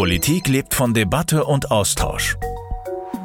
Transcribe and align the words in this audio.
Politik 0.00 0.48
lebt 0.48 0.72
von 0.72 0.94
Debatte 0.94 1.44
und 1.44 1.70
Austausch. 1.70 2.38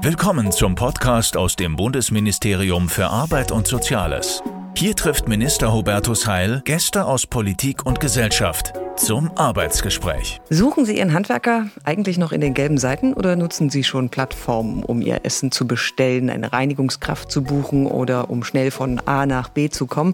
Willkommen 0.01 0.51
zum 0.51 0.75
Podcast 0.75 1.37
aus 1.37 1.55
dem 1.55 1.77
Bundesministerium 1.77 2.89
für 2.89 3.07
Arbeit 3.07 3.53
und 3.53 3.65
Soziales. 3.65 4.43
Hier 4.75 4.93
trifft 4.93 5.29
Minister 5.29 5.71
Hubertus 5.71 6.27
Heil 6.27 6.61
Gäste 6.65 7.05
aus 7.05 7.27
Politik 7.27 7.85
und 7.85 8.01
Gesellschaft 8.01 8.73
zum 8.97 9.31
Arbeitsgespräch. 9.37 10.41
Suchen 10.49 10.83
Sie 10.83 10.97
Ihren 10.97 11.13
Handwerker 11.13 11.67
eigentlich 11.85 12.17
noch 12.17 12.33
in 12.33 12.41
den 12.41 12.53
gelben 12.53 12.77
Seiten 12.77 13.13
oder 13.13 13.37
nutzen 13.37 13.69
Sie 13.69 13.85
schon 13.85 14.09
Plattformen, 14.09 14.83
um 14.83 15.01
Ihr 15.01 15.21
Essen 15.23 15.53
zu 15.53 15.65
bestellen, 15.67 16.29
eine 16.29 16.51
Reinigungskraft 16.51 17.31
zu 17.31 17.41
buchen 17.41 17.87
oder 17.87 18.29
um 18.29 18.43
schnell 18.43 18.69
von 18.69 18.99
A 19.05 19.25
nach 19.25 19.47
B 19.47 19.69
zu 19.69 19.87
kommen? 19.87 20.13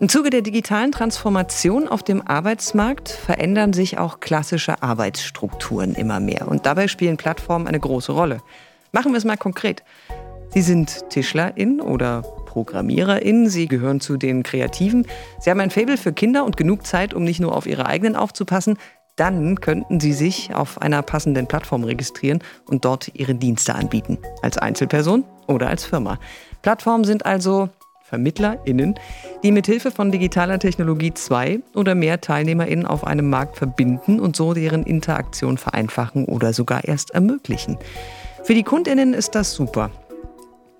Im 0.00 0.08
Zuge 0.08 0.30
der 0.30 0.40
digitalen 0.40 0.92
Transformation 0.92 1.86
auf 1.86 2.02
dem 2.02 2.26
Arbeitsmarkt 2.26 3.10
verändern 3.10 3.74
sich 3.74 3.98
auch 3.98 4.18
klassische 4.20 4.82
Arbeitsstrukturen 4.82 5.94
immer 5.94 6.20
mehr. 6.20 6.48
Und 6.48 6.64
dabei 6.64 6.88
spielen 6.88 7.18
Plattformen 7.18 7.66
eine 7.66 7.78
große 7.78 8.12
Rolle. 8.12 8.40
Machen 8.92 9.12
wir 9.12 9.18
es 9.18 9.26
mal 9.26 9.36
konkret. 9.36 9.84
Sie 10.54 10.62
sind 10.62 11.10
Tischlerin 11.10 11.82
oder 11.82 12.22
Programmiererin, 12.46 13.50
Sie 13.50 13.68
gehören 13.68 14.00
zu 14.00 14.16
den 14.16 14.42
Kreativen. 14.42 15.06
Sie 15.38 15.50
haben 15.50 15.60
ein 15.60 15.70
Faible 15.70 15.98
für 15.98 16.14
Kinder 16.14 16.46
und 16.46 16.56
genug 16.56 16.86
Zeit, 16.86 17.12
um 17.12 17.22
nicht 17.22 17.40
nur 17.40 17.54
auf 17.54 17.66
Ihre 17.66 17.84
eigenen 17.84 18.16
aufzupassen. 18.16 18.78
Dann 19.16 19.60
könnten 19.60 20.00
Sie 20.00 20.14
sich 20.14 20.54
auf 20.54 20.80
einer 20.80 21.02
passenden 21.02 21.46
Plattform 21.46 21.84
registrieren 21.84 22.42
und 22.64 22.86
dort 22.86 23.10
Ihre 23.12 23.34
Dienste 23.34 23.74
anbieten. 23.74 24.16
Als 24.40 24.56
Einzelperson 24.56 25.24
oder 25.46 25.68
als 25.68 25.84
Firma. 25.84 26.18
Plattformen 26.62 27.04
sind 27.04 27.26
also 27.26 27.68
VermittlerInnen, 28.10 28.94
die 29.42 29.52
mit 29.52 29.66
Hilfe 29.66 29.90
von 29.90 30.12
digitaler 30.12 30.58
Technologie 30.58 31.14
zwei 31.14 31.60
oder 31.74 31.94
mehr 31.94 32.20
TeilnehmerInnen 32.20 32.86
auf 32.86 33.06
einem 33.06 33.30
Markt 33.30 33.56
verbinden 33.56 34.20
und 34.20 34.36
so 34.36 34.52
deren 34.52 34.82
Interaktion 34.82 35.56
vereinfachen 35.56 36.26
oder 36.26 36.52
sogar 36.52 36.84
erst 36.84 37.12
ermöglichen. 37.12 37.78
Für 38.42 38.54
die 38.54 38.64
KundInnen 38.64 39.14
ist 39.14 39.34
das 39.34 39.54
super. 39.54 39.90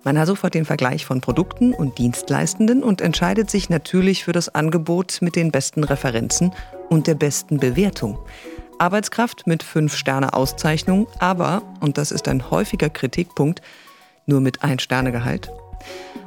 Man 0.02 0.18
hat 0.18 0.28
sofort 0.28 0.54
den 0.54 0.64
Vergleich 0.64 1.04
von 1.04 1.20
Produkten 1.20 1.74
und 1.74 1.98
Dienstleistenden 1.98 2.82
und 2.82 3.02
entscheidet 3.02 3.50
sich 3.50 3.68
natürlich 3.68 4.24
für 4.24 4.32
das 4.32 4.54
Angebot 4.54 5.18
mit 5.20 5.36
den 5.36 5.52
besten 5.52 5.84
Referenzen 5.84 6.52
und 6.88 7.06
der 7.06 7.14
besten 7.14 7.58
Bewertung. 7.58 8.18
Arbeitskraft 8.78 9.46
mit 9.46 9.62
5-Sterne-Auszeichnung, 9.62 11.06
aber, 11.18 11.62
und 11.80 11.98
das 11.98 12.12
ist 12.12 12.28
ein 12.28 12.50
häufiger 12.50 12.88
Kritikpunkt, 12.88 13.60
nur 14.24 14.40
mit 14.40 14.60
1-Sterne-Gehalt. 14.60 15.50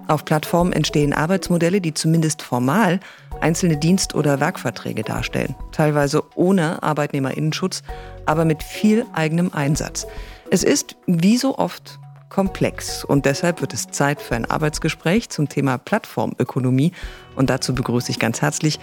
Auf 0.08 0.26
Plattformen 0.26 0.74
entstehen 0.74 1.14
Arbeitsmodelle, 1.14 1.82
die 1.82 1.94
zumindest 1.94 2.42
formal 2.42 3.00
einzelne 3.42 3.78
Dienst- 3.78 4.16
oder 4.16 4.40
Werkverträge 4.40 5.04
darstellen, 5.04 5.56
teilweise 5.72 6.24
ohne 6.36 6.84
Arbeitnehmerinnenschutz, 6.84 7.84
aber 8.26 8.46
mit 8.46 8.64
viel 8.64 9.06
eigenem 9.14 9.52
Einsatz. 9.54 10.08
Es 10.52 10.64
ist, 10.64 10.96
wie 11.08 11.38
so 11.38 11.58
oft, 11.58 12.00
komplex 12.30 13.06
und 13.06 13.26
deshalb 13.26 13.62
wird 13.62 13.74
es 13.74 13.88
Zeit 13.88 14.20
für 14.20 14.36
ein 14.36 14.50
Arbeitsgespräch 14.50 15.30
zum 15.30 15.50
Thema 15.50 15.78
Plattformökonomie 15.78 16.92
und 17.36 17.50
dazu 17.50 17.76
begrüße 17.76 18.10
ich 18.10 18.18
ganz 18.18 18.42
herzlich 18.42 18.80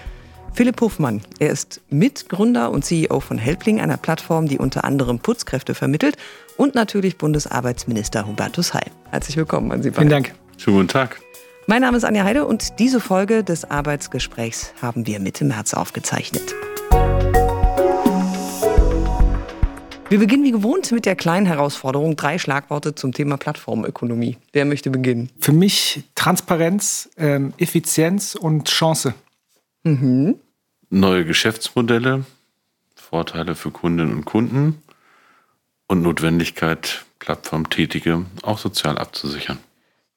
Philipp 0.53 0.81
Hofmann. 0.81 1.21
Er 1.39 1.51
ist 1.51 1.81
Mitgründer 1.91 2.71
und 2.71 2.85
CEO 2.85 3.21
von 3.21 3.39
Helpling, 3.39 3.81
einer 3.81 3.97
Plattform, 3.97 4.47
die 4.47 4.59
unter 4.59 4.85
anderem 4.85 5.19
Putzkräfte 5.19 5.75
vermittelt 5.75 6.17
und 6.57 6.75
natürlich 6.75 7.19
Bundesarbeitsminister 7.19 8.27
Hubertus 8.27 8.75
Heil. 8.75 8.91
Herzlich 9.11 9.37
willkommen 9.37 9.73
an 9.73 9.83
Sie 9.83 9.91
beide. 9.91 10.09
Vielen 10.09 10.11
Dank. 10.11 10.40
Schönen 10.61 10.77
guten 10.77 10.89
Tag. 10.89 11.23
Mein 11.67 11.81
Name 11.81 11.97
ist 11.97 12.05
Anja 12.05 12.23
Heide 12.23 12.45
und 12.45 12.79
diese 12.79 13.01
Folge 13.01 13.43
des 13.43 13.71
Arbeitsgesprächs 13.71 14.75
haben 14.83 15.07
wir 15.07 15.19
Mitte 15.19 15.47
März 15.47 15.73
aufgezeichnet. 15.73 16.55
Wir 20.11 20.19
beginnen 20.19 20.45
wie 20.45 20.51
gewohnt 20.51 20.93
mit 20.93 21.07
der 21.07 21.17
kleinen 21.17 21.47
Herausforderung. 21.47 22.15
Drei 22.15 22.37
Schlagworte 22.37 22.95
zum 22.95 23.15
Thema 23.15 23.39
Plattformökonomie. 23.39 24.37
Wer 24.53 24.67
möchte 24.67 24.91
beginnen? 24.91 25.31
Für 25.39 25.53
mich 25.53 26.03
Transparenz, 26.15 27.09
ähm, 27.17 27.55
Effizienz 27.57 28.35
und 28.35 28.69
Chance. 28.69 29.15
Mhm. 29.85 30.35
Neue 30.91 31.25
Geschäftsmodelle, 31.25 32.27
Vorteile 32.95 33.55
für 33.55 33.71
Kundinnen 33.71 34.13
und 34.13 34.25
Kunden 34.27 34.83
und 35.87 36.03
Notwendigkeit, 36.03 37.07
Plattformtätige 37.19 38.27
auch 38.43 38.59
sozial 38.59 38.99
abzusichern. 38.99 39.59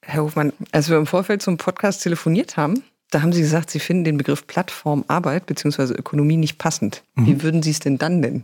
Herr 0.06 0.24
Hofmann, 0.24 0.54
als 0.72 0.90
wir 0.90 0.98
im 0.98 1.08
Vorfeld 1.08 1.42
zum 1.42 1.58
Podcast 1.58 2.04
telefoniert 2.04 2.58
haben, 2.58 2.84
da 3.10 3.22
haben 3.22 3.32
Sie 3.32 3.42
gesagt, 3.42 3.70
Sie 3.70 3.80
finden 3.80 4.04
den 4.04 4.18
Begriff 4.18 4.48
Plattformarbeit 4.48 5.46
bzw. 5.46 5.94
Ökonomie 5.94 6.38
nicht 6.38 6.58
passend. 6.58 7.04
Mhm. 7.16 7.26
Wie 7.26 7.44
würden 7.44 7.64
Sie 7.64 7.72
es 7.72 7.80
denn 7.80 7.98
dann 7.98 8.20
nennen? 8.20 8.44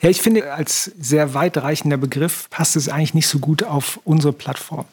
Ja, 0.00 0.08
ich 0.08 0.20
finde, 0.20 0.52
als 0.52 0.92
sehr 0.98 1.34
weitreichender 1.34 1.96
Begriff 1.96 2.48
passt 2.50 2.76
es 2.76 2.88
eigentlich 2.88 3.14
nicht 3.14 3.28
so 3.28 3.38
gut 3.38 3.62
auf 3.62 4.00
unsere 4.04 4.32
Plattform. 4.32 4.86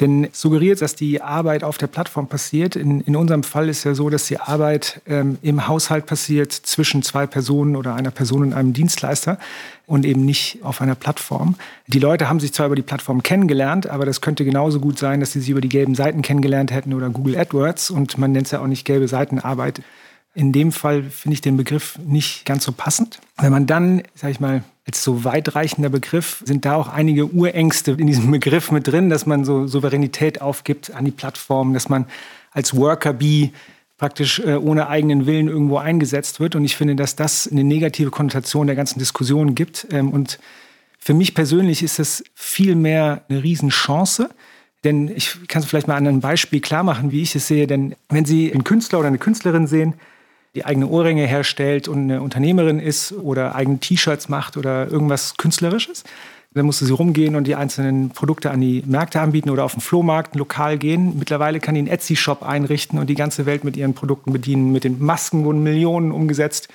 Denn 0.00 0.28
suggeriert, 0.32 0.80
dass 0.80 0.94
die 0.94 1.20
Arbeit 1.20 1.64
auf 1.64 1.78
der 1.78 1.86
Plattform 1.86 2.26
passiert. 2.26 2.76
In, 2.76 3.02
in 3.02 3.14
unserem 3.14 3.42
Fall 3.42 3.68
ist 3.68 3.84
ja 3.84 3.94
so, 3.94 4.08
dass 4.08 4.26
die 4.26 4.40
Arbeit 4.40 5.02
ähm, 5.06 5.38
im 5.42 5.68
Haushalt 5.68 6.06
passiert 6.06 6.52
zwischen 6.52 7.02
zwei 7.02 7.26
Personen 7.26 7.76
oder 7.76 7.94
einer 7.94 8.10
Person 8.10 8.42
und 8.42 8.52
einem 8.54 8.72
Dienstleister 8.72 9.38
und 9.86 10.06
eben 10.06 10.24
nicht 10.24 10.60
auf 10.62 10.80
einer 10.80 10.94
Plattform. 10.94 11.56
Die 11.86 11.98
Leute 11.98 12.28
haben 12.28 12.40
sich 12.40 12.52
zwar 12.54 12.66
über 12.66 12.76
die 12.76 12.82
Plattform 12.82 13.22
kennengelernt, 13.22 13.86
aber 13.86 14.06
das 14.06 14.20
könnte 14.20 14.44
genauso 14.44 14.80
gut 14.80 14.98
sein, 14.98 15.20
dass 15.20 15.32
sie 15.32 15.40
sich 15.40 15.50
über 15.50 15.60
die 15.60 15.68
gelben 15.68 15.94
Seiten 15.94 16.22
kennengelernt 16.22 16.72
hätten 16.72 16.94
oder 16.94 17.10
Google 17.10 17.36
AdWords 17.36 17.90
und 17.90 18.16
man 18.16 18.32
nennt 18.32 18.46
es 18.46 18.52
ja 18.52 18.60
auch 18.60 18.66
nicht 18.66 18.84
gelbe 18.86 19.08
Seitenarbeit. 19.08 19.82
In 20.34 20.52
dem 20.52 20.72
Fall 20.72 21.02
finde 21.04 21.34
ich 21.34 21.40
den 21.42 21.56
Begriff 21.56 21.98
nicht 21.98 22.46
ganz 22.46 22.64
so 22.64 22.72
passend. 22.72 23.20
Wenn 23.38 23.52
man 23.52 23.66
dann, 23.66 24.02
sage 24.14 24.32
ich 24.32 24.40
mal, 24.40 24.64
als 24.86 25.04
so 25.04 25.24
weitreichender 25.24 25.90
Begriff 25.90 26.42
sind 26.44 26.64
da 26.64 26.74
auch 26.74 26.88
einige 26.88 27.26
Urängste 27.26 27.92
in 27.92 28.06
diesem 28.06 28.30
Begriff 28.32 28.70
mit 28.70 28.86
drin, 28.86 29.10
dass 29.10 29.26
man 29.26 29.44
so 29.44 29.66
Souveränität 29.66 30.40
aufgibt 30.40 30.94
an 30.94 31.04
die 31.04 31.10
Plattform, 31.10 31.74
dass 31.74 31.88
man 31.88 32.06
als 32.50 32.74
Worker 32.74 33.12
Bee 33.12 33.52
praktisch 33.98 34.40
äh, 34.40 34.56
ohne 34.56 34.88
eigenen 34.88 35.26
Willen 35.26 35.48
irgendwo 35.48 35.76
eingesetzt 35.76 36.40
wird. 36.40 36.56
Und 36.56 36.64
ich 36.64 36.76
finde, 36.76 36.96
dass 36.96 37.14
das 37.14 37.46
eine 37.46 37.62
negative 37.62 38.10
Konnotation 38.10 38.66
der 38.66 38.74
ganzen 38.74 38.98
Diskussion 38.98 39.54
gibt. 39.54 39.86
Ähm, 39.92 40.10
und 40.10 40.40
für 40.98 41.14
mich 41.14 41.34
persönlich 41.34 41.82
ist 41.82 41.98
das 41.98 42.24
viel 42.34 42.74
mehr 42.74 43.22
eine 43.28 43.42
Riesenchance. 43.42 44.30
Denn 44.82 45.08
ich 45.08 45.46
kann 45.46 45.62
es 45.62 45.68
vielleicht 45.68 45.86
mal 45.86 45.94
an 45.94 46.08
einem 46.08 46.20
Beispiel 46.20 46.60
klar 46.60 46.82
machen, 46.82 47.12
wie 47.12 47.22
ich 47.22 47.36
es 47.36 47.46
sehe. 47.46 47.68
Denn 47.68 47.94
wenn 48.08 48.24
Sie 48.24 48.52
einen 48.52 48.64
Künstler 48.64 48.98
oder 48.98 49.08
eine 49.08 49.18
Künstlerin 49.18 49.68
sehen, 49.68 49.94
die 50.54 50.64
eigene 50.64 50.86
Ohrringe 50.86 51.26
herstellt 51.26 51.88
und 51.88 51.98
eine 51.98 52.22
Unternehmerin 52.22 52.78
ist 52.78 53.12
oder 53.12 53.54
eigene 53.54 53.78
T-Shirts 53.78 54.28
macht 54.28 54.56
oder 54.56 54.90
irgendwas 54.90 55.36
Künstlerisches. 55.36 56.04
Dann 56.54 56.66
musste 56.66 56.84
sie 56.84 56.92
rumgehen 56.92 57.34
und 57.34 57.46
die 57.46 57.54
einzelnen 57.54 58.10
Produkte 58.10 58.50
an 58.50 58.60
die 58.60 58.82
Märkte 58.86 59.20
anbieten 59.20 59.48
oder 59.48 59.64
auf 59.64 59.72
den 59.72 59.80
Flohmarkt 59.80 60.34
lokal 60.34 60.76
gehen. 60.76 61.18
Mittlerweile 61.18 61.60
kann 61.60 61.74
die 61.74 61.80
einen 61.80 61.88
Etsy-Shop 61.88 62.42
einrichten 62.42 62.98
und 62.98 63.08
die 63.08 63.14
ganze 63.14 63.46
Welt 63.46 63.64
mit 63.64 63.78
ihren 63.78 63.94
Produkten 63.94 64.34
bedienen. 64.34 64.70
Mit 64.70 64.84
den 64.84 65.02
Masken 65.02 65.44
wurden 65.44 65.62
Millionen 65.62 66.12
umgesetzt 66.12 66.68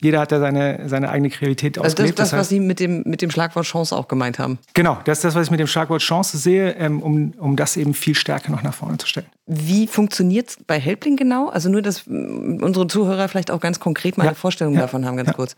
jeder 0.00 0.20
hat 0.20 0.32
da 0.32 0.40
seine, 0.40 0.88
seine 0.88 1.10
eigene 1.10 1.30
Kreativität 1.30 1.78
also 1.78 1.86
ausgelebt. 1.86 2.18
Das 2.18 2.28
ist 2.28 2.32
das, 2.32 2.40
was 2.40 2.48
Sie 2.48 2.60
mit 2.60 2.80
dem, 2.80 3.02
mit 3.04 3.22
dem 3.22 3.30
Schlagwort 3.30 3.66
Chance 3.66 3.94
auch 3.94 4.08
gemeint 4.08 4.38
haben. 4.38 4.58
Genau, 4.74 4.98
das 5.04 5.18
ist 5.18 5.24
das, 5.24 5.34
was 5.34 5.46
ich 5.46 5.50
mit 5.50 5.60
dem 5.60 5.66
Schlagwort 5.66 6.00
Chance 6.00 6.38
sehe, 6.38 6.72
ähm, 6.76 7.02
um, 7.02 7.32
um 7.38 7.56
das 7.56 7.76
eben 7.76 7.92
viel 7.92 8.14
stärker 8.14 8.50
noch 8.50 8.62
nach 8.62 8.74
vorne 8.74 8.98
zu 8.98 9.06
stellen. 9.06 9.26
Wie 9.46 9.86
funktioniert 9.86 10.50
es 10.50 10.58
bei 10.66 10.78
Helpling 10.78 11.16
genau? 11.16 11.48
Also 11.48 11.68
nur, 11.68 11.82
dass 11.82 12.06
unsere 12.06 12.86
Zuhörer 12.86 13.28
vielleicht 13.28 13.50
auch 13.50 13.60
ganz 13.60 13.80
konkret 13.80 14.16
mal 14.16 14.24
ja, 14.24 14.30
eine 14.30 14.36
Vorstellung 14.36 14.74
ja, 14.74 14.82
davon 14.82 15.04
haben, 15.04 15.16
ganz 15.16 15.28
ja. 15.28 15.34
kurz. 15.34 15.56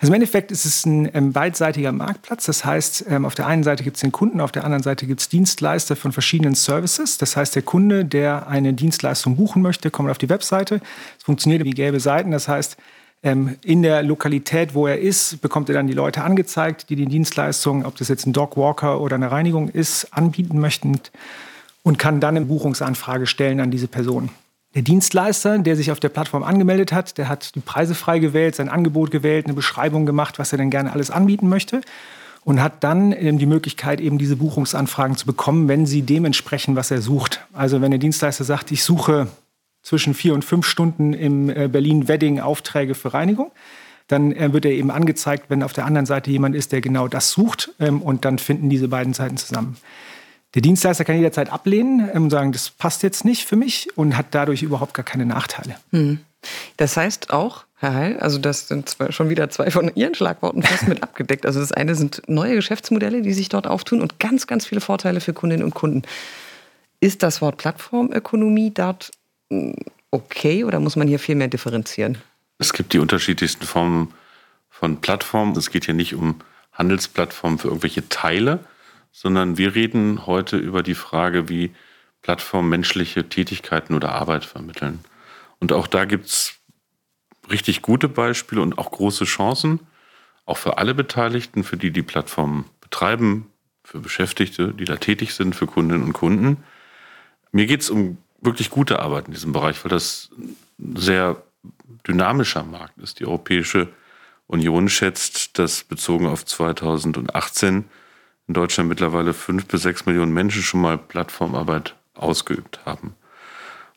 Also 0.00 0.10
im 0.10 0.14
Endeffekt 0.14 0.50
ist 0.52 0.64
es 0.64 0.84
ein 0.86 1.08
ähm, 1.14 1.32
beidseitiger 1.32 1.92
Marktplatz. 1.92 2.46
Das 2.46 2.64
heißt, 2.64 3.06
ähm, 3.08 3.24
auf 3.24 3.34
der 3.34 3.46
einen 3.46 3.62
Seite 3.62 3.84
gibt 3.84 3.96
es 3.96 4.00
den 4.00 4.12
Kunden, 4.12 4.40
auf 4.40 4.52
der 4.52 4.64
anderen 4.64 4.82
Seite 4.82 5.06
gibt 5.06 5.20
es 5.20 5.28
Dienstleister 5.28 5.96
von 5.96 6.12
verschiedenen 6.12 6.54
Services. 6.54 7.18
Das 7.18 7.36
heißt, 7.36 7.54
der 7.54 7.62
Kunde, 7.62 8.04
der 8.04 8.48
eine 8.48 8.74
Dienstleistung 8.74 9.36
buchen 9.36 9.62
möchte, 9.62 9.90
kommt 9.90 10.10
auf 10.10 10.18
die 10.18 10.28
Webseite. 10.28 10.80
Es 11.16 11.24
funktioniert 11.24 11.64
wie 11.64 11.70
gelbe 11.70 12.00
Seiten. 12.00 12.30
Das 12.30 12.48
heißt, 12.48 12.76
in 13.20 13.82
der 13.82 14.02
Lokalität, 14.04 14.74
wo 14.74 14.86
er 14.86 15.00
ist, 15.00 15.40
bekommt 15.42 15.68
er 15.68 15.74
dann 15.74 15.88
die 15.88 15.92
Leute 15.92 16.22
angezeigt, 16.22 16.88
die 16.88 16.96
die 16.96 17.06
Dienstleistung, 17.06 17.84
ob 17.84 17.96
das 17.96 18.08
jetzt 18.08 18.26
ein 18.26 18.32
Dogwalker 18.32 19.00
oder 19.00 19.16
eine 19.16 19.32
Reinigung 19.32 19.68
ist, 19.68 20.12
anbieten 20.12 20.60
möchten 20.60 21.00
und 21.82 21.98
kann 21.98 22.20
dann 22.20 22.36
eine 22.36 22.46
Buchungsanfrage 22.46 23.26
stellen 23.26 23.60
an 23.60 23.72
diese 23.72 23.88
Person. 23.88 24.30
Der 24.74 24.82
Dienstleister, 24.82 25.58
der 25.58 25.74
sich 25.74 25.90
auf 25.90 25.98
der 25.98 26.10
Plattform 26.10 26.44
angemeldet 26.44 26.92
hat, 26.92 27.18
der 27.18 27.28
hat 27.28 27.54
die 27.54 27.60
Preise 27.60 27.94
frei 27.94 28.18
gewählt, 28.18 28.54
sein 28.54 28.68
Angebot 28.68 29.10
gewählt, 29.10 29.46
eine 29.46 29.54
Beschreibung 29.54 30.06
gemacht, 30.06 30.38
was 30.38 30.52
er 30.52 30.58
denn 30.58 30.70
gerne 30.70 30.92
alles 30.92 31.10
anbieten 31.10 31.48
möchte 31.48 31.80
und 32.44 32.62
hat 32.62 32.84
dann 32.84 33.10
die 33.10 33.46
Möglichkeit, 33.46 34.00
eben 34.00 34.18
diese 34.18 34.36
Buchungsanfragen 34.36 35.16
zu 35.16 35.26
bekommen, 35.26 35.66
wenn 35.66 35.86
sie 35.86 36.02
dem 36.02 36.24
entsprechen, 36.24 36.76
was 36.76 36.90
er 36.90 37.02
sucht. 37.02 37.44
Also 37.52 37.80
wenn 37.80 37.90
der 37.90 37.98
Dienstleister 37.98 38.44
sagt, 38.44 38.70
ich 38.70 38.84
suche 38.84 39.26
zwischen 39.88 40.12
vier 40.12 40.34
und 40.34 40.44
fünf 40.44 40.66
Stunden 40.66 41.14
im 41.14 41.48
äh, 41.48 41.66
Berlin-Wedding 41.66 42.40
Aufträge 42.40 42.94
für 42.94 43.14
Reinigung. 43.14 43.50
Dann 44.06 44.32
äh, 44.32 44.52
wird 44.52 44.66
er 44.66 44.72
eben 44.72 44.90
angezeigt, 44.90 45.46
wenn 45.48 45.62
auf 45.62 45.72
der 45.72 45.86
anderen 45.86 46.04
Seite 46.04 46.30
jemand 46.30 46.54
ist, 46.54 46.72
der 46.72 46.82
genau 46.82 47.08
das 47.08 47.30
sucht. 47.30 47.70
Ähm, 47.80 48.02
und 48.02 48.26
dann 48.26 48.38
finden 48.38 48.68
diese 48.68 48.88
beiden 48.88 49.14
Seiten 49.14 49.38
zusammen. 49.38 49.78
Der 50.54 50.60
Dienstleister 50.60 51.04
kann 51.04 51.16
jederzeit 51.16 51.50
ablehnen 51.50 52.06
ähm, 52.12 52.24
und 52.24 52.30
sagen, 52.30 52.52
das 52.52 52.68
passt 52.68 53.02
jetzt 53.02 53.24
nicht 53.24 53.46
für 53.46 53.56
mich 53.56 53.88
und 53.96 54.14
hat 54.14 54.26
dadurch 54.32 54.62
überhaupt 54.62 54.92
gar 54.92 55.04
keine 55.04 55.24
Nachteile. 55.24 55.76
Hm. 55.90 56.20
Das 56.76 56.98
heißt 56.98 57.30
auch, 57.30 57.64
Herr 57.76 57.94
Heil, 57.94 58.18
also 58.18 58.38
das 58.38 58.68
sind 58.68 58.94
schon 59.08 59.30
wieder 59.30 59.48
zwei 59.48 59.70
von 59.70 59.90
Ihren 59.94 60.14
Schlagworten 60.14 60.62
fast 60.62 60.86
mit 60.86 61.02
abgedeckt. 61.02 61.46
Also 61.46 61.60
das 61.60 61.72
eine 61.72 61.94
sind 61.94 62.20
neue 62.26 62.56
Geschäftsmodelle, 62.56 63.22
die 63.22 63.32
sich 63.32 63.48
dort 63.48 63.66
auftun 63.66 64.02
und 64.02 64.18
ganz, 64.18 64.46
ganz 64.46 64.66
viele 64.66 64.82
Vorteile 64.82 65.22
für 65.22 65.32
Kundinnen 65.32 65.64
und 65.64 65.74
Kunden. 65.74 66.02
Ist 67.00 67.22
das 67.22 67.40
Wort 67.40 67.56
Plattformökonomie 67.56 68.72
dort 68.74 69.12
okay 70.10 70.64
oder 70.64 70.80
muss 70.80 70.96
man 70.96 71.08
hier 71.08 71.18
viel 71.18 71.34
mehr 71.34 71.48
differenzieren? 71.48 72.18
Es 72.58 72.72
gibt 72.72 72.92
die 72.92 72.98
unterschiedlichsten 72.98 73.64
Formen 73.64 74.12
von 74.68 75.00
Plattformen. 75.00 75.56
Es 75.56 75.70
geht 75.70 75.84
hier 75.84 75.94
nicht 75.94 76.14
um 76.14 76.40
Handelsplattformen 76.72 77.58
für 77.58 77.68
irgendwelche 77.68 78.08
Teile, 78.08 78.60
sondern 79.12 79.58
wir 79.58 79.74
reden 79.74 80.26
heute 80.26 80.56
über 80.56 80.82
die 80.82 80.94
Frage, 80.94 81.48
wie 81.48 81.72
Plattformen 82.22 82.68
menschliche 82.68 83.28
Tätigkeiten 83.28 83.94
oder 83.94 84.12
Arbeit 84.12 84.44
vermitteln. 84.44 85.00
Und 85.60 85.72
auch 85.72 85.86
da 85.86 86.04
gibt 86.04 86.26
es 86.26 86.54
richtig 87.50 87.82
gute 87.82 88.08
Beispiele 88.08 88.60
und 88.60 88.78
auch 88.78 88.90
große 88.90 89.24
Chancen, 89.24 89.80
auch 90.44 90.56
für 90.56 90.78
alle 90.78 90.94
Beteiligten, 90.94 91.64
für 91.64 91.76
die 91.76 91.90
die 91.90 92.02
Plattformen 92.02 92.64
betreiben, 92.80 93.46
für 93.84 93.98
Beschäftigte, 93.98 94.72
die 94.72 94.84
da 94.84 94.96
tätig 94.96 95.34
sind, 95.34 95.54
für 95.56 95.66
Kundinnen 95.66 96.04
und 96.04 96.12
Kunden. 96.12 96.64
Mir 97.52 97.66
geht 97.66 97.82
es 97.82 97.90
um 97.90 98.18
wirklich 98.40 98.70
gute 98.70 99.00
Arbeit 99.00 99.26
in 99.26 99.34
diesem 99.34 99.52
Bereich, 99.52 99.84
weil 99.84 99.90
das 99.90 100.30
ein 100.78 100.96
sehr 100.96 101.42
dynamischer 102.06 102.62
Markt 102.62 102.98
ist. 102.98 103.20
Die 103.20 103.26
Europäische 103.26 103.88
Union 104.46 104.88
schätzt, 104.88 105.58
dass 105.58 105.84
bezogen 105.84 106.26
auf 106.26 106.44
2018 106.44 107.84
in 108.46 108.54
Deutschland 108.54 108.88
mittlerweile 108.88 109.34
fünf 109.34 109.66
bis 109.66 109.82
sechs 109.82 110.06
Millionen 110.06 110.32
Menschen 110.32 110.62
schon 110.62 110.80
mal 110.80 110.96
Plattformarbeit 110.96 111.94
ausgeübt 112.14 112.80
haben. 112.86 113.14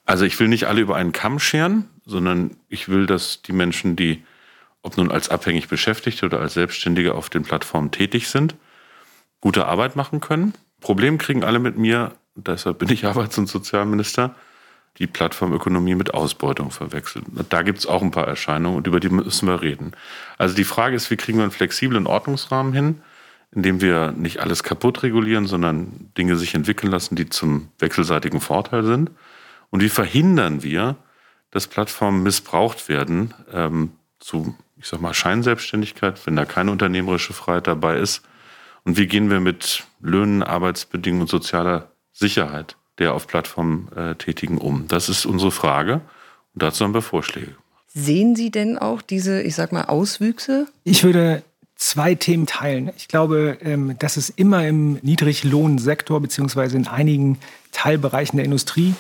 Also 0.06 0.26
ich 0.26 0.40
will 0.40 0.50
nicht 0.50 0.66
alle 0.66 0.82
über 0.82 0.96
einen 0.96 1.14
Kamm 1.14 1.40
scheren, 1.40 1.88
sondern 2.06 2.58
ich 2.68 2.90
will, 2.90 3.06
dass 3.06 3.42
die 3.42 3.54
Menschen, 3.54 3.96
die 3.96 4.24
ob 4.84 4.98
nun 4.98 5.12
als 5.12 5.30
abhängig 5.30 5.68
Beschäftigte 5.68 6.26
oder 6.26 6.40
als 6.40 6.56
Selbstständige 6.56 7.14
auf 7.14 7.30
den 7.30 7.44
Plattformen 7.44 7.92
tätig 7.92 8.30
sind, 8.30 8.56
gute 9.40 9.68
Arbeit 9.68 9.96
machen 9.96 10.20
können. 10.22 10.54
Problem 10.80 11.18
kriegen 11.18 11.44
alle 11.44 11.60
mit 11.60 11.78
mir, 11.78 12.14
deshalb 12.48 12.80
bin 12.80 12.90
ich 12.90 13.06
Arbeits- 13.06 13.38
und 13.38 13.48
Sozialminister, 13.48 14.36
die 14.98 15.08
Plattformökonomie 15.08 15.96
mit 15.96 16.14
Ausbeutung 16.14 16.72
verwechselt. 16.72 17.26
Da 17.50 17.62
gibt 17.62 17.80
es 17.80 17.86
auch 17.86 18.02
ein 18.02 18.12
paar 18.12 18.28
Erscheinungen 18.28 18.78
und 18.78 18.88
über 18.88 19.00
die 19.00 19.10
müssen 19.10 19.48
wir 19.48 19.62
reden. 19.62 19.92
Also 20.38 20.56
die 20.56 20.66
Frage 20.66 20.96
ist, 20.96 21.10
wie 21.10 21.16
kriegen 21.16 21.38
wir 21.38 21.44
einen 21.44 21.52
flexiblen 21.52 22.08
Ordnungsrahmen 22.08 22.74
hin, 22.74 23.02
indem 23.54 23.82
wir 23.82 24.12
nicht 24.12 24.40
alles 24.40 24.64
kaputt 24.64 25.04
regulieren, 25.04 25.48
sondern 25.48 26.12
Dinge 26.18 26.36
sich 26.36 26.56
entwickeln 26.56 26.92
lassen, 26.92 27.16
die 27.16 27.30
zum 27.30 27.70
wechselseitigen 27.80 28.42
Vorteil 28.42 28.84
sind. 28.84 29.12
Und 29.70 29.82
wie 29.82 29.90
verhindern 29.90 30.64
wir, 30.64 30.98
dass 31.52 31.68
Plattformen 31.68 32.24
missbraucht 32.24 32.90
werden 32.90 33.34
ähm, 33.54 33.92
zu, 34.20 34.56
ich 34.78 34.88
sag 34.88 35.02
mal, 35.02 35.14
Scheinselbstständigkeit, 35.14 36.26
wenn 36.26 36.36
da 36.36 36.46
keine 36.46 36.72
unternehmerische 36.72 37.34
Freiheit 37.34 37.68
dabei 37.68 37.98
ist? 37.98 38.24
Und 38.84 38.98
wie 38.98 39.08
gehen 39.08 39.30
wir 39.30 39.40
mit 39.40 39.86
Löhnen, 40.02 40.44
Arbeitsbedingungen 40.44 41.24
und 41.24 41.30
sozialer 41.30 41.91
Sicherheit 42.14 42.78
der 42.98 43.14
auf 43.14 43.28
Plattformen 43.28 43.88
äh, 43.96 44.16
tätigen 44.16 44.58
um? 44.58 44.88
Das 44.88 45.10
ist 45.10 45.26
unsere 45.26 45.52
Frage. 45.52 46.02
Und 46.54 46.64
dazu 46.64 46.84
haben 46.84 46.94
wir 46.94 47.02
Vorschläge. 47.02 47.56
Sehen 47.94 48.36
Sie 48.36 48.52
denn 48.52 48.78
auch 48.78 49.02
diese, 49.02 49.42
ich 49.42 49.56
sag 49.56 49.72
mal, 49.72 49.86
Auswüchse? 49.86 50.68
Ich 50.84 51.04
würde 51.04 51.44
zwei 51.76 52.16
Themen 52.16 52.46
teilen. 52.46 52.92
Ich 52.96 53.08
glaube, 53.08 53.58
ähm, 53.62 53.96
dass 53.98 54.18
es 54.18 54.30
immer 54.30 54.66
im 54.68 55.00
Niedriglohnsektor 55.02 56.22
beziehungsweise 56.22 56.78
in 56.78 56.88
einigen 56.88 57.40
Teilbereichen 57.72 58.38
der 58.38 58.46
Industrie 58.46 58.94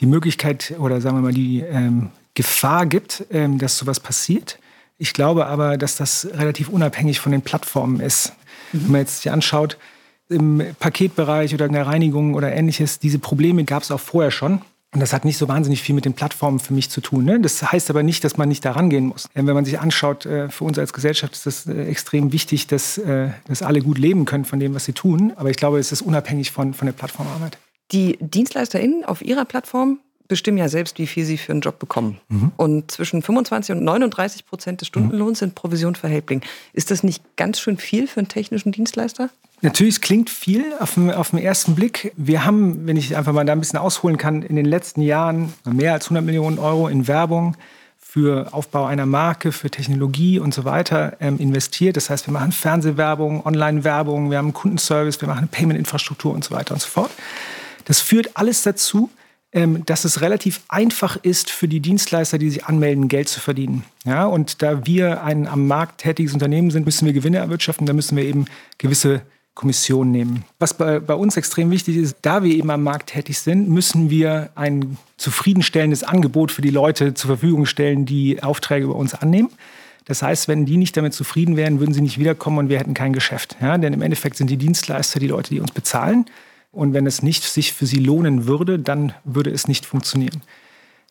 die 0.00 0.06
Möglichkeit 0.06 0.74
oder 0.78 1.00
sagen 1.00 1.16
wir 1.16 1.22
mal 1.22 1.32
die 1.32 1.60
ähm, 1.60 2.10
Gefahr 2.34 2.84
gibt, 2.86 3.24
ähm, 3.30 3.58
dass 3.58 3.78
sowas 3.78 4.00
passiert. 4.00 4.58
Ich 4.98 5.14
glaube 5.14 5.46
aber, 5.46 5.78
dass 5.78 5.96
das 5.96 6.28
relativ 6.34 6.68
unabhängig 6.68 7.20
von 7.20 7.32
den 7.32 7.42
Plattformen 7.42 8.00
ist. 8.00 8.34
Mhm. 8.72 8.82
Wenn 8.84 8.92
man 8.92 9.00
jetzt 9.00 9.22
sich 9.22 9.32
anschaut, 9.32 9.78
im 10.28 10.62
Paketbereich 10.78 11.54
oder 11.54 11.66
in 11.66 11.72
der 11.72 11.86
Reinigung 11.86 12.34
oder 12.34 12.52
ähnliches, 12.52 12.98
diese 12.98 13.18
Probleme 13.18 13.64
gab 13.64 13.82
es 13.82 13.90
auch 13.90 14.00
vorher 14.00 14.30
schon. 14.30 14.62
Und 14.92 15.00
das 15.00 15.12
hat 15.12 15.24
nicht 15.26 15.36
so 15.36 15.46
wahnsinnig 15.48 15.82
viel 15.82 15.94
mit 15.94 16.06
den 16.06 16.14
Plattformen 16.14 16.58
für 16.58 16.72
mich 16.72 16.88
zu 16.88 17.02
tun. 17.02 17.24
Ne? 17.24 17.38
Das 17.40 17.60
heißt 17.70 17.90
aber 17.90 18.02
nicht, 18.02 18.24
dass 18.24 18.38
man 18.38 18.48
nicht 18.48 18.64
da 18.64 18.72
rangehen 18.72 19.06
muss. 19.06 19.28
Wenn 19.34 19.44
man 19.44 19.64
sich 19.64 19.78
anschaut, 19.78 20.24
äh, 20.24 20.48
für 20.48 20.64
uns 20.64 20.78
als 20.78 20.92
Gesellschaft 20.92 21.34
ist 21.34 21.44
das 21.44 21.66
äh, 21.66 21.84
extrem 21.84 22.32
wichtig, 22.32 22.66
dass, 22.66 22.96
äh, 22.96 23.28
dass 23.46 23.62
alle 23.62 23.82
gut 23.82 23.98
leben 23.98 24.24
können 24.24 24.46
von 24.46 24.58
dem, 24.58 24.74
was 24.74 24.86
sie 24.86 24.94
tun. 24.94 25.32
Aber 25.36 25.50
ich 25.50 25.56
glaube, 25.56 25.78
es 25.78 25.92
ist 25.92 26.00
unabhängig 26.00 26.50
von, 26.50 26.72
von 26.72 26.86
der 26.86 26.92
Plattformarbeit. 26.92 27.58
Die 27.92 28.16
DienstleisterInnen 28.20 29.04
auf 29.04 29.20
ihrer 29.20 29.44
Plattform 29.44 29.98
bestimmen 30.28 30.58
ja 30.58 30.68
selbst, 30.68 30.98
wie 30.98 31.06
viel 31.06 31.24
sie 31.24 31.36
für 31.36 31.52
einen 31.52 31.60
Job 31.60 31.78
bekommen. 31.78 32.18
Mhm. 32.28 32.52
Und 32.56 32.90
zwischen 32.90 33.22
25 33.22 33.76
und 33.76 33.84
39 33.84 34.46
Prozent 34.46 34.80
des 34.80 34.88
Stundenlohns 34.88 35.40
sind 35.40 35.54
Provision 35.54 35.94
für 35.94 36.08
Helpling. 36.08 36.40
Ist 36.72 36.90
das 36.90 37.02
nicht 37.02 37.22
ganz 37.36 37.60
schön 37.60 37.76
viel 37.76 38.08
für 38.08 38.20
einen 38.20 38.28
technischen 38.28 38.72
Dienstleister? 38.72 39.30
Natürlich, 39.62 39.94
es 39.94 40.00
klingt 40.00 40.28
viel 40.28 40.74
auf 40.80 40.94
den, 40.94 41.10
auf 41.10 41.30
den 41.30 41.38
ersten 41.38 41.74
Blick. 41.74 42.12
Wir 42.16 42.44
haben, 42.44 42.86
wenn 42.86 42.96
ich 42.96 43.16
einfach 43.16 43.32
mal 43.32 43.44
da 43.44 43.52
ein 43.52 43.60
bisschen 43.60 43.78
ausholen 43.78 44.18
kann, 44.18 44.42
in 44.42 44.56
den 44.56 44.66
letzten 44.66 45.00
Jahren 45.00 45.52
mehr 45.64 45.94
als 45.94 46.06
100 46.06 46.24
Millionen 46.24 46.58
Euro 46.58 46.88
in 46.88 47.08
Werbung 47.08 47.56
für 47.98 48.52
Aufbau 48.52 48.86
einer 48.86 49.06
Marke, 49.06 49.52
für 49.52 49.70
Technologie 49.70 50.38
und 50.38 50.54
so 50.54 50.64
weiter 50.64 51.16
ähm, 51.20 51.38
investiert. 51.38 51.96
Das 51.96 52.10
heißt, 52.10 52.26
wir 52.26 52.32
machen 52.32 52.52
Fernsehwerbung, 52.52 53.44
Online-Werbung, 53.44 54.30
wir 54.30 54.38
haben 54.38 54.52
Kundenservice, 54.52 55.20
wir 55.20 55.28
machen 55.28 55.38
eine 55.38 55.46
Payment-Infrastruktur 55.48 56.32
und 56.32 56.44
so 56.44 56.54
weiter 56.54 56.74
und 56.74 56.80
so 56.80 56.88
fort. 56.88 57.10
Das 57.86 58.00
führt 58.00 58.36
alles 58.36 58.62
dazu, 58.62 59.10
ähm, 59.52 59.84
dass 59.86 60.04
es 60.04 60.20
relativ 60.20 60.60
einfach 60.68 61.16
ist 61.16 61.50
für 61.50 61.66
die 61.68 61.80
Dienstleister, 61.80 62.38
die 62.38 62.50
sich 62.50 62.66
anmelden, 62.66 63.08
Geld 63.08 63.28
zu 63.28 63.40
verdienen. 63.40 63.84
Ja, 64.04 64.26
und 64.26 64.62
da 64.62 64.86
wir 64.86 65.22
ein 65.22 65.46
am 65.46 65.66
Markt 65.66 66.02
tätiges 66.02 66.32
Unternehmen 66.34 66.70
sind, 66.70 66.84
müssen 66.84 67.06
wir 67.06 67.12
Gewinne 67.12 67.38
erwirtschaften, 67.38 67.86
da 67.86 67.92
müssen 67.92 68.16
wir 68.16 68.24
eben 68.24 68.46
gewisse 68.78 69.22
Kommissionen 69.56 70.12
nehmen. 70.12 70.44
Was 70.60 70.74
bei, 70.74 71.00
bei 71.00 71.14
uns 71.14 71.36
extrem 71.36 71.70
wichtig 71.70 71.96
ist, 71.96 72.18
da 72.22 72.44
wir 72.44 72.54
eben 72.54 72.70
am 72.70 72.84
Markt 72.84 73.08
tätig 73.08 73.38
sind, 73.40 73.68
müssen 73.68 74.10
wir 74.10 74.50
ein 74.54 74.98
zufriedenstellendes 75.16 76.04
Angebot 76.04 76.52
für 76.52 76.62
die 76.62 76.70
Leute 76.70 77.14
zur 77.14 77.28
Verfügung 77.28 77.66
stellen, 77.66 78.06
die 78.06 78.42
Aufträge 78.42 78.86
bei 78.86 78.92
uns 78.92 79.14
annehmen. 79.14 79.48
Das 80.04 80.22
heißt, 80.22 80.46
wenn 80.46 80.66
die 80.66 80.76
nicht 80.76 80.96
damit 80.96 81.14
zufrieden 81.14 81.56
wären, 81.56 81.80
würden 81.80 81.94
sie 81.94 82.02
nicht 82.02 82.18
wiederkommen 82.18 82.58
und 82.58 82.68
wir 82.68 82.78
hätten 82.78 82.94
kein 82.94 83.14
Geschäft. 83.14 83.56
Ja, 83.60 83.76
denn 83.78 83.94
im 83.94 84.02
Endeffekt 84.02 84.36
sind 84.36 84.50
die 84.50 84.58
Dienstleister 84.58 85.18
die 85.18 85.26
Leute, 85.26 85.50
die 85.50 85.60
uns 85.60 85.72
bezahlen. 85.72 86.26
Und 86.70 86.92
wenn 86.92 87.06
es 87.06 87.22
nicht 87.22 87.42
sich 87.42 87.72
für 87.72 87.86
sie 87.86 87.98
lohnen 87.98 88.46
würde, 88.46 88.78
dann 88.78 89.14
würde 89.24 89.50
es 89.50 89.66
nicht 89.66 89.86
funktionieren. 89.86 90.42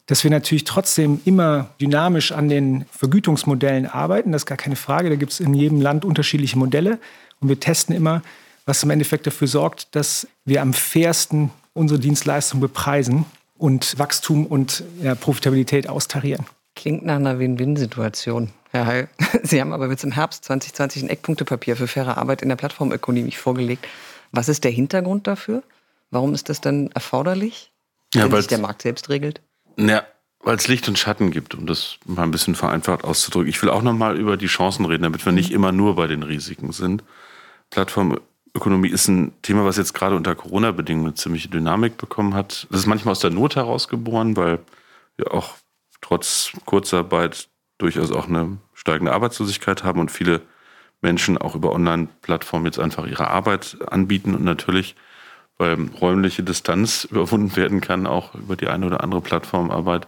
Dass 0.07 0.23
wir 0.23 0.31
natürlich 0.31 0.65
trotzdem 0.65 1.19
immer 1.25 1.69
dynamisch 1.81 2.31
an 2.31 2.47
den 2.47 2.85
Vergütungsmodellen 2.91 3.87
arbeiten, 3.87 4.31
das 4.31 4.43
ist 4.43 4.45
gar 4.45 4.57
keine 4.57 4.75
Frage. 4.75 5.09
Da 5.09 5.15
gibt 5.15 5.31
es 5.31 5.39
in 5.39 5.53
jedem 5.53 5.81
Land 5.81 6.05
unterschiedliche 6.05 6.57
Modelle. 6.57 6.99
Und 7.39 7.49
wir 7.49 7.59
testen 7.59 7.95
immer, 7.95 8.21
was 8.65 8.83
im 8.83 8.89
Endeffekt 8.91 9.27
dafür 9.27 9.47
sorgt, 9.47 9.95
dass 9.95 10.27
wir 10.45 10.61
am 10.61 10.73
fairsten 10.73 11.51
unsere 11.73 11.99
Dienstleistung 11.99 12.59
bepreisen 12.59 13.25
und 13.57 13.97
Wachstum 13.97 14.45
und 14.45 14.83
ja, 15.01 15.15
Profitabilität 15.15 15.87
austarieren. 15.87 16.45
Klingt 16.75 17.05
nach 17.05 17.15
einer 17.15 17.39
Win-Win-Situation, 17.39 18.51
Herr 18.71 18.85
Heil. 18.85 19.09
Sie 19.43 19.61
haben 19.61 19.73
aber 19.73 19.89
jetzt 19.89 20.03
im 20.03 20.11
Herbst 20.11 20.45
2020 20.45 21.03
ein 21.03 21.09
Eckpunktepapier 21.09 21.75
für 21.75 21.87
faire 21.87 22.17
Arbeit 22.17 22.41
in 22.41 22.49
der 22.49 22.57
Plattformökonomie 22.57 23.31
vorgelegt. 23.31 23.87
Was 24.31 24.49
ist 24.49 24.63
der 24.63 24.71
Hintergrund 24.71 25.27
dafür? 25.27 25.63
Warum 26.11 26.33
ist 26.33 26.49
das 26.49 26.61
dann 26.61 26.91
erforderlich, 26.91 27.71
wenn 28.13 28.29
ja, 28.29 28.37
sich 28.37 28.47
der 28.47 28.57
Markt 28.57 28.81
selbst 28.81 29.09
regelt? 29.09 29.41
Ja, 29.77 30.03
weil 30.39 30.55
es 30.55 30.67
Licht 30.67 30.87
und 30.87 30.97
Schatten 30.97 31.31
gibt, 31.31 31.55
um 31.55 31.65
das 31.65 31.97
mal 32.05 32.23
ein 32.23 32.31
bisschen 32.31 32.55
vereinfacht 32.55 33.03
auszudrücken. 33.03 33.49
Ich 33.49 33.61
will 33.61 33.69
auch 33.69 33.81
noch 33.81 33.93
mal 33.93 34.17
über 34.17 34.37
die 34.37 34.45
Chancen 34.45 34.85
reden, 34.85 35.03
damit 35.03 35.25
wir 35.25 35.31
nicht 35.31 35.51
immer 35.51 35.71
nur 35.71 35.95
bei 35.95 36.07
den 36.07 36.23
Risiken 36.23 36.71
sind. 36.71 37.03
Plattformökonomie 37.71 38.89
ist 38.89 39.07
ein 39.07 39.33
Thema, 39.41 39.65
was 39.65 39.77
jetzt 39.77 39.93
gerade 39.93 40.15
unter 40.15 40.35
Corona-Bedingungen 40.35 41.07
eine 41.07 41.15
ziemliche 41.15 41.49
Dynamik 41.49 41.97
bekommen 41.97 42.35
hat. 42.35 42.67
Das 42.69 42.81
ist 42.81 42.85
manchmal 42.85 43.13
aus 43.13 43.19
der 43.19 43.31
Not 43.31 43.55
herausgeboren, 43.55 44.37
weil 44.37 44.59
wir 45.17 45.33
auch 45.33 45.55
trotz 46.01 46.51
Kurzarbeit 46.65 47.49
durchaus 47.77 48.11
auch 48.11 48.27
eine 48.27 48.57
steigende 48.73 49.13
Arbeitslosigkeit 49.13 49.83
haben 49.83 49.99
und 49.99 50.11
viele 50.11 50.41
Menschen 51.01 51.37
auch 51.37 51.55
über 51.55 51.71
Online-Plattformen 51.71 52.65
jetzt 52.65 52.79
einfach 52.79 53.05
ihre 53.05 53.27
Arbeit 53.27 53.77
anbieten 53.87 54.35
und 54.35 54.43
natürlich, 54.43 54.95
weil 55.57 55.89
räumliche 56.01 56.43
Distanz 56.43 57.03
überwunden 57.09 57.55
werden 57.55 57.81
kann, 57.81 58.07
auch 58.07 58.35
über 58.35 58.55
die 58.55 58.67
eine 58.67 58.85
oder 58.85 59.03
andere 59.03 59.21
Plattformarbeit, 59.21 60.07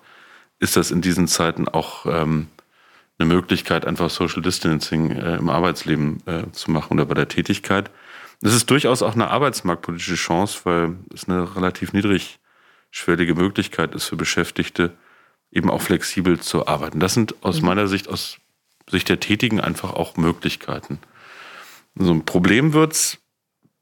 ist 0.59 0.75
das 0.75 0.91
in 0.91 1.01
diesen 1.01 1.27
Zeiten 1.27 1.67
auch 1.67 2.05
ähm, 2.05 2.47
eine 3.19 3.33
Möglichkeit, 3.33 3.85
einfach 3.85 4.09
Social 4.09 4.41
Distancing 4.41 5.11
äh, 5.11 5.37
im 5.37 5.49
Arbeitsleben 5.49 6.21
äh, 6.25 6.51
zu 6.51 6.71
machen 6.71 6.93
oder 6.93 7.05
bei 7.05 7.15
der 7.15 7.27
Tätigkeit. 7.27 7.89
Es 8.41 8.53
ist 8.53 8.69
durchaus 8.69 9.01
auch 9.01 9.15
eine 9.15 9.29
arbeitsmarktpolitische 9.29 10.15
Chance, 10.15 10.61
weil 10.63 10.95
es 11.13 11.27
eine 11.27 11.55
relativ 11.55 11.93
niedrigschwellige 11.93 13.35
Möglichkeit 13.35 13.95
ist 13.95 14.05
für 14.05 14.15
Beschäftigte, 14.15 14.95
eben 15.51 15.71
auch 15.71 15.81
flexibel 15.81 16.39
zu 16.39 16.67
arbeiten. 16.67 16.99
Das 16.99 17.13
sind 17.13 17.35
aus 17.43 17.61
mhm. 17.61 17.67
meiner 17.67 17.87
Sicht 17.87 18.07
aus 18.07 18.37
Sicht 18.89 19.09
der 19.09 19.19
Tätigen 19.19 19.59
einfach 19.59 19.93
auch 19.93 20.17
Möglichkeiten. 20.17 20.99
So 21.95 22.13
ein 22.13 22.25
Problem 22.25 22.73
wird's, 22.73 23.19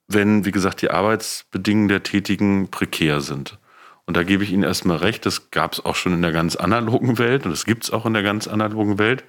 wenn, 0.08 0.46
wie 0.46 0.52
gesagt, 0.52 0.82
die 0.82 0.92
Arbeitsbedingungen 0.92 1.88
der 1.88 2.04
Tätigen 2.04 2.70
prekär 2.70 3.22
sind. 3.22 3.58
Und 4.06 4.16
da 4.18 4.24
gebe 4.24 4.44
ich 4.44 4.52
Ihnen 4.52 4.64
erstmal 4.64 4.98
recht, 4.98 5.26
das 5.26 5.50
gab 5.50 5.74
es 5.74 5.84
auch 5.84 5.96
schon 5.96 6.14
in 6.14 6.22
der 6.22 6.32
ganz 6.32 6.56
analogen 6.56 7.18
Welt 7.18 7.46
und 7.46 7.52
das 7.52 7.66
gibt 7.66 7.86
es 7.86 7.92
auch 7.92 8.06
in 8.06 8.14
der 8.14 8.24
ganz 8.24 8.48
analogen 8.48 9.00
Welt. 9.00 9.24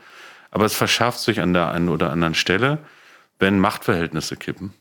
Aber 0.51 0.65
es 0.65 0.75
verschärft 0.75 1.19
sich 1.19 1.41
an 1.41 1.55
der 1.55 1.71
einen 1.71 1.89
oder 1.89 2.13
anderen 2.13 2.35
Stelle, 2.35 2.79
wenn 3.39 3.59
Machtverhältnisse 3.59 4.37
kippen. 4.37 4.73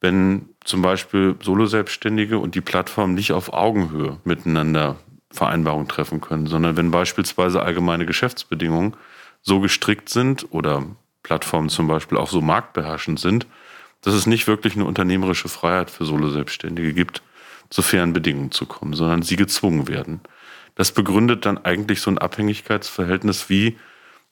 Wenn 0.00 0.50
zum 0.64 0.82
Beispiel 0.82 1.36
Solo-Selbstständige 1.42 2.38
und 2.38 2.54
die 2.54 2.60
Plattform 2.60 3.14
nicht 3.14 3.32
auf 3.32 3.52
Augenhöhe 3.52 4.18
miteinander 4.24 4.96
Vereinbarungen 5.30 5.88
treffen 5.88 6.20
können, 6.20 6.46
sondern 6.46 6.76
wenn 6.76 6.90
beispielsweise 6.90 7.62
allgemeine 7.62 8.06
Geschäftsbedingungen 8.06 8.96
so 9.40 9.60
gestrickt 9.60 10.08
sind 10.08 10.46
oder 10.52 10.84
Plattformen 11.22 11.70
zum 11.70 11.88
Beispiel 11.88 12.18
auch 12.18 12.28
so 12.28 12.40
marktbeherrschend 12.40 13.18
sind, 13.18 13.46
dass 14.04 14.14
es 14.14 14.26
nicht 14.26 14.46
wirklich 14.46 14.74
eine 14.74 14.84
unternehmerische 14.84 15.48
Freiheit 15.48 15.90
für 15.90 16.04
Solo-Selbstständige 16.04 16.92
gibt, 16.92 17.22
zu 17.70 17.82
fairen 17.82 18.12
Bedingungen 18.12 18.52
zu 18.52 18.66
kommen, 18.66 18.92
sondern 18.92 19.22
sie 19.22 19.36
gezwungen 19.36 19.88
werden. 19.88 20.20
Das 20.74 20.92
begründet 20.92 21.46
dann 21.46 21.58
eigentlich 21.58 22.00
so 22.00 22.10
ein 22.10 22.18
Abhängigkeitsverhältnis 22.18 23.48
wie 23.48 23.78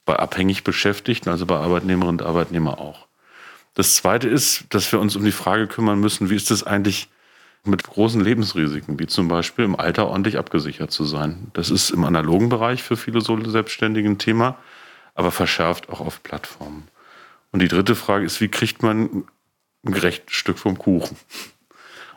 bei 0.04 0.16
abhängig 0.16 0.64
Beschäftigten, 0.64 1.30
also 1.30 1.46
bei 1.46 1.56
Arbeitnehmerinnen 1.56 2.20
und 2.20 2.26
Arbeitnehmern 2.26 2.74
auch. 2.74 3.06
Das 3.74 3.94
Zweite 3.94 4.28
ist, 4.28 4.66
dass 4.70 4.92
wir 4.92 5.00
uns 5.00 5.16
um 5.16 5.24
die 5.24 5.32
Frage 5.32 5.66
kümmern 5.66 5.98
müssen, 6.00 6.28
wie 6.28 6.36
ist 6.36 6.50
es 6.50 6.64
eigentlich 6.64 7.08
mit 7.64 7.84
großen 7.84 8.20
Lebensrisiken, 8.20 8.98
wie 8.98 9.06
zum 9.06 9.28
Beispiel 9.28 9.64
im 9.64 9.76
Alter 9.76 10.08
ordentlich 10.08 10.36
abgesichert 10.36 10.90
zu 10.90 11.04
sein. 11.04 11.46
Das 11.52 11.70
ist 11.70 11.90
im 11.90 12.04
analogen 12.04 12.48
Bereich 12.48 12.82
für 12.82 12.96
viele 12.96 13.20
Solo-Selbstständige 13.20 14.08
ein 14.08 14.18
Thema, 14.18 14.56
aber 15.14 15.30
verschärft 15.30 15.88
auch 15.88 16.00
auf 16.00 16.22
Plattformen. 16.22 16.88
Und 17.52 17.62
die 17.62 17.68
dritte 17.68 17.94
Frage 17.94 18.26
ist, 18.26 18.40
wie 18.40 18.48
kriegt 18.48 18.82
man 18.82 19.24
ein 19.84 19.92
gerechtes 19.92 20.34
Stück 20.34 20.58
vom 20.58 20.78
Kuchen? 20.78 21.16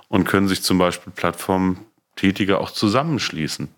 Und 0.07 0.25
können 0.25 0.48
sich 0.48 0.62
zum 0.62 0.77
Beispiel 0.77 1.12
Plattformtätige 1.13 2.60
auch 2.60 2.72
zusammenschließen, 2.72 3.69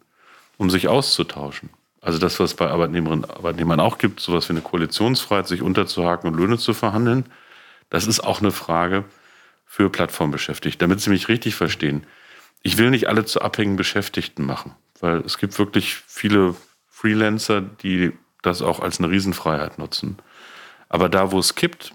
um 0.57 0.69
sich 0.69 0.87
auszutauschen? 0.87 1.69
Also 2.01 2.19
das, 2.19 2.39
was 2.39 2.53
bei 2.53 2.69
Arbeitnehmerinnen 2.69 3.23
und 3.25 3.29
Arbeitnehmern 3.31 3.79
auch 3.79 3.97
gibt, 3.97 4.19
sowas 4.19 4.47
wie 4.49 4.53
eine 4.53 4.61
Koalitionsfreiheit, 4.61 5.47
sich 5.47 5.61
unterzuhaken 5.61 6.29
und 6.29 6.37
Löhne 6.37 6.57
zu 6.57 6.73
verhandeln, 6.73 7.25
das 7.89 8.07
ist 8.07 8.19
auch 8.19 8.39
eine 8.39 8.51
Frage 8.51 9.05
für 9.65 9.89
Plattformbeschäftigte. 9.89 10.77
Damit 10.77 11.01
Sie 11.01 11.09
mich 11.09 11.27
richtig 11.27 11.55
verstehen, 11.55 12.05
ich 12.63 12.77
will 12.77 12.89
nicht 12.89 13.07
alle 13.07 13.25
zu 13.25 13.41
abhängigen 13.41 13.77
Beschäftigten 13.77 14.45
machen, 14.45 14.75
weil 14.99 15.19
es 15.21 15.37
gibt 15.37 15.57
wirklich 15.59 15.95
viele 16.07 16.55
Freelancer, 16.89 17.61
die 17.61 18.13
das 18.41 18.61
auch 18.61 18.79
als 18.79 18.99
eine 18.99 19.09
Riesenfreiheit 19.09 19.77
nutzen. 19.77 20.17
Aber 20.89 21.09
da, 21.09 21.31
wo 21.31 21.39
es 21.39 21.55
kippt, 21.55 21.93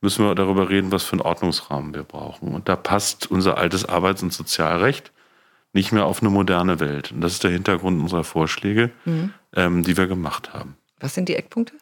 müssen 0.00 0.24
wir 0.24 0.34
darüber 0.34 0.68
reden, 0.68 0.92
was 0.92 1.04
für 1.04 1.12
einen 1.12 1.22
Ordnungsrahmen 1.22 1.94
wir 1.94 2.04
brauchen. 2.04 2.54
Und 2.54 2.68
da 2.68 2.76
passt 2.76 3.30
unser 3.30 3.58
altes 3.58 3.84
Arbeits- 3.84 4.22
und 4.22 4.32
Sozialrecht 4.32 5.12
nicht 5.72 5.92
mehr 5.92 6.06
auf 6.06 6.22
eine 6.22 6.30
moderne 6.30 6.80
Welt. 6.80 7.12
Und 7.12 7.20
das 7.20 7.32
ist 7.32 7.44
der 7.44 7.50
Hintergrund 7.50 8.00
unserer 8.00 8.24
Vorschläge, 8.24 8.90
mhm. 9.04 9.32
ähm, 9.54 9.82
die 9.82 9.96
wir 9.96 10.06
gemacht 10.06 10.52
haben. 10.54 10.76
Was 11.00 11.14
sind 11.14 11.28
die 11.28 11.36
Eckpunkte? 11.36 11.74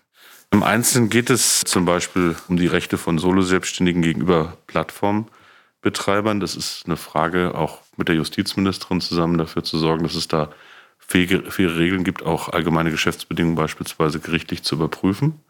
Im 0.50 0.62
Einzelnen 0.62 1.08
geht 1.10 1.30
es 1.30 1.60
zum 1.60 1.84
Beispiel 1.84 2.36
um 2.48 2.56
die 2.56 2.66
Rechte 2.66 2.98
von 2.98 3.18
Solo-Selbstständigen 3.18 4.02
gegenüber 4.02 4.56
Plattformbetreibern. 4.66 6.40
Das 6.40 6.54
ist 6.54 6.84
eine 6.86 6.96
Frage, 6.96 7.54
auch 7.54 7.80
mit 7.96 8.08
der 8.08 8.14
Justizministerin 8.14 9.00
zusammen 9.00 9.38
dafür 9.38 9.64
zu 9.64 9.78
sorgen, 9.78 10.04
dass 10.04 10.14
es 10.14 10.28
da 10.28 10.50
faire 10.98 11.78
Regeln 11.78 12.04
gibt, 12.04 12.24
auch 12.24 12.48
allgemeine 12.48 12.90
Geschäftsbedingungen 12.90 13.56
beispielsweise 13.56 14.20
gerichtlich 14.20 14.62
zu 14.62 14.74
überprüfen, 14.76 15.40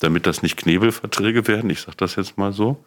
damit 0.00 0.26
das 0.26 0.42
nicht 0.42 0.56
Knebelverträge 0.56 1.46
werden. 1.46 1.70
Ich 1.70 1.82
sage 1.82 1.96
das 1.96 2.16
jetzt 2.16 2.36
mal 2.36 2.52
so. 2.52 2.84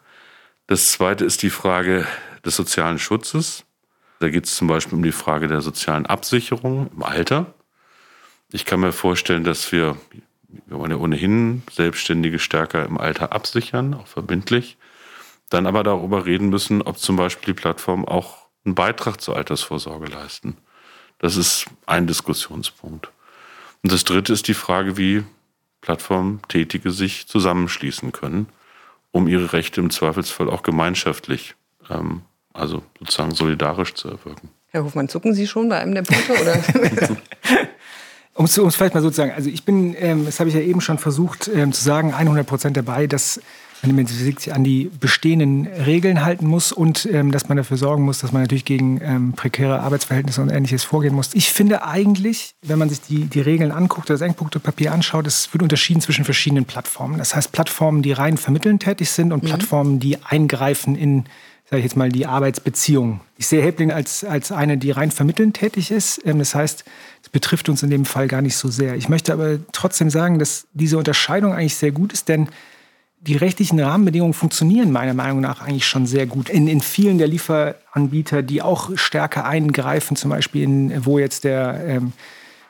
Das 0.67 0.91
Zweite 0.91 1.25
ist 1.25 1.41
die 1.41 1.49
Frage 1.49 2.05
des 2.45 2.55
sozialen 2.55 2.99
Schutzes. 2.99 3.65
Da 4.19 4.29
geht 4.29 4.45
es 4.45 4.55
zum 4.55 4.67
Beispiel 4.67 4.95
um 4.95 5.03
die 5.03 5.11
Frage 5.11 5.47
der 5.47 5.61
sozialen 5.61 6.05
Absicherung 6.05 6.89
im 6.93 7.03
Alter. 7.03 7.53
Ich 8.51 8.65
kann 8.65 8.79
mir 8.79 8.91
vorstellen, 8.91 9.43
dass 9.43 9.71
wir 9.71 9.97
wir 10.67 10.77
wollen 10.77 10.91
ja 10.91 10.97
ohnehin 10.97 11.63
Selbstständige 11.71 12.39
stärker 12.39 12.85
im 12.85 12.97
Alter 12.97 13.31
absichern, 13.31 13.93
auch 13.93 14.07
verbindlich. 14.07 14.77
Dann 15.49 15.67
aber 15.67 15.83
darüber 15.83 16.25
reden 16.25 16.49
müssen, 16.49 16.81
ob 16.81 16.97
zum 16.97 17.15
Beispiel 17.15 17.53
die 17.53 17.59
Plattformen 17.59 18.05
auch 18.05 18.47
einen 18.65 18.75
Beitrag 18.75 19.21
zur 19.21 19.35
Altersvorsorge 19.35 20.07
leisten. 20.07 20.57
Das 21.19 21.35
ist 21.37 21.65
ein 21.85 22.07
Diskussionspunkt. 22.07 23.09
Und 23.83 23.91
das 23.91 24.03
dritte 24.03 24.33
ist 24.33 24.47
die 24.47 24.53
Frage, 24.53 24.97
wie 24.97 25.23
Plattformtätige 25.83 26.91
sich 26.91 27.27
zusammenschließen 27.27 28.13
können, 28.13 28.47
um 29.11 29.27
ihre 29.27 29.51
Rechte 29.51 29.81
im 29.81 29.89
Zweifelsfall 29.89 30.49
auch 30.49 30.63
gemeinschaftlich, 30.63 31.55
ähm, 31.89 32.21
also 32.53 32.83
sozusagen 32.99 33.35
solidarisch 33.35 33.93
zu 33.93 34.07
erwirken. 34.07 34.49
Herr 34.69 34.85
Hofmann, 34.85 35.09
zucken 35.09 35.33
Sie 35.33 35.45
schon 35.45 35.67
bei 35.67 35.79
einem 35.79 35.93
der 35.93 36.03
Punkte? 36.03 36.33
Oder? 36.41 36.63
Um 38.35 38.45
es 38.45 38.55
vielleicht 38.55 38.95
mal 38.95 39.01
so 39.01 39.11
zu 39.11 39.17
sagen, 39.17 39.31
also 39.35 39.47
ich 39.47 39.63
bin, 39.63 39.95
ähm, 39.99 40.25
das 40.25 40.39
habe 40.39 40.49
ich 40.49 40.55
ja 40.55 40.61
eben 40.61 40.81
schon 40.81 40.97
versucht 40.97 41.51
ähm, 41.53 41.71
zu 41.71 41.83
sagen, 41.83 42.15
100 42.15 42.47
Prozent 42.47 42.75
dabei, 42.75 43.05
dass 43.05 43.39
man 43.91 44.05
sich 44.05 44.53
an 44.53 44.63
die 44.63 44.89
bestehenden 44.99 45.67
Regeln 45.67 46.23
halten 46.23 46.47
muss 46.47 46.71
und 46.71 47.05
ähm, 47.11 47.31
dass 47.31 47.49
man 47.49 47.57
dafür 47.57 47.77
sorgen 47.77 48.03
muss, 48.03 48.19
dass 48.19 48.31
man 48.31 48.41
natürlich 48.41 48.65
gegen 48.65 49.01
ähm, 49.01 49.33
prekäre 49.33 49.81
Arbeitsverhältnisse 49.81 50.41
und 50.41 50.49
Ähnliches 50.49 50.83
vorgehen 50.83 51.13
muss. 51.13 51.31
Ich 51.33 51.49
finde 51.49 51.85
eigentlich, 51.85 52.55
wenn 52.61 52.79
man 52.79 52.89
sich 52.89 53.01
die, 53.01 53.25
die 53.25 53.41
Regeln 53.41 53.71
anguckt, 53.71 54.09
das 54.09 54.21
Eckpunktepapier 54.21 54.93
anschaut, 54.93 55.27
es 55.27 55.53
wird 55.53 55.63
unterschieden 55.63 56.01
zwischen 56.01 56.23
verschiedenen 56.23 56.65
Plattformen. 56.65 57.17
Das 57.17 57.35
heißt 57.35 57.51
Plattformen, 57.51 58.01
die 58.01 58.13
rein 58.13 58.37
vermitteln 58.37 58.79
tätig 58.79 59.09
sind 59.09 59.33
und 59.33 59.43
mhm. 59.43 59.47
Plattformen, 59.47 59.99
die 59.99 60.17
eingreifen 60.23 60.95
in 60.95 61.25
sage 61.73 61.79
ich 61.79 61.85
jetzt 61.85 61.95
mal, 61.95 62.09
die 62.09 62.27
Arbeitsbeziehung. 62.27 63.21
Ich 63.37 63.47
sehe 63.47 63.61
Helpling 63.61 63.91
als, 63.91 64.23
als 64.23 64.51
eine, 64.51 64.77
die 64.77 64.91
rein 64.91 65.09
vermittelnd 65.09 65.55
tätig 65.55 65.89
ist. 65.89 66.21
Ähm, 66.23 66.37
das 66.37 66.53
heißt, 66.53 66.83
es 67.23 67.29
betrifft 67.29 67.67
uns 67.67 67.81
in 67.81 67.89
dem 67.89 68.05
Fall 68.05 68.27
gar 68.27 68.43
nicht 68.43 68.55
so 68.55 68.69
sehr. 68.69 68.95
Ich 68.95 69.09
möchte 69.09 69.33
aber 69.33 69.57
trotzdem 69.71 70.11
sagen, 70.11 70.37
dass 70.37 70.67
diese 70.73 70.99
Unterscheidung 70.99 71.53
eigentlich 71.53 71.75
sehr 71.75 71.91
gut 71.91 72.13
ist, 72.13 72.29
denn 72.29 72.49
die 73.25 73.37
rechtlichen 73.37 73.79
Rahmenbedingungen 73.79 74.33
funktionieren 74.33 74.91
meiner 74.91 75.13
Meinung 75.13 75.39
nach 75.39 75.61
eigentlich 75.61 75.87
schon 75.87 76.05
sehr 76.05 76.25
gut. 76.25 76.49
In, 76.49 76.67
in 76.67 76.81
vielen 76.81 77.17
der 77.17 77.27
Lieferanbieter, 77.27 78.41
die 78.41 78.61
auch 78.61 78.91
stärker 78.95 79.45
eingreifen, 79.45 80.17
zum 80.17 80.29
Beispiel 80.29 80.63
in, 80.63 81.05
wo 81.05 81.19
jetzt 81.19 81.45
der 81.45 81.81
ähm, 81.87 82.13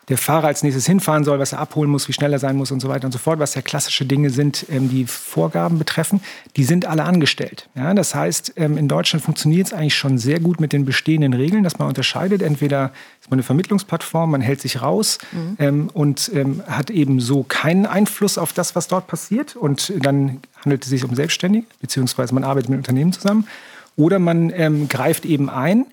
der 0.09 0.17
Fahrer 0.17 0.47
als 0.47 0.63
nächstes 0.63 0.85
hinfahren 0.85 1.23
soll, 1.23 1.39
was 1.39 1.53
er 1.53 1.59
abholen 1.59 1.89
muss, 1.89 2.07
wie 2.07 2.13
schnell 2.13 2.33
er 2.33 2.39
sein 2.39 2.57
muss 2.57 2.71
und 2.71 2.81
so 2.81 2.89
weiter 2.89 3.05
und 3.05 3.11
so 3.11 3.19
fort, 3.19 3.39
was 3.39 3.55
ja 3.55 3.61
klassische 3.61 4.05
Dinge 4.05 4.29
sind, 4.29 4.65
ähm, 4.69 4.89
die 4.89 5.05
Vorgaben 5.05 5.79
betreffen, 5.79 6.21
die 6.57 6.63
sind 6.63 6.85
alle 6.85 7.03
angestellt. 7.03 7.69
Ja, 7.75 7.93
das 7.93 8.13
heißt, 8.13 8.53
ähm, 8.57 8.77
in 8.77 8.87
Deutschland 8.87 9.23
funktioniert 9.23 9.67
es 9.67 9.73
eigentlich 9.73 9.95
schon 9.95 10.17
sehr 10.17 10.39
gut 10.39 10.59
mit 10.59 10.73
den 10.73 10.85
bestehenden 10.85 11.33
Regeln, 11.33 11.63
dass 11.63 11.79
man 11.79 11.87
unterscheidet. 11.87 12.41
Entweder 12.41 12.91
ist 13.21 13.29
man 13.29 13.37
eine 13.37 13.43
Vermittlungsplattform, 13.43 14.31
man 14.31 14.41
hält 14.41 14.61
sich 14.61 14.81
raus 14.81 15.19
mhm. 15.31 15.55
ähm, 15.59 15.89
und 15.93 16.31
hat 16.67 16.89
eben 16.89 17.19
so 17.19 17.43
keinen 17.43 17.85
Einfluss 17.85 18.37
auf 18.37 18.53
das, 18.53 18.75
was 18.75 18.87
dort 18.87 19.07
passiert. 19.07 19.55
Und 19.55 19.93
dann 19.99 20.39
handelt 20.63 20.83
es 20.83 20.89
sich 20.89 21.03
um 21.03 21.15
Selbstständige, 21.15 21.65
beziehungsweise 21.81 22.33
man 22.33 22.43
arbeitet 22.43 22.69
mit 22.69 22.77
Unternehmen 22.77 23.13
zusammen. 23.13 23.47
Oder 23.95 24.17
man 24.19 24.87
greift 24.87 25.25
eben 25.25 25.49
ein 25.49 25.85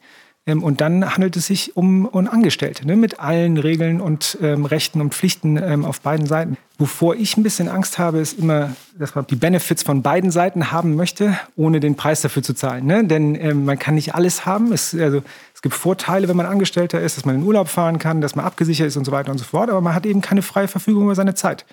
und 0.47 0.81
dann 0.81 1.15
handelt 1.15 1.37
es 1.37 1.47
sich 1.47 1.77
um, 1.77 2.07
um 2.07 2.27
Angestellte 2.27 2.87
ne, 2.87 2.97
mit 2.97 3.21
allen 3.21 3.57
Regeln 3.57 4.01
und 4.01 4.39
ähm, 4.41 4.65
Rechten 4.65 5.01
und 5.01 5.15
Pflichten 5.15 5.57
ähm, 5.57 5.85
auf 5.85 6.01
beiden 6.01 6.27
Seiten. 6.27 6.57
Wovor 6.79 7.15
ich 7.15 7.37
ein 7.37 7.43
bisschen 7.43 7.69
Angst 7.69 7.99
habe, 7.99 8.19
ist 8.19 8.39
immer, 8.39 8.75
dass 8.99 9.15
man 9.15 9.27
die 9.27 9.37
Benefits 9.37 9.83
von 9.83 10.03
beiden 10.03 10.31
Seiten 10.31 10.73
haben 10.73 10.97
möchte, 10.97 11.39
ohne 11.57 11.79
den 11.79 11.95
Preis 11.95 12.23
dafür 12.23 12.43
zu 12.43 12.55
zahlen. 12.55 12.87
Ne? 12.87 13.05
Denn 13.05 13.35
ähm, 13.35 13.67
man 13.67 13.79
kann 13.79 13.95
nicht 13.95 14.15
alles 14.15 14.47
haben. 14.47 14.73
Es, 14.73 14.95
also, 14.95 15.23
es 15.55 15.61
gibt 15.61 15.75
Vorteile, 15.75 16.27
wenn 16.27 16.37
man 16.37 16.47
Angestellter 16.47 17.01
ist, 17.01 17.19
dass 17.19 17.27
man 17.27 17.37
in 17.37 17.43
Urlaub 17.43 17.69
fahren 17.69 17.99
kann, 17.99 18.21
dass 18.21 18.35
man 18.35 18.47
abgesichert 18.47 18.89
ist 18.89 18.97
und 18.97 19.05
so 19.05 19.13
weiter 19.13 19.31
und 19.31 19.39
so 19.39 19.45
fort. 19.45 19.69
Aber 19.69 19.83
man 19.83 19.95
hat 19.95 20.07
eben 20.07 20.23
keine 20.23 20.43
freie 20.43 20.69
Verfügung 20.69 21.05
über 21.05 21.15
seine 21.15 21.35
Zeit. 21.35 21.67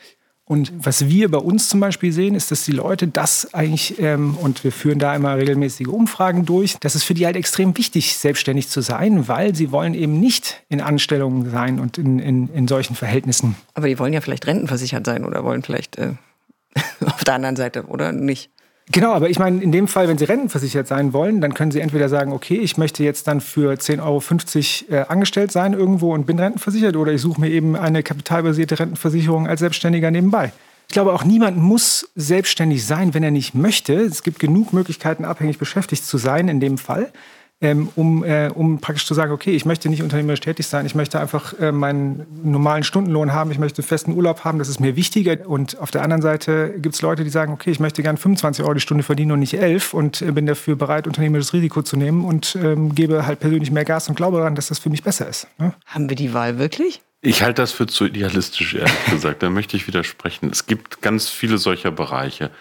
Und 0.47 0.71
was 0.77 1.07
wir 1.09 1.29
bei 1.29 1.39
uns 1.39 1.67
zum 1.67 1.81
Beispiel 1.81 2.13
sehen, 2.13 2.33
ist, 2.33 2.51
dass 2.51 2.63
die 2.63 2.71
Leute 2.71 3.09
das 3.09 3.53
eigentlich, 3.53 3.99
ähm, 3.99 4.37
und 4.37 4.63
wir 4.63 4.71
führen 4.71 4.97
da 4.97 5.13
immer 5.13 5.35
regelmäßige 5.35 5.87
Umfragen 5.87 6.45
durch, 6.45 6.77
dass 6.79 6.95
es 6.95 7.03
für 7.03 7.13
die 7.13 7.25
halt 7.25 7.35
extrem 7.35 7.77
wichtig, 7.77 8.17
selbstständig 8.17 8.69
zu 8.69 8.79
sein, 8.79 9.27
weil 9.27 9.55
sie 9.55 9.73
wollen 9.73 9.93
eben 9.93 10.21
nicht 10.21 10.63
in 10.69 10.79
Anstellungen 10.79 11.51
sein 11.51 11.79
und 11.81 11.97
in, 11.97 12.19
in, 12.19 12.47
in 12.53 12.67
solchen 12.69 12.95
Verhältnissen. 12.95 13.57
Aber 13.73 13.87
die 13.87 13.99
wollen 13.99 14.13
ja 14.13 14.21
vielleicht 14.21 14.47
rentenversichert 14.47 15.05
sein 15.05 15.25
oder 15.25 15.43
wollen 15.43 15.63
vielleicht 15.63 15.97
äh, 15.97 16.13
auf 17.05 17.25
der 17.25 17.33
anderen 17.33 17.57
Seite, 17.57 17.83
oder 17.87 18.13
nicht? 18.13 18.49
Genau, 18.89 19.11
aber 19.11 19.29
ich 19.29 19.37
meine, 19.37 19.61
in 19.61 19.73
dem 19.73 19.87
Fall, 19.89 20.07
wenn 20.07 20.17
Sie 20.17 20.23
rentenversichert 20.23 20.87
sein 20.87 21.11
wollen, 21.11 21.41
dann 21.41 21.53
können 21.53 21.71
Sie 21.71 21.81
entweder 21.81 22.07
sagen, 22.07 22.31
okay, 22.31 22.55
ich 22.55 22.77
möchte 22.77 23.03
jetzt 23.03 23.27
dann 23.27 23.41
für 23.41 23.73
10,50 23.73 24.89
Euro 24.89 25.01
äh, 25.01 25.05
angestellt 25.07 25.51
sein 25.51 25.73
irgendwo 25.73 26.13
und 26.13 26.25
bin 26.25 26.39
rentenversichert 26.39 26.95
oder 26.95 27.11
ich 27.11 27.21
suche 27.21 27.41
mir 27.41 27.49
eben 27.49 27.75
eine 27.75 28.01
kapitalbasierte 28.01 28.79
Rentenversicherung 28.79 29.45
als 29.45 29.59
Selbstständiger 29.59 30.09
nebenbei. 30.09 30.53
Ich 30.87 30.93
glaube, 30.93 31.11
auch 31.11 31.25
niemand 31.25 31.57
muss 31.57 32.09
selbstständig 32.15 32.85
sein, 32.85 33.13
wenn 33.13 33.23
er 33.23 33.31
nicht 33.31 33.53
möchte. 33.53 33.93
Es 33.93 34.23
gibt 34.23 34.39
genug 34.39 34.71
Möglichkeiten, 34.71 35.25
abhängig 35.25 35.57
beschäftigt 35.57 36.05
zu 36.05 36.17
sein 36.17 36.47
in 36.47 36.61
dem 36.61 36.77
Fall. 36.77 37.11
Ähm, 37.59 37.89
um, 37.95 38.23
äh, 38.23 38.49
um 38.53 38.79
praktisch 38.79 39.07
zu 39.07 39.15
sagen, 39.15 39.31
okay, 39.31 39.51
ich 39.51 39.65
möchte 39.65 39.89
nicht 39.89 40.03
unternehmerisch 40.03 40.41
tätig 40.41 40.67
sein, 40.67 40.85
ich 40.85 40.93
möchte 40.93 41.19
einfach 41.19 41.57
äh, 41.59 41.71
meinen 41.71 42.25
normalen 42.43 42.83
Stundenlohn 42.83 43.33
haben, 43.33 43.51
ich 43.51 43.57
möchte 43.57 43.81
festen 43.81 44.11
Urlaub 44.13 44.43
haben, 44.43 44.59
das 44.59 44.69
ist 44.69 44.79
mir 44.79 44.95
wichtiger. 44.95 45.47
Und 45.47 45.79
auf 45.79 45.89
der 45.89 46.03
anderen 46.03 46.21
Seite 46.21 46.75
gibt 46.77 46.93
es 46.95 47.01
Leute, 47.01 47.23
die 47.23 47.31
sagen, 47.31 47.53
okay, 47.53 47.71
ich 47.71 47.79
möchte 47.79 48.03
gerne 48.03 48.19
25 48.19 48.63
Euro 48.63 48.75
die 48.75 48.81
Stunde 48.81 49.03
verdienen 49.03 49.31
und 49.31 49.39
nicht 49.39 49.55
11 49.55 49.93
und 49.95 50.21
äh, 50.21 50.31
bin 50.31 50.45
dafür 50.45 50.75
bereit, 50.75 51.07
unternehmerisches 51.07 51.53
Risiko 51.53 51.81
zu 51.81 51.97
nehmen 51.97 52.25
und 52.25 52.55
ähm, 52.61 52.93
gebe 52.93 53.25
halt 53.25 53.39
persönlich 53.39 53.71
mehr 53.71 53.85
Gas 53.85 54.07
und 54.07 54.15
glaube 54.15 54.37
daran, 54.37 54.53
dass 54.53 54.67
das 54.67 54.77
für 54.77 54.91
mich 54.91 55.01
besser 55.01 55.27
ist. 55.27 55.47
Ne? 55.57 55.73
Haben 55.87 56.09
wir 56.09 56.15
die 56.15 56.33
Wahl 56.35 56.59
wirklich? 56.59 57.01
Ich 57.21 57.41
halte 57.41 57.63
das 57.63 57.71
für 57.71 57.87
zu 57.87 58.05
idealistisch, 58.05 58.75
ehrlich 58.75 59.05
gesagt. 59.09 59.41
Da 59.41 59.49
möchte 59.49 59.75
ich 59.75 59.87
widersprechen. 59.87 60.49
Es 60.51 60.67
gibt 60.67 61.01
ganz 61.01 61.29
viele 61.29 61.57
solcher 61.57 61.89
Bereiche. 61.89 62.51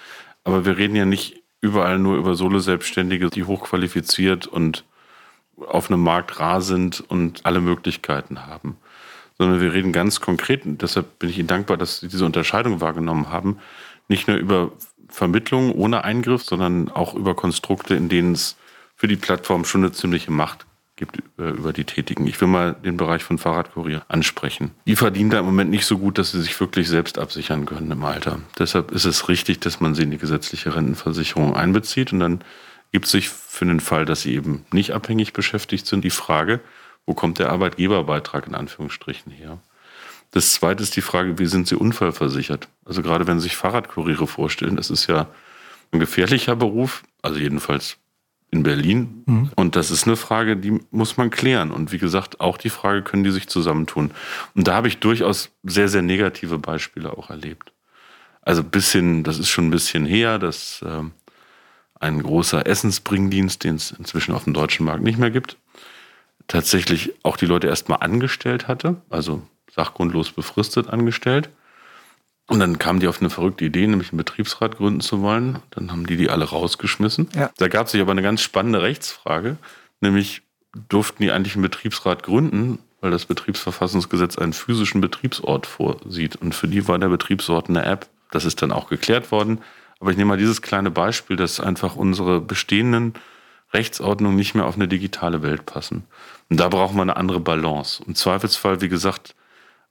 Aber 0.44 0.64
wir 0.64 0.78
reden 0.78 0.96
ja 0.96 1.04
nicht 1.04 1.42
überall 1.66 1.98
nur 1.98 2.16
über 2.16 2.34
Solo-Selbstständige, 2.34 3.28
die 3.30 3.44
hochqualifiziert 3.44 4.46
und 4.46 4.84
auf 5.58 5.90
einem 5.90 6.02
Markt 6.02 6.38
rar 6.38 6.62
sind 6.62 7.00
und 7.00 7.44
alle 7.44 7.60
Möglichkeiten 7.60 8.46
haben. 8.46 8.76
Sondern 9.38 9.60
wir 9.60 9.72
reden 9.72 9.92
ganz 9.92 10.20
konkret, 10.20 10.64
und 10.64 10.80
deshalb 10.80 11.18
bin 11.18 11.28
ich 11.28 11.38
Ihnen 11.38 11.48
dankbar, 11.48 11.76
dass 11.76 12.00
Sie 12.00 12.08
diese 12.08 12.24
Unterscheidung 12.24 12.80
wahrgenommen 12.80 13.30
haben, 13.30 13.58
nicht 14.08 14.28
nur 14.28 14.36
über 14.36 14.72
Vermittlung 15.08 15.72
ohne 15.72 16.04
Eingriff, 16.04 16.42
sondern 16.44 16.90
auch 16.90 17.14
über 17.14 17.34
Konstrukte, 17.34 17.94
in 17.94 18.08
denen 18.08 18.32
es 18.32 18.56
für 18.94 19.08
die 19.08 19.16
Plattform 19.16 19.64
schon 19.64 19.82
eine 19.82 19.92
ziemliche 19.92 20.30
Macht 20.30 20.66
gibt 20.96 21.22
äh, 21.38 21.50
über 21.50 21.72
die 21.72 21.84
Tätigen. 21.84 22.26
Ich 22.26 22.40
will 22.40 22.48
mal 22.48 22.74
den 22.74 22.96
Bereich 22.96 23.22
von 23.22 23.38
Fahrradkurier 23.38 24.04
ansprechen. 24.08 24.72
Die 24.86 24.96
verdienen 24.96 25.30
da 25.30 25.38
im 25.38 25.44
Moment 25.44 25.70
nicht 25.70 25.84
so 25.84 25.98
gut, 25.98 26.18
dass 26.18 26.32
sie 26.32 26.42
sich 26.42 26.58
wirklich 26.58 26.88
selbst 26.88 27.18
absichern 27.18 27.66
können 27.66 27.90
im 27.90 28.04
Alter. 28.04 28.40
Deshalb 28.58 28.90
ist 28.90 29.04
es 29.04 29.28
richtig, 29.28 29.60
dass 29.60 29.80
man 29.80 29.94
sie 29.94 30.02
in 30.02 30.10
die 30.10 30.18
gesetzliche 30.18 30.74
Rentenversicherung 30.74 31.54
einbezieht 31.54 32.12
und 32.12 32.20
dann 32.20 32.40
gibt 32.92 33.06
sich 33.06 33.28
für 33.28 33.66
den 33.66 33.80
Fall, 33.80 34.04
dass 34.06 34.22
sie 34.22 34.34
eben 34.34 34.64
nicht 34.72 34.92
abhängig 34.92 35.32
beschäftigt 35.32 35.86
sind, 35.86 36.02
die 36.02 36.10
Frage, 36.10 36.60
wo 37.04 37.14
kommt 37.14 37.38
der 37.38 37.50
Arbeitgeberbeitrag 37.50 38.46
in 38.46 38.54
Anführungsstrichen 38.54 39.30
her? 39.30 39.58
Das 40.32 40.52
zweite 40.52 40.82
ist 40.82 40.96
die 40.96 41.02
Frage, 41.02 41.38
wie 41.38 41.46
sind 41.46 41.68
sie 41.68 41.76
unfallversichert? 41.76 42.68
Also 42.84 43.02
gerade 43.02 43.26
wenn 43.26 43.38
Sie 43.38 43.44
sich 43.44 43.56
Fahrradkuriere 43.56 44.26
vorstellen, 44.26 44.76
das 44.76 44.90
ist 44.90 45.06
ja 45.06 45.28
ein 45.92 46.00
gefährlicher 46.00 46.56
Beruf, 46.56 47.04
also 47.22 47.38
jedenfalls 47.38 47.98
in 48.56 48.62
Berlin. 48.62 49.22
Mhm. 49.26 49.50
Und 49.54 49.76
das 49.76 49.90
ist 49.90 50.06
eine 50.06 50.16
Frage, 50.16 50.56
die 50.56 50.80
muss 50.90 51.16
man 51.16 51.30
klären. 51.30 51.70
Und 51.70 51.92
wie 51.92 51.98
gesagt, 51.98 52.40
auch 52.40 52.58
die 52.58 52.70
Frage, 52.70 53.02
können 53.02 53.24
die 53.24 53.30
sich 53.30 53.48
zusammentun? 53.48 54.10
Und 54.54 54.68
da 54.68 54.74
habe 54.74 54.88
ich 54.88 54.98
durchaus 54.98 55.50
sehr, 55.62 55.88
sehr 55.88 56.02
negative 56.02 56.58
Beispiele 56.58 57.16
auch 57.16 57.30
erlebt. 57.30 57.72
Also 58.42 58.62
bisschen, 58.62 59.24
das 59.24 59.38
ist 59.38 59.48
schon 59.48 59.68
ein 59.68 59.70
bisschen 59.70 60.06
her, 60.06 60.38
dass 60.38 60.82
äh, 60.82 61.02
ein 62.00 62.22
großer 62.22 62.66
Essensbringdienst, 62.66 63.64
den 63.64 63.76
es 63.76 63.90
inzwischen 63.90 64.34
auf 64.34 64.44
dem 64.44 64.54
deutschen 64.54 64.86
Markt 64.86 65.02
nicht 65.02 65.18
mehr 65.18 65.30
gibt, 65.30 65.56
tatsächlich 66.46 67.12
auch 67.22 67.36
die 67.36 67.46
Leute 67.46 67.66
erstmal 67.66 67.98
angestellt 68.00 68.68
hatte, 68.68 68.96
also 69.10 69.42
sachgrundlos 69.74 70.30
befristet 70.30 70.88
angestellt 70.88 71.50
und 72.48 72.60
dann 72.60 72.78
kamen 72.78 73.00
die 73.00 73.08
auf 73.08 73.20
eine 73.20 73.30
verrückte 73.30 73.64
Idee, 73.64 73.86
nämlich 73.86 74.10
einen 74.12 74.18
Betriebsrat 74.18 74.76
gründen 74.76 75.00
zu 75.00 75.20
wollen. 75.20 75.58
Dann 75.70 75.90
haben 75.90 76.06
die 76.06 76.16
die 76.16 76.30
alle 76.30 76.44
rausgeschmissen. 76.44 77.28
Ja. 77.34 77.50
Da 77.56 77.68
gab 77.68 77.86
es 77.86 77.92
sich 77.92 78.00
aber 78.00 78.12
eine 78.12 78.22
ganz 78.22 78.40
spannende 78.40 78.82
Rechtsfrage, 78.82 79.56
nämlich 80.00 80.42
durften 80.88 81.22
die 81.22 81.32
eigentlich 81.32 81.54
einen 81.54 81.62
Betriebsrat 81.62 82.22
gründen, 82.22 82.78
weil 83.00 83.10
das 83.10 83.26
Betriebsverfassungsgesetz 83.26 84.38
einen 84.38 84.52
physischen 84.52 85.00
Betriebsort 85.00 85.66
vorsieht. 85.66 86.36
Und 86.36 86.54
für 86.54 86.68
die 86.68 86.86
war 86.88 86.98
der 86.98 87.08
Betriebsort 87.08 87.68
eine 87.68 87.84
App. 87.84 88.08
Das 88.30 88.44
ist 88.44 88.62
dann 88.62 88.72
auch 88.72 88.88
geklärt 88.88 89.30
worden. 89.32 89.60
Aber 90.00 90.10
ich 90.10 90.16
nehme 90.16 90.30
mal 90.30 90.38
dieses 90.38 90.62
kleine 90.62 90.90
Beispiel, 90.90 91.36
dass 91.36 91.60
einfach 91.60 91.96
unsere 91.96 92.40
bestehenden 92.40 93.14
Rechtsordnungen 93.72 94.36
nicht 94.36 94.54
mehr 94.54 94.66
auf 94.66 94.74
eine 94.74 94.88
digitale 94.88 95.42
Welt 95.42 95.66
passen. 95.66 96.04
Und 96.50 96.58
da 96.60 96.68
brauchen 96.68 96.96
wir 96.96 97.02
eine 97.02 97.16
andere 97.16 97.40
Balance. 97.40 98.02
Im 98.06 98.14
Zweifelsfall, 98.14 98.80
wie 98.80 98.88
gesagt, 98.88 99.34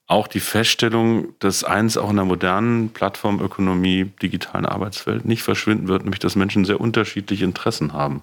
auch 0.08 0.28
die 0.28 0.40
Feststellung, 0.40 1.34
dass 1.40 1.64
eins 1.64 1.98
auch 1.98 2.12
in 2.12 2.18
der 2.18 2.26
modernen 2.26 2.90
Plattformökonomie, 2.90 4.06
digitalen 4.22 4.66
Arbeitswelt 4.66 5.26
nicht 5.26 5.42
verschwinden 5.42 5.88
wird, 5.88 6.04
nämlich 6.04 6.20
dass 6.20 6.36
Menschen 6.36 6.66
sehr 6.66 6.80
unterschiedliche 6.80 7.46
Interessen 7.46 7.94
haben. 7.94 8.22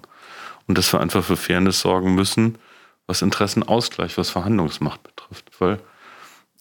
Und 0.67 0.77
dass 0.77 0.93
wir 0.93 1.01
einfach 1.01 1.23
für 1.23 1.35
Fairness 1.35 1.81
sorgen 1.81 2.15
müssen, 2.15 2.57
was 3.05 3.21
Interessenausgleich, 3.21 4.17
was 4.17 4.29
Verhandlungsmacht 4.29 5.03
betrifft. 5.03 5.51
Weil 5.59 5.79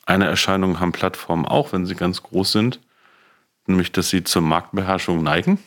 eine 0.07 0.27
Erscheinung 0.27 0.81
haben 0.81 0.91
Plattformen 0.91 1.47
auch, 1.47 1.73
wenn 1.73 1.87
sie 1.87 1.95
ganz 1.95 2.25
groß 2.25 2.51
sind, 2.51 2.81
nämlich 3.67 3.93
dass 3.93 4.11
sie 4.11 4.25
zur 4.25 4.43
Marktbeherrschung 4.43 5.23
neigen 5.23 5.61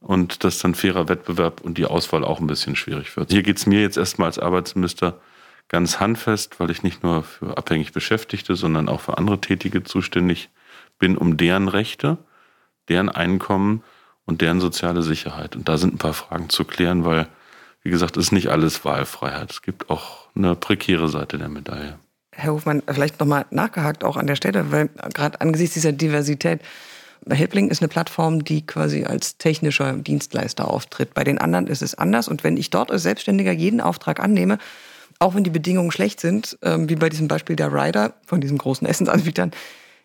und 0.00 0.42
dass 0.42 0.58
dann 0.58 0.74
fairer 0.74 1.08
Wettbewerb 1.08 1.60
und 1.60 1.78
die 1.78 1.86
Auswahl 1.86 2.24
auch 2.24 2.40
ein 2.40 2.48
bisschen 2.48 2.74
schwierig 2.74 3.16
wird. 3.16 3.30
Hier 3.30 3.44
geht 3.44 3.58
es 3.58 3.66
mir 3.66 3.80
jetzt 3.80 3.96
erstmal 3.96 4.26
als 4.26 4.40
Arbeitsminister 4.40 5.20
ganz 5.70 6.00
handfest, 6.00 6.60
weil 6.60 6.70
ich 6.70 6.82
nicht 6.82 7.02
nur 7.02 7.22
für 7.22 7.56
abhängig 7.56 7.92
Beschäftigte, 7.92 8.56
sondern 8.56 8.88
auch 8.88 9.00
für 9.00 9.16
andere 9.16 9.40
Tätige 9.40 9.82
zuständig 9.82 10.50
bin, 10.98 11.16
um 11.16 11.36
deren 11.36 11.68
Rechte, 11.68 12.18
deren 12.88 13.08
Einkommen 13.08 13.82
und 14.26 14.42
deren 14.42 14.60
soziale 14.60 15.02
Sicherheit. 15.02 15.56
Und 15.56 15.68
da 15.68 15.78
sind 15.78 15.94
ein 15.94 15.98
paar 15.98 16.12
Fragen 16.12 16.50
zu 16.50 16.64
klären, 16.64 17.04
weil, 17.04 17.28
wie 17.82 17.90
gesagt, 17.90 18.16
es 18.16 18.26
ist 18.26 18.32
nicht 18.32 18.48
alles 18.48 18.84
Wahlfreiheit. 18.84 19.50
Es 19.50 19.62
gibt 19.62 19.90
auch 19.90 20.28
eine 20.34 20.56
prekäre 20.56 21.08
Seite 21.08 21.38
der 21.38 21.48
Medaille. 21.48 21.98
Herr 22.32 22.52
Hofmann, 22.52 22.82
vielleicht 22.88 23.20
nochmal 23.20 23.46
nachgehakt 23.50 24.02
auch 24.04 24.16
an 24.16 24.26
der 24.26 24.36
Stelle, 24.36 24.72
weil 24.72 24.88
gerade 25.14 25.40
angesichts 25.40 25.74
dieser 25.74 25.92
Diversität, 25.92 26.62
Helpling 27.28 27.68
ist 27.68 27.82
eine 27.82 27.88
Plattform, 27.88 28.44
die 28.44 28.66
quasi 28.66 29.04
als 29.04 29.36
technischer 29.36 29.92
Dienstleister 29.92 30.68
auftritt. 30.68 31.12
Bei 31.14 31.22
den 31.22 31.38
anderen 31.38 31.66
ist 31.66 31.82
es 31.82 31.94
anders. 31.94 32.28
Und 32.28 32.44
wenn 32.44 32.56
ich 32.56 32.70
dort 32.70 32.90
als 32.90 33.02
Selbstständiger 33.02 33.52
jeden 33.52 33.80
Auftrag 33.80 34.20
annehme, 34.20 34.58
auch 35.20 35.34
wenn 35.34 35.44
die 35.44 35.50
Bedingungen 35.50 35.92
schlecht 35.92 36.18
sind, 36.18 36.58
ähm, 36.62 36.88
wie 36.88 36.96
bei 36.96 37.08
diesem 37.08 37.28
Beispiel 37.28 37.54
der 37.54 37.72
Rider 37.72 38.14
von 38.26 38.40
diesen 38.40 38.58
großen 38.58 38.86
Essensanbietern, 38.86 39.52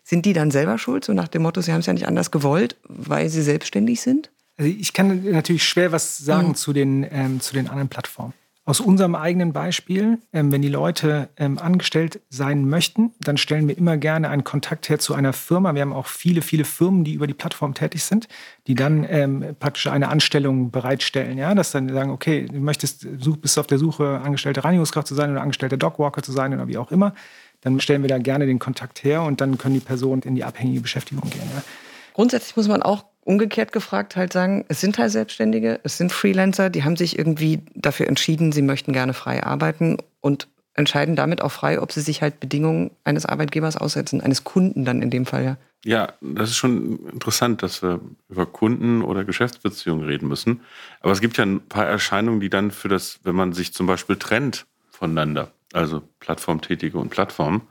sind 0.04 0.24
die 0.24 0.34
dann 0.34 0.52
selber 0.52 0.78
schuld, 0.78 1.04
so 1.04 1.12
nach 1.12 1.26
dem 1.26 1.42
Motto, 1.42 1.60
sie 1.60 1.72
haben 1.72 1.80
es 1.80 1.86
ja 1.86 1.92
nicht 1.92 2.06
anders 2.06 2.30
gewollt, 2.30 2.76
weil 2.84 3.28
sie 3.28 3.42
selbstständig 3.42 4.00
sind? 4.00 4.30
Also 4.56 4.70
ich 4.70 4.92
kann 4.92 5.28
natürlich 5.30 5.64
schwer 5.64 5.90
was 5.90 6.18
sagen 6.18 6.48
mhm. 6.48 6.54
zu, 6.54 6.72
den, 6.72 7.06
ähm, 7.10 7.40
zu 7.40 7.54
den 7.54 7.68
anderen 7.68 7.88
Plattformen. 7.88 8.32
Aus 8.68 8.80
unserem 8.80 9.14
eigenen 9.14 9.52
Beispiel, 9.52 10.18
ähm, 10.32 10.50
wenn 10.50 10.60
die 10.60 10.68
Leute 10.68 11.28
ähm, 11.36 11.56
angestellt 11.56 12.20
sein 12.30 12.68
möchten, 12.68 13.12
dann 13.20 13.36
stellen 13.36 13.68
wir 13.68 13.78
immer 13.78 13.96
gerne 13.96 14.28
einen 14.28 14.42
Kontakt 14.42 14.88
her 14.88 14.98
zu 14.98 15.14
einer 15.14 15.32
Firma. 15.32 15.72
Wir 15.76 15.82
haben 15.82 15.92
auch 15.92 16.08
viele, 16.08 16.42
viele 16.42 16.64
Firmen, 16.64 17.04
die 17.04 17.12
über 17.12 17.28
die 17.28 17.34
Plattform 17.34 17.74
tätig 17.74 18.02
sind, 18.02 18.26
die 18.66 18.74
dann 18.74 19.06
ähm, 19.08 19.54
praktisch 19.60 19.86
eine 19.86 20.08
Anstellung 20.08 20.72
bereitstellen. 20.72 21.38
Ja? 21.38 21.54
Dass 21.54 21.70
dann 21.70 21.88
sagen, 21.88 22.10
okay, 22.10 22.46
du 22.50 22.58
möchtest, 22.58 23.06
bist 23.40 23.56
auf 23.56 23.68
der 23.68 23.78
Suche, 23.78 24.20
angestellte 24.24 24.64
Reinigungskraft 24.64 25.06
zu 25.06 25.14
sein 25.14 25.30
oder 25.30 25.42
angestellter 25.42 25.76
Dogwalker 25.76 26.24
zu 26.24 26.32
sein 26.32 26.52
oder 26.52 26.66
wie 26.66 26.76
auch 26.76 26.90
immer. 26.90 27.14
Dann 27.60 27.78
stellen 27.78 28.02
wir 28.02 28.08
da 28.08 28.18
gerne 28.18 28.46
den 28.46 28.58
Kontakt 28.58 29.04
her 29.04 29.22
und 29.22 29.40
dann 29.40 29.58
können 29.58 29.74
die 29.74 29.80
Personen 29.80 30.22
in 30.22 30.34
die 30.34 30.42
abhängige 30.42 30.80
Beschäftigung 30.80 31.30
gehen. 31.30 31.48
Ja? 31.54 31.62
Grundsätzlich 32.14 32.56
muss 32.56 32.66
man 32.66 32.82
auch 32.82 33.04
umgekehrt 33.26 33.72
gefragt 33.72 34.16
halt 34.16 34.32
sagen, 34.32 34.64
es 34.68 34.80
sind 34.80 34.98
halt 34.98 35.10
Selbstständige, 35.10 35.80
es 35.82 35.98
sind 35.98 36.12
Freelancer, 36.12 36.70
die 36.70 36.84
haben 36.84 36.96
sich 36.96 37.18
irgendwie 37.18 37.60
dafür 37.74 38.06
entschieden, 38.06 38.52
sie 38.52 38.62
möchten 38.62 38.92
gerne 38.92 39.14
frei 39.14 39.42
arbeiten 39.42 39.98
und 40.20 40.46
entscheiden 40.74 41.16
damit 41.16 41.42
auch 41.42 41.50
frei, 41.50 41.80
ob 41.80 41.90
sie 41.90 42.02
sich 42.02 42.22
halt 42.22 42.38
Bedingungen 42.38 42.92
eines 43.02 43.26
Arbeitgebers 43.26 43.76
aussetzen, 43.76 44.20
eines 44.20 44.44
Kunden 44.44 44.84
dann 44.84 45.02
in 45.02 45.10
dem 45.10 45.26
Fall 45.26 45.44
ja. 45.44 45.56
Ja, 45.84 46.12
das 46.20 46.50
ist 46.50 46.56
schon 46.56 46.98
interessant, 47.12 47.62
dass 47.62 47.82
wir 47.82 48.00
über 48.28 48.46
Kunden 48.46 49.02
oder 49.02 49.24
Geschäftsbeziehungen 49.24 50.04
reden 50.04 50.28
müssen. 50.28 50.60
Aber 51.00 51.12
es 51.12 51.20
gibt 51.20 51.36
ja 51.36 51.44
ein 51.44 51.60
paar 51.60 51.86
Erscheinungen, 51.86 52.40
die 52.40 52.50
dann 52.50 52.70
für 52.70 52.88
das, 52.88 53.20
wenn 53.24 53.36
man 53.36 53.52
sich 53.52 53.72
zum 53.72 53.86
Beispiel 53.86 54.16
trennt 54.16 54.66
voneinander, 54.90 55.52
also 55.72 56.02
Plattformtätige 56.18 56.98
und 56.98 57.10
Plattformen, 57.10 57.62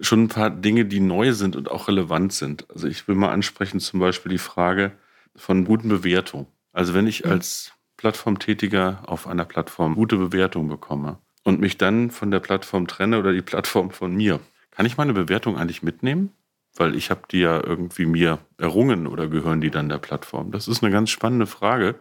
schon 0.00 0.24
ein 0.24 0.28
paar 0.28 0.50
Dinge, 0.50 0.84
die 0.84 1.00
neu 1.00 1.32
sind 1.32 1.56
und 1.56 1.70
auch 1.70 1.88
relevant 1.88 2.32
sind. 2.32 2.68
Also 2.70 2.88
ich 2.88 3.06
will 3.06 3.14
mal 3.14 3.30
ansprechen 3.30 3.80
zum 3.80 4.00
Beispiel 4.00 4.30
die 4.30 4.38
Frage 4.38 4.92
von 5.36 5.64
guten 5.64 5.88
Bewertung. 5.88 6.46
Also 6.72 6.94
wenn 6.94 7.06
ich 7.06 7.24
mhm. 7.24 7.32
als 7.32 7.72
Plattformtätiger 7.96 9.02
auf 9.06 9.26
einer 9.26 9.44
Plattform 9.44 9.94
gute 9.94 10.16
Bewertung 10.16 10.68
bekomme 10.68 11.18
und 11.44 11.60
mich 11.60 11.78
dann 11.78 12.10
von 12.10 12.30
der 12.30 12.40
Plattform 12.40 12.86
trenne 12.86 13.18
oder 13.18 13.32
die 13.32 13.42
Plattform 13.42 13.90
von 13.90 14.14
mir, 14.14 14.40
kann 14.70 14.86
ich 14.86 14.96
meine 14.96 15.12
Bewertung 15.12 15.56
eigentlich 15.56 15.82
mitnehmen? 15.82 16.32
Weil 16.76 16.96
ich 16.96 17.10
habe 17.10 17.22
die 17.30 17.38
ja 17.38 17.62
irgendwie 17.64 18.04
mir 18.04 18.40
errungen 18.58 19.06
oder 19.06 19.28
gehören 19.28 19.60
die 19.60 19.70
dann 19.70 19.88
der 19.88 19.98
Plattform? 19.98 20.50
Das 20.50 20.66
ist 20.66 20.82
eine 20.82 20.90
ganz 20.90 21.10
spannende 21.10 21.46
Frage, 21.46 21.94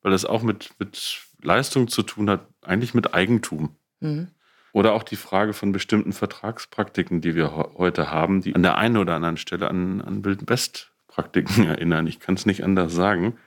weil 0.00 0.12
das 0.12 0.24
auch 0.24 0.42
mit, 0.42 0.70
mit 0.78 1.20
Leistung 1.42 1.88
zu 1.88 2.02
tun 2.02 2.30
hat, 2.30 2.46
eigentlich 2.62 2.94
mit 2.94 3.12
Eigentum. 3.12 3.76
Mhm. 4.00 4.28
Oder 4.76 4.92
auch 4.92 5.04
die 5.04 5.16
Frage 5.16 5.54
von 5.54 5.72
bestimmten 5.72 6.12
Vertragspraktiken, 6.12 7.22
die 7.22 7.34
wir 7.34 7.52
heute 7.78 8.10
haben, 8.10 8.42
die 8.42 8.54
an 8.54 8.62
der 8.62 8.76
einen 8.76 8.98
oder 8.98 9.14
anderen 9.14 9.38
Stelle 9.38 9.70
an, 9.70 10.02
an 10.02 10.20
Best-Praktiken 10.20 11.64
erinnern. 11.66 12.06
Ich 12.06 12.20
kann 12.20 12.34
es 12.34 12.44
nicht 12.44 12.62
anders 12.62 12.92
sagen. 12.92 13.38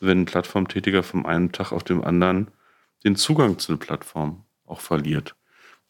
Wenn 0.00 0.22
ein 0.22 0.24
Plattformtätiger 0.24 1.04
vom 1.04 1.26
einen 1.26 1.52
Tag 1.52 1.70
auf 1.70 1.84
dem 1.84 2.02
anderen 2.02 2.48
den 3.04 3.14
Zugang 3.14 3.60
zu 3.60 3.76
der 3.76 3.86
Plattform 3.86 4.46
auch 4.66 4.80
verliert. 4.80 5.36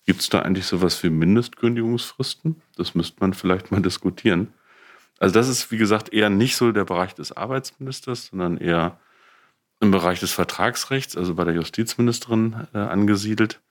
Gibt 0.04 0.20
es 0.20 0.28
da 0.28 0.40
eigentlich 0.42 0.66
sowas 0.66 1.02
wie 1.02 1.08
Mindestkündigungsfristen? 1.08 2.60
Das 2.76 2.94
müsste 2.94 3.16
man 3.20 3.32
vielleicht 3.32 3.72
mal 3.72 3.80
diskutieren. 3.80 4.52
Also 5.18 5.32
das 5.32 5.48
ist, 5.48 5.70
wie 5.70 5.78
gesagt, 5.78 6.12
eher 6.12 6.28
nicht 6.28 6.56
so 6.56 6.72
der 6.72 6.84
Bereich 6.84 7.14
des 7.14 7.32
Arbeitsministers, 7.32 8.26
sondern 8.26 8.58
eher 8.58 9.00
im 9.80 9.90
Bereich 9.90 10.20
des 10.20 10.32
Vertragsrechts, 10.32 11.16
also 11.16 11.36
bei 11.36 11.44
der 11.44 11.54
Justizministerin 11.54 12.66
äh, 12.74 12.78
angesiedelt. 12.80 13.62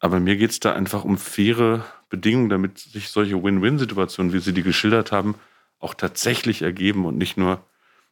Aber 0.00 0.18
mir 0.18 0.36
geht 0.36 0.50
es 0.50 0.60
da 0.60 0.72
einfach 0.72 1.04
um 1.04 1.18
faire 1.18 1.84
Bedingungen, 2.08 2.48
damit 2.48 2.78
sich 2.78 3.08
solche 3.08 3.42
Win-Win-Situationen, 3.42 4.32
wie 4.32 4.40
Sie 4.40 4.54
die 4.54 4.62
geschildert 4.62 5.12
haben, 5.12 5.36
auch 5.78 5.94
tatsächlich 5.94 6.62
ergeben 6.62 7.04
und 7.04 7.16
nicht 7.16 7.36
nur 7.36 7.64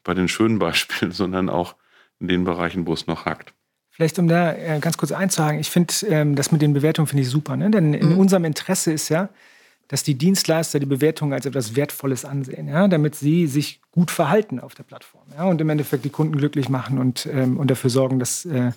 bei 0.05 0.15
den 0.15 0.29
schönen 0.29 0.59
Beispielen, 0.59 1.13
sondern 1.13 1.49
auch 1.49 1.75
in 2.21 2.29
den 2.29 2.45
Bereichen, 2.45 2.87
wo 2.87 2.93
es 2.93 3.07
noch 3.07 3.25
hakt. 3.25 3.53
Vielleicht 3.91 4.19
um 4.19 4.29
da 4.29 4.53
äh, 4.53 4.79
ganz 4.81 4.97
kurz 4.97 5.11
einzuhaken, 5.11 5.59
ich 5.59 5.71
finde 5.71 5.93
ähm, 6.09 6.37
das 6.37 6.53
mit 6.53 6.63
den 6.63 6.73
Bewertungen 6.73 7.09
finde 7.09 7.23
ich 7.23 7.31
super, 7.31 7.57
ne? 7.57 7.71
denn 7.71 7.95
in 7.95 8.11
mhm. 8.11 8.19
unserem 8.19 8.45
Interesse 8.45 8.93
ist 8.93 9.09
ja, 9.09 9.29
dass 9.89 10.05
die 10.05 10.15
Dienstleister 10.15 10.79
die 10.79 10.87
Bewertung 10.87 11.33
als 11.33 11.47
etwas 11.47 11.75
Wertvolles 11.75 12.25
ansehen, 12.25 12.69
ja? 12.69 12.87
damit 12.87 13.17
sie 13.17 13.49
sich 13.49 13.81
gut 13.91 14.13
verhalten 14.13 14.61
auf 14.61 14.75
der 14.75 14.85
Plattform 14.85 15.25
ja? 15.37 15.47
und 15.47 15.61
im 15.61 15.69
Endeffekt 15.69 16.05
die 16.05 16.11
Kunden 16.11 16.37
glücklich 16.37 16.69
machen 16.69 16.99
und, 16.99 17.27
ähm, 17.27 17.57
und 17.57 17.71
dafür 17.71 17.91
sorgen, 17.91 18.21
dass, 18.21 18.45
äh, 18.45 18.71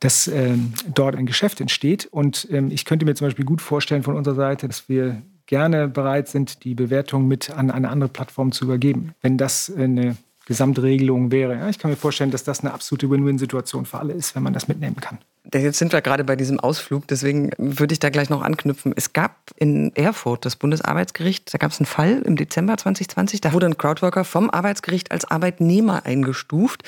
dass 0.00 0.26
ähm, 0.28 0.72
dort 0.94 1.14
ein 1.14 1.26
Geschäft 1.26 1.60
entsteht. 1.60 2.08
Und 2.10 2.48
ähm, 2.50 2.70
ich 2.70 2.84
könnte 2.84 3.04
mir 3.06 3.14
zum 3.14 3.26
Beispiel 3.26 3.44
gut 3.44 3.60
vorstellen 3.60 4.02
von 4.02 4.16
unserer 4.16 4.34
Seite, 4.34 4.66
dass 4.66 4.88
wir 4.88 5.22
gerne 5.46 5.88
bereit 5.88 6.28
sind, 6.28 6.64
die 6.64 6.74
Bewertung 6.74 7.28
mit 7.28 7.50
an 7.50 7.70
eine 7.70 7.88
andere 7.88 8.08
Plattform 8.08 8.52
zu 8.52 8.64
übergeben, 8.64 9.14
wenn 9.20 9.36
das 9.36 9.72
eine 9.74 10.16
Gesamtregelung 10.46 11.30
wäre. 11.30 11.54
Ja, 11.54 11.68
ich 11.68 11.78
kann 11.78 11.90
mir 11.90 11.96
vorstellen, 11.96 12.30
dass 12.30 12.44
das 12.44 12.60
eine 12.60 12.72
absolute 12.72 13.10
Win-Win-Situation 13.10 13.86
für 13.86 13.98
alle 13.98 14.14
ist, 14.14 14.34
wenn 14.34 14.42
man 14.42 14.52
das 14.52 14.68
mitnehmen 14.68 14.96
kann. 14.96 15.18
Jetzt 15.52 15.78
sind 15.78 15.92
wir 15.92 16.00
gerade 16.02 16.24
bei 16.24 16.36
diesem 16.36 16.60
Ausflug, 16.60 17.06
deswegen 17.08 17.50
würde 17.56 17.92
ich 17.92 17.98
da 17.98 18.10
gleich 18.10 18.30
noch 18.30 18.42
anknüpfen. 18.42 18.92
Es 18.96 19.12
gab 19.12 19.36
in 19.56 19.94
Erfurt 19.96 20.44
das 20.44 20.56
Bundesarbeitsgericht, 20.56 21.52
da 21.54 21.58
gab 21.58 21.70
es 21.70 21.78
einen 21.78 21.86
Fall 21.86 22.22
im 22.24 22.36
Dezember 22.36 22.76
2020, 22.76 23.40
da 23.40 23.52
wurde 23.52 23.66
ein 23.66 23.78
Crowdworker 23.78 24.24
vom 24.24 24.50
Arbeitsgericht 24.50 25.12
als 25.12 25.24
Arbeitnehmer 25.24 26.04
eingestuft. 26.04 26.82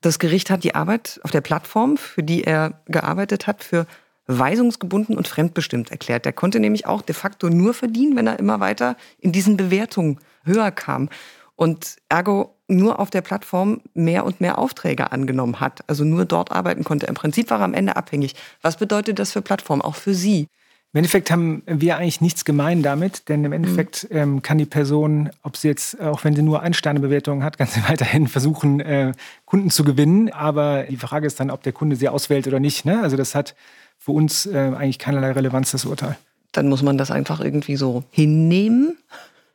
Das 0.00 0.18
Gericht 0.18 0.50
hat 0.50 0.64
die 0.64 0.74
Arbeit 0.74 1.20
auf 1.24 1.30
der 1.30 1.40
Plattform, 1.40 1.96
für 1.96 2.22
die 2.22 2.44
er 2.44 2.80
gearbeitet 2.86 3.46
hat, 3.46 3.64
für 3.64 3.86
weisungsgebunden 4.26 5.16
und 5.16 5.26
fremdbestimmt 5.26 5.90
erklärt. 5.90 6.26
Er 6.26 6.32
konnte 6.32 6.60
nämlich 6.60 6.86
auch 6.86 7.02
de 7.02 7.14
facto 7.14 7.48
nur 7.48 7.74
verdienen, 7.74 8.14
wenn 8.14 8.26
er 8.26 8.38
immer 8.38 8.60
weiter 8.60 8.96
in 9.18 9.32
diesen 9.32 9.56
Bewertungen 9.56 10.20
höher 10.44 10.70
kam. 10.70 11.08
Und 11.56 11.96
ergo 12.08 12.54
nur 12.68 13.00
auf 13.00 13.10
der 13.10 13.22
Plattform 13.22 13.80
mehr 13.94 14.24
und 14.24 14.40
mehr 14.40 14.58
Aufträge 14.58 15.10
angenommen 15.10 15.58
hat, 15.58 15.82
also 15.88 16.04
nur 16.04 16.26
dort 16.26 16.52
arbeiten 16.52 16.84
konnte. 16.84 17.06
Im 17.06 17.14
Prinzip 17.14 17.50
war 17.50 17.60
er 17.60 17.64
am 17.64 17.74
Ende 17.74 17.96
abhängig. 17.96 18.34
Was 18.62 18.76
bedeutet 18.76 19.18
das 19.18 19.32
für 19.32 19.42
Plattformen, 19.42 19.82
auch 19.82 19.96
für 19.96 20.14
Sie? 20.14 20.46
Im 20.94 20.98
Endeffekt 20.98 21.30
haben 21.30 21.62
wir 21.66 21.98
eigentlich 21.98 22.22
nichts 22.22 22.46
gemein 22.46 22.82
damit, 22.82 23.28
denn 23.28 23.44
im 23.44 23.52
Endeffekt 23.52 24.08
mhm. 24.10 24.16
ähm, 24.16 24.42
kann 24.42 24.56
die 24.56 24.64
Person, 24.64 25.28
ob 25.42 25.58
sie 25.58 25.68
jetzt, 25.68 26.00
auch 26.00 26.24
wenn 26.24 26.34
sie 26.34 26.40
nur 26.40 26.62
Ein-Sterne-Bewertungen 26.62 27.44
hat, 27.44 27.58
kann 27.58 27.66
sie 27.66 27.82
weiterhin 27.86 28.26
versuchen, 28.26 28.80
äh, 28.80 29.12
Kunden 29.44 29.68
zu 29.68 29.84
gewinnen. 29.84 30.32
Aber 30.32 30.84
die 30.84 30.96
Frage 30.96 31.26
ist 31.26 31.38
dann, 31.40 31.50
ob 31.50 31.62
der 31.62 31.72
Kunde 31.74 31.96
sie 31.96 32.08
auswählt 32.08 32.46
oder 32.46 32.58
nicht. 32.58 32.86
Ne? 32.86 33.02
Also 33.02 33.18
das 33.18 33.34
hat 33.34 33.54
für 33.98 34.12
uns 34.12 34.46
äh, 34.46 34.56
eigentlich 34.56 34.98
keinerlei 34.98 35.32
Relevanz, 35.32 35.72
das 35.72 35.84
Urteil. 35.84 36.16
Dann 36.52 36.68
muss 36.70 36.82
man 36.82 36.96
das 36.96 37.10
einfach 37.10 37.40
irgendwie 37.40 37.76
so 37.76 38.04
hinnehmen. 38.10 38.96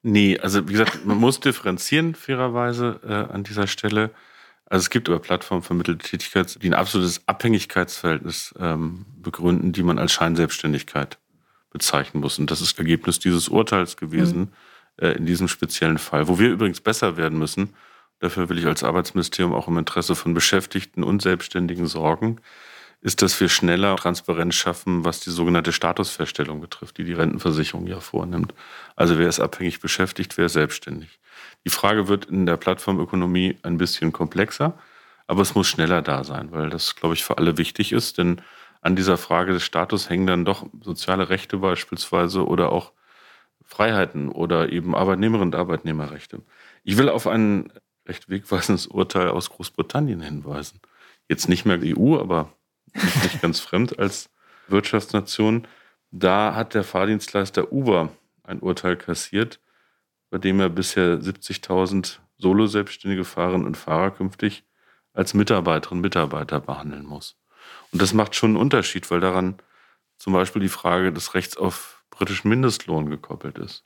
Nee, 0.03 0.37
also 0.37 0.67
wie 0.67 0.73
gesagt, 0.73 1.05
man 1.05 1.17
muss 1.17 1.39
differenzieren, 1.39 2.13
fairerweise 2.13 2.99
äh, 3.07 3.33
an 3.33 3.43
dieser 3.43 3.65
Stelle. 3.65 4.11
Also 4.65 4.83
es 4.83 4.89
gibt 4.91 5.09
aber 5.09 5.19
Plattformen 5.19 5.63
vermittelte 5.63 6.07
Tätigkeit, 6.07 6.61
die 6.61 6.69
ein 6.69 6.73
absolutes 6.73 7.27
Abhängigkeitsverhältnis 7.27 8.53
ähm, 8.59 9.05
begründen, 9.17 9.71
die 9.71 9.81
man 9.81 9.97
als 9.97 10.11
Scheinselbstständigkeit 10.11 11.17
bezeichnen 11.73 12.21
muss. 12.21 12.39
Und 12.39 12.49
das 12.49 12.61
ist 12.61 12.77
Ergebnis 12.79 13.19
dieses 13.19 13.49
Urteils 13.49 13.97
gewesen 13.97 14.53
mhm. 14.99 15.05
äh, 15.05 15.11
in 15.13 15.25
diesem 15.25 15.47
speziellen 15.49 15.97
Fall, 15.97 16.27
wo 16.27 16.39
wir 16.39 16.49
übrigens 16.49 16.79
besser 16.79 17.17
werden 17.17 17.37
müssen. 17.37 17.73
Dafür 18.19 18.47
will 18.47 18.57
ich 18.57 18.65
als 18.65 18.83
Arbeitsministerium 18.83 19.53
auch 19.53 19.67
im 19.67 19.77
Interesse 19.77 20.15
von 20.15 20.33
Beschäftigten 20.33 21.03
und 21.03 21.21
Selbstständigen 21.21 21.87
sorgen 21.87 22.39
ist, 23.03 23.21
dass 23.21 23.39
wir 23.41 23.49
schneller 23.49 23.97
Transparenz 23.97 24.55
schaffen, 24.55 25.03
was 25.03 25.19
die 25.19 25.29
sogenannte 25.29 25.73
Statusfeststellung 25.73 26.61
betrifft, 26.61 26.97
die 26.97 27.03
die 27.03 27.13
Rentenversicherung 27.13 27.85
ja 27.85 27.99
vornimmt. 27.99 28.53
Also 28.95 29.17
wer 29.17 29.27
ist 29.27 29.41
abhängig 29.41 29.81
beschäftigt, 29.81 30.37
wer 30.37 30.45
ist 30.45 30.53
selbstständig. 30.53 31.19
Die 31.65 31.69
Frage 31.69 32.07
wird 32.07 32.25
in 32.25 32.45
der 32.45 32.55
Plattformökonomie 32.55 33.57
ein 33.63 33.77
bisschen 33.77 34.13
komplexer, 34.13 34.79
aber 35.27 35.41
es 35.41 35.53
muss 35.53 35.67
schneller 35.67 36.01
da 36.01 36.23
sein, 36.23 36.51
weil 36.51 36.69
das, 36.69 36.95
glaube 36.95 37.15
ich, 37.15 37.25
für 37.25 37.37
alle 37.37 37.57
wichtig 37.57 37.91
ist, 37.91 38.17
denn 38.17 38.41
an 38.83 38.97
dieser 38.97 39.17
Frage 39.17 39.53
des 39.53 39.63
Status 39.63 40.09
hängen 40.09 40.27
dann 40.27 40.43
doch 40.43 40.65
soziale 40.81 41.29
Rechte 41.29 41.57
beispielsweise 41.57 42.45
oder 42.45 42.73
auch 42.73 42.91
Freiheiten 43.63 44.29
oder 44.29 44.73
eben 44.73 44.93
Arbeitnehmerinnen 44.93 45.53
und 45.53 45.55
Arbeitnehmerrechte. 45.55 46.41
Ich 46.83 46.97
will 46.97 47.07
auf 47.07 47.25
ein 47.25 47.71
recht 48.05 48.29
wegweisendes 48.29 48.87
Urteil 48.87 49.29
aus 49.29 49.49
Großbritannien 49.51 50.21
hinweisen. 50.21 50.81
Jetzt 51.29 51.47
nicht 51.47 51.63
mehr 51.63 51.79
EU, 51.81 52.19
aber 52.19 52.51
nicht 52.93 53.41
ganz 53.41 53.61
fremd 53.61 53.97
als 53.97 54.29
Wirtschaftsnation. 54.67 55.65
Da 56.11 56.53
hat 56.53 56.73
der 56.73 56.83
Fahrdienstleister 56.83 57.71
Uber 57.71 58.09
ein 58.43 58.59
Urteil 58.59 58.97
kassiert, 58.97 59.61
bei 60.29 60.39
dem 60.39 60.59
er 60.59 60.67
bisher 60.67 61.19
70.000 61.19 62.17
Solo-selbstständige 62.37 63.23
Fahrerinnen 63.23 63.65
und 63.65 63.77
Fahrer 63.77 64.11
künftig 64.11 64.65
als 65.13 65.33
Mitarbeiterinnen 65.33 65.99
und 65.99 66.01
Mitarbeiter 66.01 66.59
behandeln 66.59 67.05
muss. 67.05 67.37
Und 67.91 68.01
das 68.01 68.13
macht 68.13 68.35
schon 68.35 68.51
einen 68.51 68.57
Unterschied, 68.57 69.09
weil 69.11 69.19
daran 69.19 69.57
zum 70.17 70.33
Beispiel 70.33 70.61
die 70.61 70.69
Frage 70.69 71.11
des 71.11 71.33
Rechts 71.33 71.57
auf 71.57 72.03
britischen 72.09 72.49
Mindestlohn 72.49 73.09
gekoppelt 73.09 73.57
ist. 73.57 73.85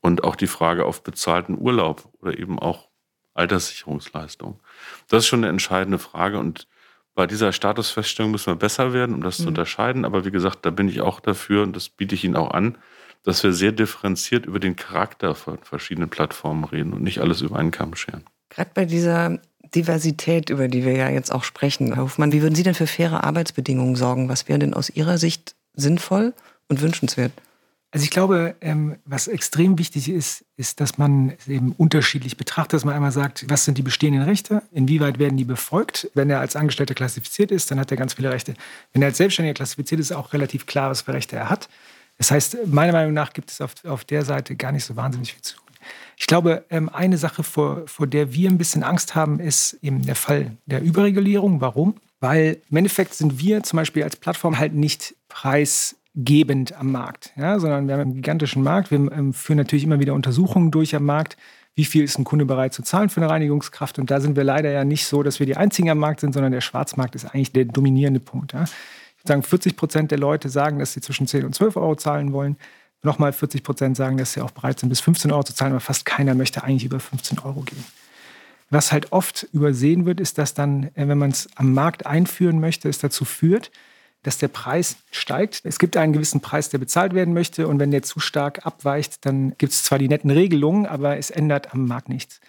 Und 0.00 0.24
auch 0.24 0.36
die 0.36 0.46
Frage 0.46 0.84
auf 0.84 1.02
bezahlten 1.02 1.58
Urlaub 1.58 2.08
oder 2.20 2.38
eben 2.38 2.58
auch 2.58 2.88
Alterssicherungsleistung. 3.34 4.60
Das 5.08 5.24
ist 5.24 5.26
schon 5.28 5.40
eine 5.40 5.48
entscheidende 5.48 5.98
Frage 5.98 6.38
und 6.38 6.68
bei 7.14 7.26
dieser 7.26 7.52
Statusfeststellung 7.52 8.30
müssen 8.30 8.52
wir 8.52 8.56
besser 8.56 8.92
werden, 8.92 9.14
um 9.14 9.22
das 9.22 9.38
mhm. 9.38 9.42
zu 9.42 9.48
unterscheiden. 9.48 10.04
Aber 10.04 10.24
wie 10.24 10.30
gesagt, 10.30 10.64
da 10.64 10.70
bin 10.70 10.88
ich 10.88 11.00
auch 11.00 11.18
dafür 11.18 11.64
und 11.64 11.74
das 11.74 11.88
biete 11.88 12.14
ich 12.14 12.22
Ihnen 12.22 12.36
auch 12.36 12.52
an, 12.52 12.78
dass 13.24 13.42
wir 13.42 13.52
sehr 13.52 13.72
differenziert 13.72 14.46
über 14.46 14.60
den 14.60 14.76
Charakter 14.76 15.34
von 15.34 15.58
verschiedenen 15.58 16.10
Plattformen 16.10 16.64
reden 16.64 16.92
und 16.92 17.02
nicht 17.02 17.20
alles 17.20 17.40
über 17.40 17.58
einen 17.58 17.72
Kamm 17.72 17.96
scheren. 17.96 18.24
Gerade 18.50 18.70
bei 18.72 18.84
dieser 18.84 19.40
Diversität, 19.74 20.50
über 20.50 20.68
die 20.68 20.84
wir 20.84 20.92
ja 20.92 21.08
jetzt 21.08 21.32
auch 21.32 21.44
sprechen, 21.44 21.94
Herr 21.94 22.04
Hofmann, 22.04 22.32
wie 22.32 22.42
würden 22.42 22.54
Sie 22.54 22.62
denn 22.62 22.74
für 22.74 22.86
faire 22.86 23.24
Arbeitsbedingungen 23.24 23.96
sorgen? 23.96 24.28
Was 24.28 24.48
wäre 24.48 24.58
denn 24.58 24.74
aus 24.74 24.90
Ihrer 24.90 25.18
Sicht 25.18 25.54
sinnvoll 25.74 26.34
und 26.68 26.80
wünschenswert? 26.80 27.32
Also 27.90 28.04
ich 28.04 28.10
glaube, 28.10 28.54
ähm, 28.60 28.96
was 29.06 29.28
extrem 29.28 29.78
wichtig 29.78 30.10
ist, 30.10 30.44
ist, 30.56 30.78
dass 30.80 30.98
man 30.98 31.32
eben 31.46 31.72
unterschiedlich 31.72 32.36
betrachtet, 32.36 32.74
dass 32.74 32.84
man 32.84 32.94
einmal 32.94 33.12
sagt, 33.12 33.46
was 33.48 33.64
sind 33.64 33.78
die 33.78 33.82
bestehenden 33.82 34.24
Rechte, 34.24 34.62
inwieweit 34.72 35.18
werden 35.18 35.38
die 35.38 35.44
befolgt. 35.44 36.10
Wenn 36.12 36.28
er 36.28 36.40
als 36.40 36.54
Angestellter 36.54 36.92
klassifiziert 36.92 37.50
ist, 37.50 37.70
dann 37.70 37.80
hat 37.80 37.90
er 37.90 37.96
ganz 37.96 38.14
viele 38.14 38.30
Rechte. 38.30 38.54
Wenn 38.92 39.00
er 39.00 39.08
als 39.08 39.16
Selbstständiger 39.16 39.54
klassifiziert 39.54 40.00
ist, 40.00 40.10
ist 40.10 40.16
auch 40.16 40.34
relativ 40.34 40.66
klar, 40.66 40.90
was 40.90 41.02
für 41.02 41.14
Rechte 41.14 41.36
er 41.36 41.48
hat. 41.48 41.70
Das 42.18 42.30
heißt, 42.30 42.58
meiner 42.66 42.92
Meinung 42.92 43.14
nach 43.14 43.32
gibt 43.32 43.50
es 43.50 43.60
auf, 43.62 43.72
auf 43.86 44.04
der 44.04 44.24
Seite 44.24 44.54
gar 44.54 44.72
nicht 44.72 44.84
so 44.84 44.96
wahnsinnig 44.96 45.32
viel 45.32 45.42
zu. 45.42 45.56
Ich 46.16 46.26
glaube, 46.26 46.64
ähm, 46.70 46.88
eine 46.88 47.18
Sache, 47.18 47.42
vor, 47.42 47.82
vor 47.86 48.06
der 48.06 48.32
wir 48.32 48.50
ein 48.50 48.58
bisschen 48.58 48.82
Angst 48.82 49.14
haben, 49.14 49.40
ist 49.40 49.78
eben 49.82 50.04
der 50.04 50.14
Fall 50.14 50.56
der 50.66 50.82
Überregulierung. 50.82 51.60
Warum? 51.60 51.94
Weil 52.20 52.58
im 52.70 52.76
Endeffekt 52.76 53.14
sind 53.14 53.38
wir 53.38 53.62
zum 53.62 53.76
Beispiel 53.76 54.02
als 54.02 54.16
Plattform 54.16 54.58
halt 54.58 54.74
nicht 54.74 55.14
preis 55.28 55.96
gebend 56.14 56.76
am 56.76 56.90
Markt, 56.90 57.32
ja, 57.36 57.60
sondern 57.60 57.86
wir 57.86 57.94
haben 57.94 58.00
einen 58.00 58.14
gigantischen 58.14 58.62
Markt. 58.62 58.90
Wir 58.90 58.98
ähm, 59.12 59.32
führen 59.32 59.58
natürlich 59.58 59.84
immer 59.84 60.00
wieder 60.00 60.14
Untersuchungen 60.14 60.72
durch 60.72 60.96
am 60.96 61.04
Markt. 61.04 61.36
Wie 61.76 61.84
viel 61.84 62.02
ist 62.02 62.18
ein 62.18 62.24
Kunde 62.24 62.44
bereit 62.44 62.74
zu 62.74 62.82
zahlen 62.82 63.08
für 63.08 63.20
eine 63.20 63.30
Reinigungskraft? 63.30 64.00
Und 64.00 64.10
da 64.10 64.20
sind 64.20 64.34
wir 64.34 64.42
leider 64.42 64.70
ja 64.72 64.84
nicht 64.84 65.06
so, 65.06 65.22
dass 65.22 65.38
wir 65.38 65.46
die 65.46 65.56
Einzigen 65.56 65.90
am 65.90 65.98
Markt 65.98 66.18
sind, 66.18 66.32
sondern 66.32 66.50
der 66.50 66.60
Schwarzmarkt 66.60 67.14
ist 67.14 67.24
eigentlich 67.24 67.52
der 67.52 67.66
dominierende 67.66 68.18
Punkt. 68.18 68.52
Ja. 68.52 68.64
Ich 68.64 69.22
würde 69.22 69.28
sagen, 69.28 69.42
40 69.44 69.76
Prozent 69.76 70.10
der 70.10 70.18
Leute 70.18 70.48
sagen, 70.48 70.80
dass 70.80 70.92
sie 70.92 71.00
zwischen 71.00 71.28
10 71.28 71.44
und 71.44 71.54
12 71.54 71.76
Euro 71.76 71.94
zahlen 71.94 72.32
wollen. 72.32 72.56
Nochmal 73.02 73.32
40 73.32 73.62
Prozent 73.62 73.96
sagen, 73.96 74.16
dass 74.16 74.32
sie 74.32 74.40
auch 74.40 74.50
bereit 74.50 74.80
sind, 74.80 74.88
bis 74.88 75.00
15 75.00 75.30
Euro 75.30 75.44
zu 75.44 75.54
zahlen, 75.54 75.72
aber 75.72 75.80
fast 75.80 76.04
keiner 76.04 76.34
möchte 76.34 76.64
eigentlich 76.64 76.84
über 76.84 76.98
15 76.98 77.38
Euro 77.40 77.60
gehen. 77.60 77.84
Was 78.70 78.92
halt 78.92 79.12
oft 79.12 79.46
übersehen 79.52 80.04
wird, 80.04 80.20
ist, 80.20 80.36
dass 80.38 80.54
dann, 80.54 80.84
äh, 80.94 81.08
wenn 81.08 81.18
man 81.18 81.30
es 81.30 81.48
am 81.54 81.72
Markt 81.72 82.06
einführen 82.06 82.60
möchte, 82.60 82.88
es 82.88 82.98
dazu 82.98 83.24
führt, 83.24 83.70
dass 84.22 84.38
der 84.38 84.48
Preis 84.48 84.96
steigt. 85.10 85.60
Es 85.64 85.78
gibt 85.78 85.96
einen 85.96 86.12
gewissen 86.12 86.40
Preis, 86.40 86.68
der 86.68 86.78
bezahlt 86.78 87.14
werden 87.14 87.32
möchte. 87.32 87.68
Und 87.68 87.78
wenn 87.78 87.90
der 87.90 88.02
zu 88.02 88.20
stark 88.20 88.66
abweicht, 88.66 89.24
dann 89.24 89.56
gibt 89.58 89.72
es 89.72 89.84
zwar 89.84 89.98
die 89.98 90.08
netten 90.08 90.30
Regelungen, 90.30 90.86
aber 90.86 91.16
es 91.16 91.30
ändert 91.30 91.72
am 91.72 91.86
Markt 91.86 92.08
nichts. 92.08 92.40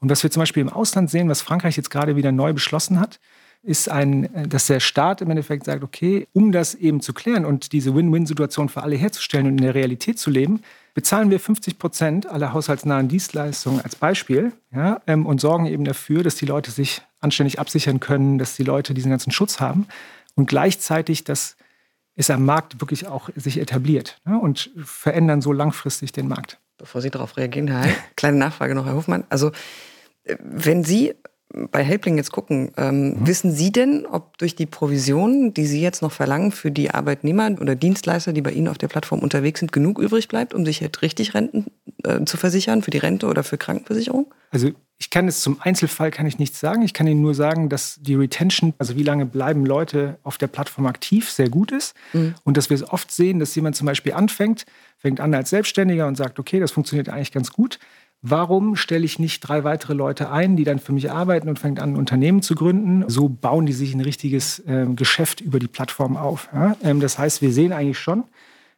Und 0.00 0.08
was 0.08 0.22
wir 0.22 0.30
zum 0.30 0.40
Beispiel 0.40 0.60
im 0.60 0.68
Ausland 0.68 1.10
sehen, 1.10 1.28
was 1.28 1.42
Frankreich 1.42 1.76
jetzt 1.76 1.90
gerade 1.90 2.16
wieder 2.16 2.32
neu 2.32 2.52
beschlossen 2.52 3.00
hat, 3.00 3.18
ist 3.66 3.90
ein, 3.90 4.48
dass 4.48 4.66
der 4.66 4.80
Staat 4.80 5.20
im 5.20 5.30
Endeffekt 5.30 5.64
sagt, 5.64 5.82
okay, 5.82 6.28
um 6.32 6.52
das 6.52 6.74
eben 6.74 7.00
zu 7.00 7.12
klären 7.12 7.44
und 7.44 7.72
diese 7.72 7.94
Win-Win-Situation 7.94 8.68
für 8.68 8.82
alle 8.82 8.96
herzustellen 8.96 9.46
und 9.46 9.58
in 9.58 9.64
der 9.64 9.74
Realität 9.74 10.18
zu 10.18 10.30
leben, 10.30 10.62
bezahlen 10.94 11.30
wir 11.30 11.40
50 11.40 11.78
Prozent 11.78 12.26
aller 12.26 12.52
haushaltsnahen 12.52 13.08
Dienstleistungen 13.08 13.80
als 13.80 13.96
Beispiel 13.96 14.52
ja, 14.72 15.02
ähm, 15.06 15.26
und 15.26 15.40
sorgen 15.40 15.66
eben 15.66 15.84
dafür, 15.84 16.22
dass 16.22 16.36
die 16.36 16.46
Leute 16.46 16.70
sich 16.70 17.02
anständig 17.20 17.58
absichern 17.58 18.00
können, 18.00 18.38
dass 18.38 18.56
die 18.56 18.62
Leute 18.62 18.94
diesen 18.94 19.10
ganzen 19.10 19.32
Schutz 19.32 19.60
haben 19.60 19.86
und 20.36 20.46
gleichzeitig, 20.46 21.24
dass 21.24 21.56
es 22.14 22.30
am 22.30 22.46
Markt 22.46 22.80
wirklich 22.80 23.06
auch 23.06 23.28
sich 23.34 23.58
etabliert 23.58 24.20
ne, 24.24 24.38
und 24.38 24.70
verändern 24.82 25.42
so 25.42 25.52
langfristig 25.52 26.12
den 26.12 26.28
Markt. 26.28 26.58
Bevor 26.78 27.00
Sie 27.00 27.10
darauf 27.10 27.36
reagieren, 27.36 27.68
Herr 27.68 27.80
Heil, 27.82 27.94
kleine 28.16 28.38
Nachfrage 28.38 28.74
noch, 28.74 28.86
Herr 28.86 28.94
Hofmann. 28.94 29.24
Also, 29.28 29.50
äh, 30.24 30.36
wenn 30.40 30.84
Sie 30.84 31.14
bei 31.52 31.82
Helpling 31.82 32.16
jetzt 32.16 32.32
gucken, 32.32 32.72
ähm, 32.76 33.10
mhm. 33.10 33.26
wissen 33.26 33.52
Sie 33.52 33.70
denn, 33.70 34.04
ob 34.06 34.36
durch 34.38 34.56
die 34.56 34.66
Provisionen, 34.66 35.54
die 35.54 35.66
Sie 35.66 35.80
jetzt 35.80 36.02
noch 36.02 36.12
verlangen 36.12 36.50
für 36.50 36.70
die 36.70 36.90
Arbeitnehmer 36.90 37.50
oder 37.60 37.74
Dienstleister, 37.74 38.32
die 38.32 38.42
bei 38.42 38.50
Ihnen 38.50 38.68
auf 38.68 38.78
der 38.78 38.88
Plattform 38.88 39.20
unterwegs 39.20 39.60
sind, 39.60 39.72
genug 39.72 39.98
übrig 39.98 40.28
bleibt, 40.28 40.54
um 40.54 40.64
sich 40.64 40.80
jetzt 40.80 41.02
richtig 41.02 41.34
Renten 41.34 41.66
äh, 42.04 42.24
zu 42.24 42.36
versichern, 42.36 42.82
für 42.82 42.90
die 42.90 42.98
Rente 42.98 43.26
oder 43.26 43.44
für 43.44 43.58
Krankenversicherung? 43.58 44.26
Also 44.50 44.70
ich 44.98 45.10
kann 45.10 45.28
es 45.28 45.40
zum 45.40 45.60
Einzelfall 45.60 46.10
kann 46.10 46.26
ich 46.26 46.38
nichts 46.38 46.58
sagen. 46.58 46.82
Ich 46.82 46.94
kann 46.94 47.06
Ihnen 47.06 47.20
nur 47.20 47.34
sagen, 47.34 47.68
dass 47.68 47.98
die 48.00 48.14
Retention, 48.14 48.72
also 48.78 48.96
wie 48.96 49.02
lange 49.02 49.26
bleiben 49.26 49.66
Leute 49.66 50.18
auf 50.22 50.38
der 50.38 50.46
Plattform 50.46 50.86
aktiv, 50.86 51.30
sehr 51.30 51.50
gut 51.50 51.70
ist. 51.70 51.94
Mhm. 52.12 52.34
Und 52.44 52.56
dass 52.56 52.70
wir 52.70 52.74
es 52.74 52.88
oft 52.88 53.10
sehen, 53.12 53.38
dass 53.38 53.54
jemand 53.54 53.76
zum 53.76 53.86
Beispiel 53.86 54.14
anfängt, 54.14 54.64
fängt 54.96 55.20
an 55.20 55.34
als 55.34 55.50
Selbstständiger 55.50 56.06
und 56.06 56.16
sagt, 56.16 56.38
okay, 56.38 56.60
das 56.60 56.70
funktioniert 56.70 57.10
eigentlich 57.10 57.32
ganz 57.32 57.52
gut. 57.52 57.78
Warum 58.22 58.76
stelle 58.76 59.04
ich 59.04 59.18
nicht 59.18 59.40
drei 59.40 59.62
weitere 59.62 59.94
Leute 59.94 60.30
ein, 60.30 60.56
die 60.56 60.64
dann 60.64 60.78
für 60.78 60.92
mich 60.92 61.10
arbeiten 61.10 61.48
und 61.48 61.58
fängt 61.58 61.78
an, 61.80 61.92
ein 61.92 61.96
Unternehmen 61.96 62.42
zu 62.42 62.54
gründen? 62.54 63.04
So 63.08 63.28
bauen 63.28 63.66
die 63.66 63.72
sich 63.72 63.94
ein 63.94 64.00
richtiges 64.00 64.58
äh, 64.60 64.86
Geschäft 64.96 65.40
über 65.40 65.58
die 65.58 65.68
Plattform 65.68 66.16
auf. 66.16 66.48
Ja? 66.52 66.76
Ähm, 66.82 67.00
das 67.00 67.18
heißt, 67.18 67.42
wir 67.42 67.52
sehen 67.52 67.72
eigentlich 67.72 67.98
schon, 67.98 68.24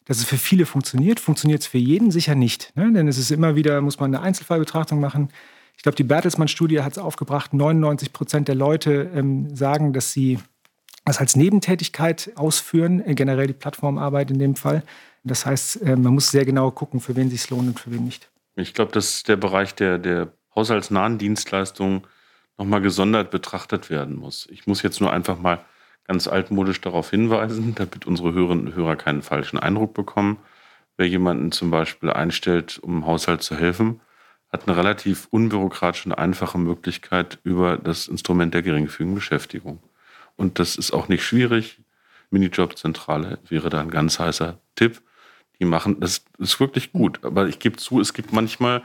dass 0.05 0.19
es 0.19 0.25
für 0.25 0.37
viele 0.37 0.67
funktioniert. 0.67 1.21
Funktioniert 1.21 1.63
es 1.63 1.67
für 1.67 1.79
jeden 1.79 2.11
sicher 2.11 2.35
nicht. 2.35 2.73
Ne? 2.77 2.93
Denn 2.93 3.09
es 3.09 3.17
ist 3.17 3.31
immer 3.31 3.55
wieder, 3.55 3.81
muss 3.81 4.01
man 4.01 4.15
eine 4.15 4.23
Einzelfallbetrachtung 4.23 5.01
machen. 5.01 5.31
Ich 5.77 5.83
glaube, 5.83 5.97
die 5.97 6.05
Bertelsmann-Studie 6.05 6.81
hat 6.81 6.93
es 6.93 6.99
aufgebracht, 6.99 7.55
99 7.55 8.13
Prozent 8.13 8.49
der 8.49 8.57
Leute 8.57 9.11
ähm, 9.15 9.55
sagen, 9.55 9.93
dass 9.93 10.13
sie 10.13 10.39
das 11.05 11.21
als 11.21 11.37
Nebentätigkeit 11.37 12.33
ausführen, 12.35 13.03
äh, 13.07 13.15
generell 13.15 13.47
die 13.47 13.53
Plattformarbeit 13.53 14.31
in 14.31 14.39
dem 14.39 14.57
Fall. 14.57 14.83
Das 15.25 15.47
heißt, 15.47 15.83
äh, 15.83 15.97
man 15.97 16.15
muss 16.15 16.31
sehr 16.31 16.45
genau 16.45 16.71
gucken, 16.71 17.01
für 17.01 17.17
wen 17.17 17.29
es 17.29 17.33
sich 17.33 17.51
lohnt 17.51 17.69
und 17.69 17.81
für 17.81 17.93
wen 17.93 18.05
nicht. 18.05 18.29
Ich 18.59 18.75
glaube, 18.75 18.93
dass 18.93 19.23
der 19.23 19.37
Bereich 19.37 19.75
der, 19.75 19.99
der 19.99 20.33
haushaltsnahen 20.55 21.19
Dienstleistungen 21.19 22.03
nochmal 22.57 22.81
gesondert 22.81 23.31
betrachtet 23.31 23.89
werden 23.89 24.17
muss. 24.17 24.49
Ich 24.51 24.67
muss 24.67 24.83
jetzt 24.83 25.01
nur 25.01 25.13
einfach 25.13 25.39
mal 25.39 25.65
ganz 26.05 26.27
altmodisch 26.27 26.81
darauf 26.81 27.11
hinweisen, 27.11 27.75
damit 27.77 28.07
unsere 28.07 28.33
Hörerinnen 28.33 28.67
und 28.67 28.75
Hörer 28.75 28.97
keinen 28.97 29.23
falschen 29.23 29.59
Eindruck 29.59 29.95
bekommen. 29.95 30.39
Wer 30.97 31.07
jemanden 31.07 31.53
zum 31.53 31.71
Beispiel 31.71 32.11
einstellt, 32.11 32.79
um 32.83 32.99
im 32.99 33.07
Haushalt 33.07 33.43
zu 33.43 33.55
helfen, 33.55 34.01
hat 34.53 34.67
eine 34.67 34.77
relativ 34.77 35.29
unbürokratische 35.31 36.09
und 36.09 36.15
einfache 36.15 36.59
Möglichkeit 36.59 37.39
über 37.45 37.77
das 37.77 38.09
Instrument 38.09 38.55
der 38.55 38.63
geringfügigen 38.63 39.15
Beschäftigung. 39.15 39.81
Und 40.35 40.59
das 40.59 40.77
ist 40.77 40.93
auch 40.93 41.07
nicht 41.09 41.23
schwierig. 41.23 41.81
Minijobzentrale 42.31 43.39
wäre 43.49 43.71
da 43.71 43.81
ein 43.81 43.91
ganz 43.91 44.19
heißer 44.19 44.59
Tipp 44.75 45.01
die 45.61 45.65
machen, 45.65 46.01
das 46.01 46.25
ist 46.39 46.61
wirklich 46.61 46.93
gut. 46.93 47.25
Aber 47.25 47.49
ich 47.49 47.59
gebe 47.59 47.77
zu, 47.77 48.01
es 48.01 48.15
gibt 48.15 48.33
manchmal 48.33 48.83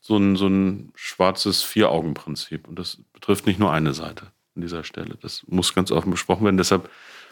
so 0.00 0.16
ein, 0.16 0.36
so 0.36 0.46
ein 0.46 0.92
schwarzes 0.94 1.62
Vier-Augen-Prinzip. 1.62 2.68
Und 2.68 2.78
das 2.78 2.98
betrifft 3.12 3.46
nicht 3.46 3.58
nur 3.58 3.72
eine 3.72 3.94
Seite 3.94 4.26
an 4.54 4.62
dieser 4.62 4.84
Stelle. 4.84 5.16
Das 5.20 5.44
muss 5.46 5.74
ganz 5.74 5.90
offen 5.90 6.10
besprochen 6.10 6.44
werden. 6.44 6.56
Deshalb 6.56 6.90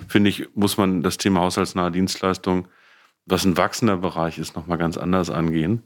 finde 0.08 0.30
ich, 0.30 0.48
muss 0.54 0.76
man 0.76 1.02
das 1.02 1.18
Thema 1.18 1.40
haushaltsnahe 1.40 1.90
Dienstleistung, 1.90 2.68
was 3.26 3.44
ein 3.44 3.56
wachsender 3.56 3.96
Bereich 3.98 4.38
ist, 4.38 4.56
nochmal 4.56 4.78
ganz 4.78 4.96
anders 4.96 5.30
angehen. 5.30 5.82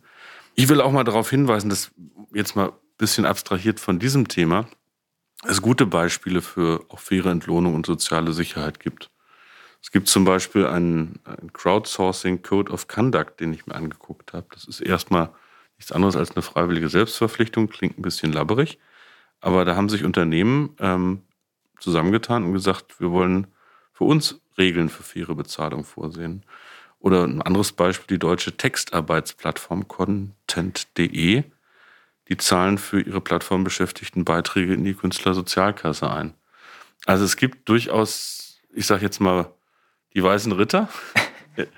Ich 0.54 0.68
will 0.68 0.80
auch 0.80 0.92
mal 0.92 1.04
darauf 1.04 1.28
hinweisen, 1.28 1.68
dass 1.68 1.90
jetzt 2.32 2.56
mal 2.56 2.68
ein 2.68 2.72
bisschen 2.96 3.26
abstrahiert 3.26 3.78
von 3.78 3.98
diesem 3.98 4.28
Thema, 4.28 4.66
es 5.46 5.60
gute 5.60 5.86
Beispiele 5.86 6.40
für 6.40 6.84
auch 6.88 6.98
faire 6.98 7.30
Entlohnung 7.30 7.74
und 7.74 7.84
soziale 7.84 8.32
Sicherheit 8.32 8.80
gibt. 8.80 9.10
Es 9.86 9.92
gibt 9.92 10.08
zum 10.08 10.24
Beispiel 10.24 10.66
einen, 10.66 11.20
einen 11.22 11.52
Crowdsourcing 11.52 12.42
Code 12.42 12.72
of 12.72 12.88
Conduct, 12.88 13.38
den 13.38 13.54
ich 13.54 13.68
mir 13.68 13.76
angeguckt 13.76 14.32
habe. 14.32 14.48
Das 14.50 14.64
ist 14.64 14.80
erstmal 14.80 15.30
nichts 15.78 15.92
anderes 15.92 16.16
als 16.16 16.32
eine 16.32 16.42
freiwillige 16.42 16.88
Selbstverpflichtung, 16.88 17.68
klingt 17.68 17.96
ein 17.96 18.02
bisschen 18.02 18.32
labberig. 18.32 18.80
Aber 19.40 19.64
da 19.64 19.76
haben 19.76 19.88
sich 19.88 20.02
Unternehmen 20.02 20.74
ähm, 20.80 21.22
zusammengetan 21.78 22.42
und 22.42 22.52
gesagt, 22.52 22.98
wir 22.98 23.12
wollen 23.12 23.46
für 23.92 24.02
uns 24.02 24.40
Regeln 24.58 24.88
für 24.88 25.04
faire 25.04 25.36
Bezahlung 25.36 25.84
vorsehen. 25.84 26.44
Oder 26.98 27.22
ein 27.22 27.40
anderes 27.40 27.70
Beispiel, 27.70 28.16
die 28.16 28.18
deutsche 28.18 28.56
Textarbeitsplattform 28.56 29.86
content.de. 29.86 31.44
Die 32.28 32.36
zahlen 32.38 32.78
für 32.78 33.00
ihre 33.00 33.20
Plattformbeschäftigten 33.20 34.24
Beiträge 34.24 34.74
in 34.74 34.82
die 34.82 34.94
Künstlersozialkasse 34.94 36.10
ein. 36.10 36.34
Also 37.04 37.24
es 37.24 37.36
gibt 37.36 37.68
durchaus, 37.68 38.58
ich 38.74 38.86
sage 38.86 39.02
jetzt 39.02 39.20
mal, 39.20 39.52
die 40.16 40.22
weißen 40.22 40.50
Ritter. 40.50 40.88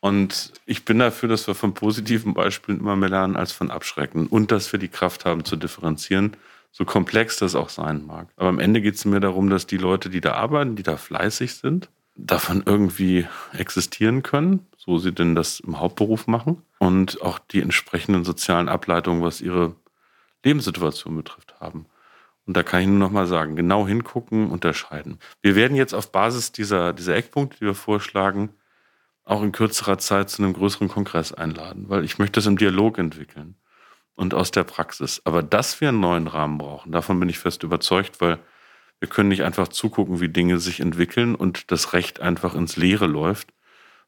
Und 0.00 0.52
ich 0.64 0.84
bin 0.84 0.98
dafür, 0.98 1.28
dass 1.28 1.46
wir 1.46 1.54
von 1.54 1.74
positiven 1.74 2.32
Beispielen 2.32 2.78
immer 2.78 2.96
mehr 2.96 3.08
lernen 3.08 3.36
als 3.36 3.52
von 3.52 3.70
abschrecken 3.70 4.28
und 4.28 4.50
dass 4.50 4.72
wir 4.72 4.78
die 4.78 4.88
Kraft 4.88 5.26
haben 5.26 5.44
zu 5.44 5.56
differenzieren, 5.56 6.38
so 6.72 6.86
komplex 6.86 7.36
das 7.36 7.54
auch 7.54 7.68
sein 7.68 8.06
mag. 8.06 8.28
Aber 8.36 8.48
am 8.48 8.60
Ende 8.60 8.80
geht 8.80 8.94
es 8.94 9.04
mir 9.04 9.20
darum, 9.20 9.50
dass 9.50 9.66
die 9.66 9.76
Leute, 9.76 10.08
die 10.08 10.22
da 10.22 10.32
arbeiten, 10.32 10.74
die 10.74 10.82
da 10.82 10.96
fleißig 10.96 11.56
sind, 11.56 11.90
davon 12.14 12.62
irgendwie 12.64 13.26
existieren 13.52 14.22
können, 14.22 14.66
so 14.78 14.96
sie 14.96 15.12
denn 15.12 15.34
das 15.34 15.60
im 15.60 15.78
Hauptberuf 15.78 16.26
machen 16.26 16.62
und 16.78 17.20
auch 17.20 17.38
die 17.38 17.60
entsprechenden 17.60 18.24
sozialen 18.24 18.70
Ableitungen, 18.70 19.22
was 19.22 19.42
ihre 19.42 19.74
Lebenssituation 20.44 21.14
betrifft, 21.14 21.60
haben. 21.60 21.84
Und 22.50 22.56
da 22.56 22.64
kann 22.64 22.80
ich 22.80 22.88
nur 22.88 22.98
noch 22.98 23.12
mal 23.12 23.28
sagen, 23.28 23.54
genau 23.54 23.86
hingucken, 23.86 24.50
unterscheiden. 24.50 25.20
Wir 25.40 25.54
werden 25.54 25.76
jetzt 25.76 25.94
auf 25.94 26.10
Basis 26.10 26.50
dieser, 26.50 26.92
dieser 26.92 27.14
Eckpunkte, 27.14 27.58
die 27.60 27.64
wir 27.64 27.76
vorschlagen, 27.76 28.50
auch 29.22 29.44
in 29.44 29.52
kürzerer 29.52 29.98
Zeit 29.98 30.30
zu 30.30 30.42
einem 30.42 30.54
größeren 30.54 30.88
Kongress 30.88 31.32
einladen, 31.32 31.84
weil 31.86 32.04
ich 32.04 32.18
möchte 32.18 32.38
das 32.40 32.46
im 32.46 32.58
Dialog 32.58 32.98
entwickeln 32.98 33.54
und 34.16 34.34
aus 34.34 34.50
der 34.50 34.64
Praxis. 34.64 35.22
Aber 35.24 35.44
dass 35.44 35.80
wir 35.80 35.90
einen 35.90 36.00
neuen 36.00 36.26
Rahmen 36.26 36.58
brauchen, 36.58 36.90
davon 36.90 37.20
bin 37.20 37.28
ich 37.28 37.38
fest 37.38 37.62
überzeugt, 37.62 38.20
weil 38.20 38.40
wir 38.98 39.08
können 39.08 39.28
nicht 39.28 39.44
einfach 39.44 39.68
zugucken, 39.68 40.18
wie 40.18 40.28
Dinge 40.28 40.58
sich 40.58 40.80
entwickeln 40.80 41.36
und 41.36 41.70
das 41.70 41.92
Recht 41.92 42.18
einfach 42.18 42.56
ins 42.56 42.74
Leere 42.76 43.06
läuft 43.06 43.52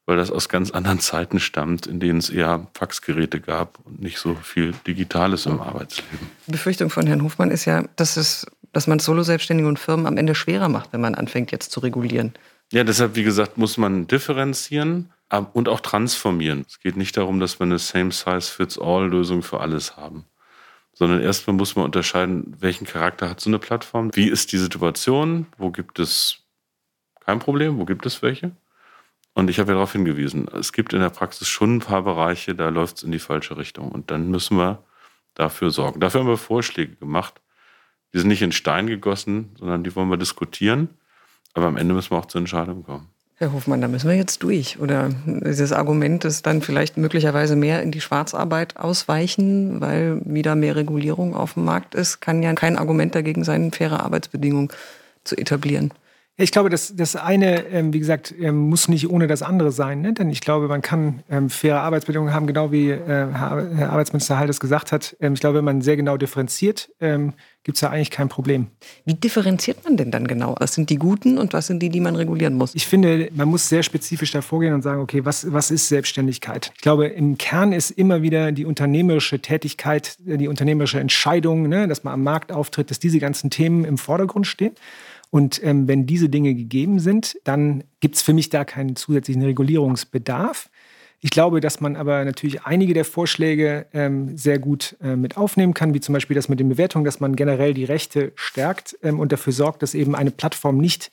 weil 0.05 0.17
das 0.17 0.31
aus 0.31 0.49
ganz 0.49 0.71
anderen 0.71 0.99
Zeiten 0.99 1.39
stammt, 1.39 1.87
in 1.87 1.99
denen 1.99 2.19
es 2.19 2.29
eher 2.29 2.67
Faxgeräte 2.73 3.39
gab 3.39 3.79
und 3.85 4.01
nicht 4.01 4.17
so 4.17 4.35
viel 4.35 4.73
Digitales 4.85 5.45
im 5.45 5.61
Arbeitsleben. 5.61 6.29
Die 6.47 6.51
Befürchtung 6.51 6.89
von 6.89 7.07
Herrn 7.07 7.23
Hofmann 7.23 7.51
ist 7.51 7.65
ja, 7.65 7.85
dass, 7.95 8.17
es, 8.17 8.45
dass 8.73 8.87
man 8.87 8.99
Solo-Selbstständige 8.99 9.67
und 9.67 9.79
Firmen 9.79 10.05
am 10.05 10.17
Ende 10.17 10.35
schwerer 10.35 10.67
macht, 10.67 10.91
wenn 10.91 11.01
man 11.01 11.15
anfängt 11.15 11.51
jetzt 11.51 11.71
zu 11.71 11.79
regulieren. 11.79 12.33
Ja, 12.71 12.83
deshalb, 12.83 13.15
wie 13.15 13.23
gesagt, 13.23 13.57
muss 13.57 13.77
man 13.77 14.07
differenzieren 14.07 15.13
und 15.53 15.69
auch 15.69 15.79
transformieren. 15.79 16.65
Es 16.67 16.79
geht 16.79 16.97
nicht 16.97 17.15
darum, 17.15 17.39
dass 17.39 17.59
wir 17.59 17.65
eine 17.65 17.79
Same-Size-Fits-All-Lösung 17.79 19.41
für 19.41 19.61
alles 19.61 19.95
haben, 19.95 20.25
sondern 20.93 21.21
erstmal 21.21 21.55
muss 21.55 21.75
man 21.75 21.85
unterscheiden, 21.85 22.55
welchen 22.59 22.85
Charakter 22.85 23.29
hat 23.29 23.39
so 23.39 23.49
eine 23.49 23.59
Plattform, 23.59 24.11
wie 24.15 24.27
ist 24.27 24.51
die 24.51 24.57
Situation, 24.57 25.47
wo 25.57 25.71
gibt 25.71 25.99
es 25.99 26.39
kein 27.21 27.39
Problem, 27.39 27.77
wo 27.79 27.85
gibt 27.85 28.05
es 28.05 28.21
welche 28.21 28.51
und 29.33 29.49
ich 29.49 29.59
habe 29.59 29.71
ja 29.71 29.75
darauf 29.75 29.93
hingewiesen, 29.93 30.47
es 30.47 30.73
gibt 30.73 30.93
in 30.93 30.99
der 30.99 31.09
Praxis 31.09 31.47
schon 31.47 31.77
ein 31.77 31.79
paar 31.79 32.03
Bereiche, 32.03 32.53
da 32.53 32.69
läuft 32.69 32.97
es 32.97 33.03
in 33.03 33.11
die 33.11 33.19
falsche 33.19 33.57
Richtung. 33.57 33.91
Und 33.91 34.11
dann 34.11 34.29
müssen 34.29 34.57
wir 34.57 34.83
dafür 35.33 35.71
sorgen. 35.71 35.99
Dafür 35.99 36.21
haben 36.21 36.27
wir 36.27 36.37
Vorschläge 36.37 36.95
gemacht. 36.95 37.41
Die 38.13 38.19
sind 38.19 38.27
nicht 38.27 38.43
in 38.43 38.51
Stein 38.51 38.85
gegossen, 38.85 39.55
sondern 39.57 39.83
die 39.83 39.95
wollen 39.95 40.09
wir 40.09 40.17
diskutieren. 40.17 40.89
Aber 41.55 41.65
am 41.65 41.77
Ende 41.77 41.95
müssen 41.95 42.11
wir 42.11 42.17
auch 42.17 42.27
zur 42.27 42.39
Entscheidung 42.39 42.83
kommen. 42.83 43.07
Herr 43.37 43.51
Hofmann, 43.51 43.81
da 43.81 43.87
müssen 43.87 44.07
wir 44.07 44.15
jetzt 44.15 44.43
durch. 44.43 44.79
Oder 44.79 45.09
dieses 45.25 45.71
Argument 45.71 46.23
ist 46.23 46.45
dann 46.45 46.61
vielleicht 46.61 46.97
möglicherweise 46.97 47.55
mehr 47.55 47.81
in 47.81 47.91
die 47.91 48.01
Schwarzarbeit 48.01 48.77
ausweichen, 48.77 49.81
weil 49.81 50.21
wieder 50.23 50.53
mehr 50.55 50.75
Regulierung 50.75 51.35
auf 51.35 51.55
dem 51.55 51.65
Markt 51.65 51.95
ist, 51.95 52.21
kann 52.21 52.43
ja 52.43 52.53
kein 52.53 52.77
Argument 52.77 53.15
dagegen 53.15 53.43
sein, 53.43 53.71
faire 53.71 54.03
Arbeitsbedingungen 54.03 54.69
zu 55.23 55.35
etablieren. 55.35 55.91
Ich 56.35 56.51
glaube, 56.51 56.71
das, 56.71 56.95
das 56.95 57.15
eine, 57.15 57.67
ähm, 57.67 57.93
wie 57.93 57.99
gesagt, 57.99 58.33
ähm, 58.39 58.67
muss 58.67 58.87
nicht 58.87 59.07
ohne 59.07 59.27
das 59.27 59.43
andere 59.43 59.71
sein. 59.71 60.01
Ne? 60.01 60.13
Denn 60.13 60.31
ich 60.31 60.41
glaube, 60.41 60.67
man 60.67 60.81
kann 60.81 61.21
ähm, 61.29 61.51
faire 61.51 61.81
Arbeitsbedingungen 61.81 62.33
haben, 62.33 62.47
genau 62.47 62.71
wie 62.71 62.89
äh, 62.89 62.97
Herr 62.97 63.91
Arbeitsminister 63.91 64.39
Heil 64.39 64.47
das 64.47 64.59
gesagt 64.59 64.91
hat. 64.91 65.15
Ähm, 65.19 65.33
ich 65.33 65.41
glaube, 65.41 65.59
wenn 65.59 65.65
man 65.65 65.83
sehr 65.83 65.95
genau 65.95 66.17
differenziert, 66.17 66.89
ähm, 66.99 67.33
gibt 67.61 67.75
es 67.75 67.81
da 67.81 67.91
eigentlich 67.91 68.09
kein 68.09 68.29
Problem. 68.29 68.67
Wie 69.05 69.13
differenziert 69.13 69.83
man 69.83 69.95
denn 69.95 70.09
dann 70.09 70.25
genau? 70.25 70.55
Was 70.57 70.73
sind 70.73 70.89
die 70.89 70.97
Guten 70.97 71.37
und 71.37 71.53
was 71.53 71.67
sind 71.67 71.81
die, 71.83 71.89
die 71.89 71.99
man 71.99 72.15
regulieren 72.15 72.55
muss? 72.55 72.73
Ich 72.73 72.87
finde, 72.87 73.29
man 73.35 73.47
muss 73.47 73.69
sehr 73.69 73.83
spezifisch 73.83 74.31
da 74.31 74.41
vorgehen 74.41 74.73
und 74.73 74.81
sagen, 74.81 75.01
okay, 75.01 75.23
was, 75.25 75.53
was 75.53 75.69
ist 75.69 75.87
Selbstständigkeit? 75.87 76.71
Ich 76.73 76.81
glaube, 76.81 77.07
im 77.07 77.37
Kern 77.37 77.73
ist 77.73 77.91
immer 77.91 78.23
wieder 78.23 78.51
die 78.51 78.65
unternehmerische 78.65 79.39
Tätigkeit, 79.39 80.17
die 80.19 80.47
unternehmerische 80.47 80.99
Entscheidung, 80.99 81.69
ne, 81.69 81.87
dass 81.87 82.03
man 82.03 82.15
am 82.15 82.23
Markt 82.23 82.51
auftritt, 82.51 82.89
dass 82.89 82.97
diese 82.97 83.19
ganzen 83.19 83.51
Themen 83.51 83.85
im 83.85 83.99
Vordergrund 83.99 84.47
stehen. 84.47 84.73
Und 85.33 85.63
ähm, 85.63 85.87
wenn 85.87 86.05
diese 86.05 86.29
Dinge 86.29 86.53
gegeben 86.53 86.99
sind, 86.99 87.39
dann 87.43 87.85
gibt 88.01 88.17
es 88.17 88.21
für 88.21 88.33
mich 88.33 88.49
da 88.49 88.65
keinen 88.65 88.95
zusätzlichen 88.95 89.41
Regulierungsbedarf. 89.41 90.69
Ich 91.21 91.31
glaube, 91.31 91.59
dass 91.59 91.81
man 91.81 91.95
aber 91.95 92.23
natürlich 92.23 92.65
einige 92.65 92.93
der 92.93 93.03
Vorschläge 93.03 93.87
ähm, 93.93 94.37
sehr 94.37 94.59
gut 94.59 94.95
äh, 95.01 95.15
mit 95.15 95.35
aufnehmen 95.35 95.73
kann, 95.73 95.95
wie 95.95 96.01
zum 96.01 96.13
Beispiel 96.13 96.35
das 96.35 96.49
mit 96.49 96.59
den 96.59 96.69
Bewertungen, 96.69 97.03
dass 97.03 97.19
man 97.19 97.35
generell 97.35 97.73
die 97.73 97.83
Rechte 97.83 98.31
stärkt 98.35 98.95
ähm, 99.01 99.19
und 99.19 99.31
dafür 99.31 99.53
sorgt, 99.53 99.81
dass 99.81 99.95
eben 99.95 100.13
eine 100.13 100.29
Plattform 100.29 100.77
nicht 100.77 101.09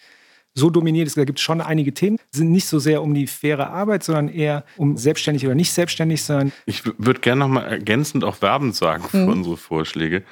so 0.53 0.69
dominiert 0.69 1.07
ist. 1.07 1.17
Da 1.17 1.25
gibt 1.25 1.39
es 1.39 1.43
schon 1.43 1.63
einige 1.63 1.95
Themen, 1.95 2.19
sind 2.31 2.53
nicht 2.53 2.67
so 2.67 2.79
sehr 2.79 3.01
um 3.01 3.15
die 3.15 3.27
faire 3.27 3.71
Arbeit, 3.71 4.03
sondern 4.03 4.29
eher 4.29 4.67
um 4.77 4.99
selbstständig 4.99 5.47
oder 5.47 5.55
nicht 5.55 5.73
selbstständig 5.73 6.25
sein. 6.25 6.53
Ich 6.67 6.85
würde 6.85 7.21
gerne 7.21 7.39
noch 7.39 7.49
mal 7.49 7.63
ergänzend 7.63 8.25
auch 8.25 8.43
werbend 8.43 8.77
sagen 8.77 9.05
für 9.05 9.17
mhm. 9.17 9.29
unsere 9.29 9.57
Vorschläge. 9.57 10.25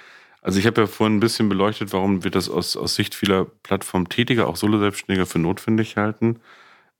Also 0.42 0.58
ich 0.58 0.66
habe 0.66 0.82
ja 0.82 0.86
vorhin 0.86 1.16
ein 1.16 1.20
bisschen 1.20 1.48
beleuchtet, 1.48 1.92
warum 1.92 2.24
wir 2.24 2.30
das 2.30 2.48
aus, 2.48 2.76
aus 2.76 2.94
Sicht 2.94 3.14
vieler 3.14 3.44
Plattformtätiger, 3.44 4.46
auch 4.46 4.56
Solo-Selbstständiger 4.56 5.26
für 5.26 5.38
notwendig 5.38 5.96
halten, 5.96 6.40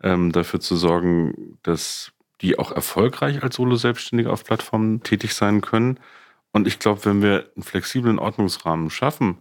ähm, 0.03 0.33
dafür 0.33 0.61
zu 0.61 0.77
sorgen, 0.77 1.59
dass 1.62 2.12
die 2.40 2.59
auch 2.59 2.72
erfolgreich 2.72 3.42
als 3.42 3.57
Solo-Selbstständige 3.57 4.31
auf 4.31 4.44
Plattformen 4.44 5.03
tätig 5.03 5.35
sein 5.35 5.61
können. 5.61 5.98
Und 6.53 6.66
ich 6.66 6.79
glaube, 6.79 7.05
wenn 7.05 7.22
wir 7.22 7.51
einen 7.55 7.62
flexiblen 7.62 8.18
Ordnungsrahmen 8.18 8.90
schaffen, 8.90 9.38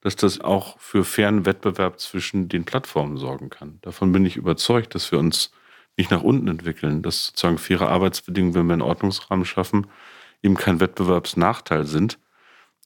dass 0.00 0.16
das 0.16 0.40
auch 0.40 0.78
für 0.78 1.04
fairen 1.04 1.44
Wettbewerb 1.44 1.98
zwischen 1.98 2.48
den 2.48 2.64
Plattformen 2.64 3.16
sorgen 3.16 3.50
kann. 3.50 3.78
Davon 3.82 4.12
bin 4.12 4.24
ich 4.24 4.36
überzeugt, 4.36 4.94
dass 4.94 5.10
wir 5.10 5.18
uns 5.18 5.50
nicht 5.96 6.10
nach 6.10 6.22
unten 6.22 6.48
entwickeln, 6.48 7.02
dass 7.02 7.26
sozusagen 7.26 7.58
faire 7.58 7.88
Arbeitsbedingungen, 7.88 8.54
wenn 8.54 8.66
wir 8.66 8.74
einen 8.74 8.82
Ordnungsrahmen 8.82 9.44
schaffen, 9.44 9.88
eben 10.42 10.54
kein 10.54 10.80
Wettbewerbsnachteil 10.80 11.84
sind. 11.84 12.18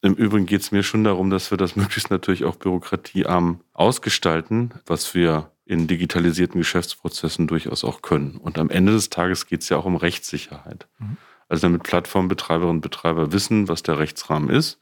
Im 0.02 0.14
Übrigen 0.14 0.46
geht 0.46 0.60
es 0.60 0.72
mir 0.72 0.82
schon 0.82 1.04
darum, 1.04 1.30
dass 1.30 1.50
wir 1.50 1.58
das 1.58 1.76
möglichst 1.76 2.10
natürlich 2.10 2.44
auch 2.44 2.56
bürokratiearm 2.56 3.60
ausgestalten, 3.72 4.74
was 4.84 5.14
wir 5.14 5.52
in 5.64 5.86
digitalisierten 5.86 6.60
Geschäftsprozessen 6.60 7.46
durchaus 7.46 7.84
auch 7.84 8.02
können. 8.02 8.36
Und 8.36 8.58
am 8.58 8.68
Ende 8.68 8.92
des 8.92 9.10
Tages 9.10 9.46
geht 9.46 9.62
es 9.62 9.68
ja 9.68 9.76
auch 9.76 9.84
um 9.84 9.96
Rechtssicherheit. 9.96 10.88
Mhm. 10.98 11.16
Also 11.48 11.62
damit 11.62 11.84
Plattformbetreiberinnen 11.84 12.76
und 12.76 12.80
Betreiber 12.80 13.32
wissen, 13.32 13.68
was 13.68 13.82
der 13.82 13.98
Rechtsrahmen 13.98 14.50
ist 14.50 14.80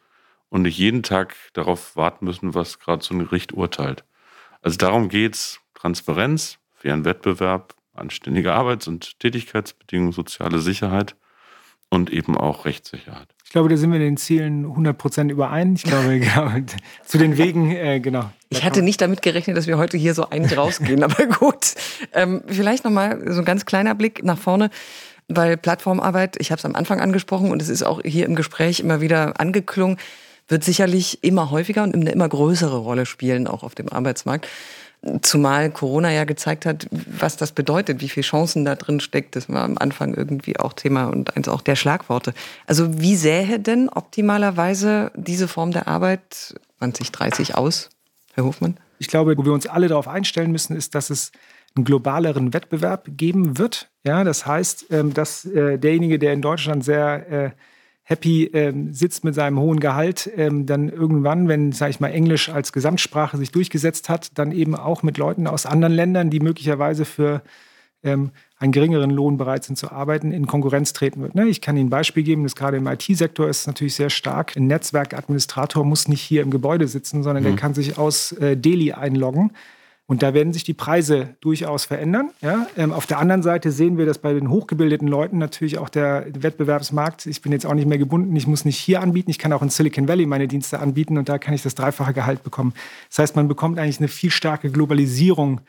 und 0.49 0.63
nicht 0.63 0.79
jeden 0.79 1.03
Tag 1.03 1.37
darauf 1.53 1.97
warten 1.97 2.25
müssen, 2.25 2.55
was 2.55 2.79
gerade 2.79 3.05
so 3.05 3.15
ein 3.15 3.19
Gericht 3.19 3.53
urteilt. 3.53 4.05
Also 4.63 4.79
darum 4.79 5.09
geht 5.09 5.35
es. 5.35 5.61
Transparenz, 5.75 6.59
fairen 6.75 7.07
Wettbewerb, 7.07 7.75
anständige 7.95 8.53
Arbeits- 8.53 8.87
und 8.87 9.19
Tätigkeitsbedingungen, 9.19 10.13
soziale 10.13 10.59
Sicherheit 10.59 11.17
und 11.89 12.11
eben 12.11 12.37
auch 12.37 12.67
Rechtssicherheit. 12.67 13.29
Ich 13.51 13.53
glaube, 13.53 13.69
da 13.69 13.77
sind 13.77 13.91
wir 13.91 13.97
in 13.97 14.05
den 14.05 14.17
Zielen 14.17 14.65
100 14.65 14.97
Prozent 14.97 15.33
überein. 15.33 15.75
Ich 15.75 15.83
glaube, 15.83 16.21
genau, 16.21 16.53
zu 17.05 17.19
den 17.19 17.37
Wegen, 17.37 17.73
äh, 17.73 17.99
genau. 17.99 18.31
Ich 18.49 18.63
hatte 18.63 18.81
nicht 18.81 19.01
damit 19.01 19.23
gerechnet, 19.23 19.57
dass 19.57 19.67
wir 19.67 19.77
heute 19.77 19.97
hier 19.97 20.15
so 20.15 20.31
einig 20.31 20.57
rausgehen, 20.57 21.03
aber 21.03 21.27
gut. 21.27 21.75
Ähm, 22.13 22.45
vielleicht 22.47 22.85
nochmal 22.85 23.21
so 23.33 23.41
ein 23.41 23.45
ganz 23.45 23.67
kleiner 23.67 23.97
Blick 23.97 24.23
nach 24.23 24.39
vorne, 24.39 24.71
weil 25.27 25.57
Plattformarbeit, 25.57 26.37
ich 26.39 26.53
habe 26.53 26.61
es 26.61 26.65
am 26.65 26.77
Anfang 26.77 27.01
angesprochen 27.01 27.51
und 27.51 27.61
es 27.61 27.69
ist 27.69 27.83
auch 27.83 28.01
hier 28.05 28.25
im 28.27 28.37
Gespräch 28.37 28.79
immer 28.79 29.01
wieder 29.01 29.41
angeklungen, 29.41 29.97
wird 30.47 30.63
sicherlich 30.63 31.25
immer 31.25 31.51
häufiger 31.51 31.83
und 31.83 31.97
eine 31.97 32.13
immer 32.13 32.29
größere 32.29 32.77
Rolle 32.77 33.05
spielen, 33.05 33.49
auch 33.49 33.65
auf 33.65 33.75
dem 33.75 33.89
Arbeitsmarkt. 33.89 34.47
Zumal 35.23 35.71
Corona 35.71 36.11
ja 36.11 36.25
gezeigt 36.25 36.67
hat, 36.67 36.87
was 36.91 37.37
das 37.39 37.53
bedeutet, 37.53 38.01
wie 38.03 38.09
viele 38.09 38.25
Chancen 38.25 38.67
da 38.67 38.75
drin 38.75 39.01
steckt. 39.01 39.35
Das 39.35 39.49
war 39.49 39.65
am 39.65 39.79
Anfang 39.79 40.15
irgendwie 40.15 40.59
auch 40.59 40.75
Thema 40.75 41.07
und 41.07 41.37
eins 41.37 41.49
auch 41.49 41.63
der 41.63 41.77
Schlagworte. 41.77 42.35
Also 42.67 43.01
wie 43.01 43.17
sähe 43.17 43.59
denn 43.59 43.89
optimalerweise 43.89 45.11
diese 45.15 45.49
Form 45.49 45.71
der 45.71 45.89
Arbeit 45.89 46.55
2030 46.79 47.57
aus, 47.57 47.89
Herr 48.35 48.45
Hofmann? 48.45 48.77
Ich 48.99 49.09
glaube, 49.09 49.37
wo 49.39 49.45
wir 49.45 49.53
uns 49.53 49.67
alle 49.67 49.89
darauf 49.89 50.07
einstellen 50.07 50.53
müssen, 50.53 50.77
ist, 50.77 50.95
dass 50.95 51.09
es 51.09 51.33
einen 51.75 51.85
globaleren 51.85 52.53
Wettbewerb 52.53 53.07
geben 53.09 53.57
wird. 53.57 53.89
Ja, 54.05 54.25
das 54.25 54.45
heißt, 54.45 54.87
ähm, 54.91 55.15
dass 55.15 55.45
äh, 55.45 55.79
derjenige, 55.79 56.19
der 56.19 56.33
in 56.33 56.43
Deutschland 56.43 56.85
sehr 56.85 57.31
äh, 57.31 57.51
happy 58.11 58.51
ähm, 58.53 58.93
sitzt 58.93 59.23
mit 59.23 59.37
seinem 59.37 59.61
hohen 59.61 59.79
Gehalt, 59.79 60.29
ähm, 60.37 60.67
dann 60.67 60.89
irgendwann, 60.89 61.47
wenn, 61.47 61.71
sage 61.71 61.93
ich 61.93 62.01
mal, 62.01 62.09
Englisch 62.09 62.49
als 62.49 62.73
Gesamtsprache 62.73 63.37
sich 63.37 63.53
durchgesetzt 63.53 64.09
hat, 64.09 64.37
dann 64.37 64.51
eben 64.51 64.75
auch 64.75 65.05
mit 65.05 65.17
Leuten 65.17 65.47
aus 65.47 65.65
anderen 65.65 65.95
Ländern, 65.95 66.29
die 66.29 66.41
möglicherweise 66.41 67.05
für 67.05 67.41
ähm, 68.03 68.33
einen 68.59 68.73
geringeren 68.73 69.11
Lohn 69.11 69.37
bereit 69.37 69.63
sind 69.63 69.77
zu 69.77 69.93
arbeiten, 69.93 70.33
in 70.33 70.49
Konkurrenz 70.49 70.93
treten 70.93 71.23
wird. 71.23 71.37
Ne? 71.37 71.47
Ich 71.47 71.61
kann 71.61 71.77
Ihnen 71.77 71.87
ein 71.87 71.91
Beispiel 71.91 72.25
geben, 72.25 72.43
das 72.43 72.57
gerade 72.57 72.79
im 72.79 72.87
IT-Sektor 72.89 73.49
ist 73.49 73.69
natürlich 73.69 73.95
sehr 73.95 74.11
stark. 74.11 74.57
Ein 74.57 74.67
Netzwerkadministrator 74.67 75.85
muss 75.85 76.09
nicht 76.09 76.21
hier 76.21 76.43
im 76.43 76.51
Gebäude 76.51 76.89
sitzen, 76.89 77.23
sondern 77.23 77.45
mhm. 77.45 77.49
der 77.49 77.57
kann 77.57 77.75
sich 77.75 77.97
aus 77.97 78.33
äh, 78.33 78.57
Delhi 78.57 78.93
einloggen 78.93 79.53
und 80.11 80.25
da 80.25 80.35
werden 80.35 80.53
sich 80.53 80.65
die 80.65 80.75
Preise 80.75 81.37
durchaus 81.41 81.85
verändern. 81.85 82.33
Ja? 82.41 82.67
Ähm, 82.77 82.93
auf 82.93 83.07
der 83.07 83.21
anderen 83.21 83.45
Seite 83.45 83.71
sehen 83.71 83.97
wir, 83.97 84.07
dass 84.07 84.19
bei 84.19 84.33
den 84.33 84.51
hochgebildeten 84.51 85.07
Leuten 85.07 85.39
natürlich 85.39 85.79
auch 85.79 85.89
der 85.89 86.27
Wettbewerbsmarkt, 86.35 87.27
ich 87.27 87.43
bin 87.43 87.53
jetzt 87.53 87.65
auch 87.65 87.75
nicht 87.75 87.87
mehr 87.87 87.97
gebunden, 87.97 88.35
ich 88.35 88.49
muss 88.49 88.65
nicht 88.65 88.77
hier 88.77 89.03
anbieten, 89.03 89.31
ich 89.31 89.39
kann 89.39 89.53
auch 89.53 89.63
in 89.63 89.69
Silicon 89.69 90.09
Valley 90.09 90.27
meine 90.27 90.49
Dienste 90.49 90.81
anbieten 90.81 91.17
und 91.17 91.29
da 91.29 91.39
kann 91.39 91.55
ich 91.55 91.63
das 91.63 91.77
dreifache 91.77 92.13
Gehalt 92.13 92.43
bekommen. 92.43 92.75
Das 93.09 93.21
heißt, 93.21 93.37
man 93.37 93.47
bekommt 93.47 93.79
eigentlich 93.79 94.01
eine 94.01 94.09
viel 94.09 94.33
starke 94.33 94.73
Globalisierung 94.73 95.61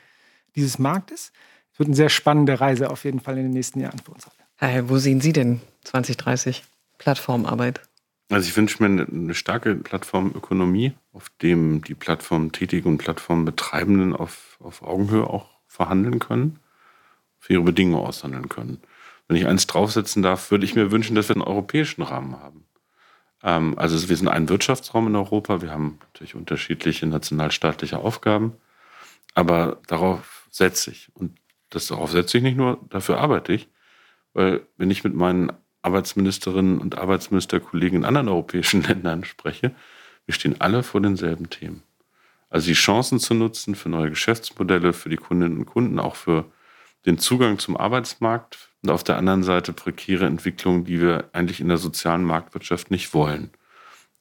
dieses 0.56 0.80
Marktes. 0.80 1.30
Es 1.72 1.78
wird 1.78 1.86
eine 1.86 1.94
sehr 1.94 2.08
spannende 2.08 2.60
Reise 2.60 2.90
auf 2.90 3.04
jeden 3.04 3.20
Fall 3.20 3.38
in 3.38 3.44
den 3.44 3.52
nächsten 3.52 3.78
Jahren 3.78 4.00
für 4.04 4.10
uns. 4.10 4.26
Hey, 4.56 4.82
wo 4.88 4.98
sehen 4.98 5.20
Sie 5.20 5.32
denn 5.32 5.60
2030 5.84 6.64
Plattformarbeit? 6.98 7.80
Also 8.32 8.48
ich 8.48 8.56
wünsche 8.56 8.82
mir 8.82 9.02
eine, 9.02 9.34
starke 9.34 9.74
Plattformökonomie, 9.74 10.94
auf 11.12 11.30
dem 11.42 11.84
die 11.84 11.94
Plattformtätigen 11.94 12.92
und 12.92 12.98
Plattformbetreibenden 12.98 14.16
auf, 14.16 14.56
auf 14.58 14.82
Augenhöhe 14.82 15.26
auch 15.26 15.50
verhandeln 15.66 16.18
können, 16.18 16.58
für 17.38 17.52
ihre 17.52 17.62
Bedingungen 17.62 18.06
aushandeln 18.06 18.48
können. 18.48 18.80
Wenn 19.28 19.36
ich 19.36 19.46
eins 19.46 19.66
draufsetzen 19.66 20.22
darf, 20.22 20.50
würde 20.50 20.64
ich 20.64 20.74
mir 20.74 20.90
wünschen, 20.90 21.14
dass 21.14 21.28
wir 21.28 21.36
einen 21.36 21.44
europäischen 21.44 22.00
Rahmen 22.00 22.40
haben. 22.40 22.64
Ähm, 23.42 23.78
also 23.78 24.08
wir 24.08 24.16
sind 24.16 24.28
ein 24.28 24.48
Wirtschaftsraum 24.48 25.08
in 25.08 25.16
Europa, 25.16 25.60
wir 25.60 25.70
haben 25.70 25.98
natürlich 26.00 26.34
unterschiedliche 26.34 27.06
nationalstaatliche 27.06 27.98
Aufgaben, 27.98 28.54
aber 29.34 29.82
darauf 29.88 30.48
setze 30.50 30.90
ich. 30.90 31.10
Und 31.12 31.38
das 31.68 31.86
darauf 31.88 32.10
setze 32.10 32.38
ich 32.38 32.42
nicht 32.42 32.56
nur, 32.56 32.80
dafür 32.88 33.18
arbeite 33.18 33.52
ich, 33.52 33.68
weil 34.32 34.66
wenn 34.78 34.90
ich 34.90 35.04
mit 35.04 35.14
meinen 35.14 35.52
Arbeitsministerinnen 35.82 36.78
und 36.78 36.98
Arbeitsministerkollegen 36.98 37.98
in 37.98 38.04
anderen 38.04 38.28
europäischen 38.28 38.82
Ländern 38.88 39.24
spreche, 39.24 39.74
wir 40.26 40.34
stehen 40.34 40.60
alle 40.60 40.82
vor 40.82 41.00
denselben 41.00 41.50
Themen. 41.50 41.82
Also 42.48 42.68
die 42.68 42.74
Chancen 42.74 43.18
zu 43.18 43.34
nutzen 43.34 43.74
für 43.74 43.88
neue 43.88 44.10
Geschäftsmodelle, 44.10 44.92
für 44.92 45.08
die 45.08 45.16
Kundinnen 45.16 45.58
und 45.58 45.66
Kunden, 45.66 45.98
auch 45.98 46.16
für 46.16 46.44
den 47.06 47.18
Zugang 47.18 47.58
zum 47.58 47.76
Arbeitsmarkt 47.76 48.68
und 48.82 48.90
auf 48.90 49.02
der 49.02 49.16
anderen 49.16 49.42
Seite 49.42 49.72
prekäre 49.72 50.26
Entwicklungen, 50.26 50.84
die 50.84 51.00
wir 51.00 51.30
eigentlich 51.32 51.60
in 51.60 51.68
der 51.68 51.78
sozialen 51.78 52.24
Marktwirtschaft 52.24 52.90
nicht 52.90 53.14
wollen. 53.14 53.50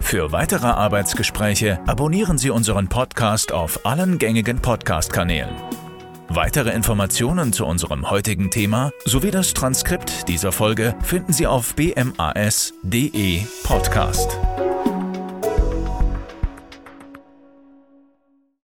Für 0.00 0.32
weitere 0.32 0.66
Arbeitsgespräche 0.66 1.78
abonnieren 1.86 2.36
Sie 2.36 2.50
unseren 2.50 2.88
Podcast 2.88 3.52
auf 3.52 3.86
allen 3.86 4.18
gängigen 4.18 4.58
Podcast-Kanälen. 4.58 5.54
Weitere 6.28 6.70
Informationen 6.70 7.52
zu 7.52 7.66
unserem 7.66 8.10
heutigen 8.10 8.50
Thema 8.50 8.90
sowie 9.04 9.30
das 9.30 9.52
Transkript 9.54 10.28
dieser 10.28 10.52
Folge 10.52 10.94
finden 11.02 11.32
Sie 11.32 11.46
auf 11.46 11.74
bmas.de 11.74 13.42
Podcast. 13.64 14.38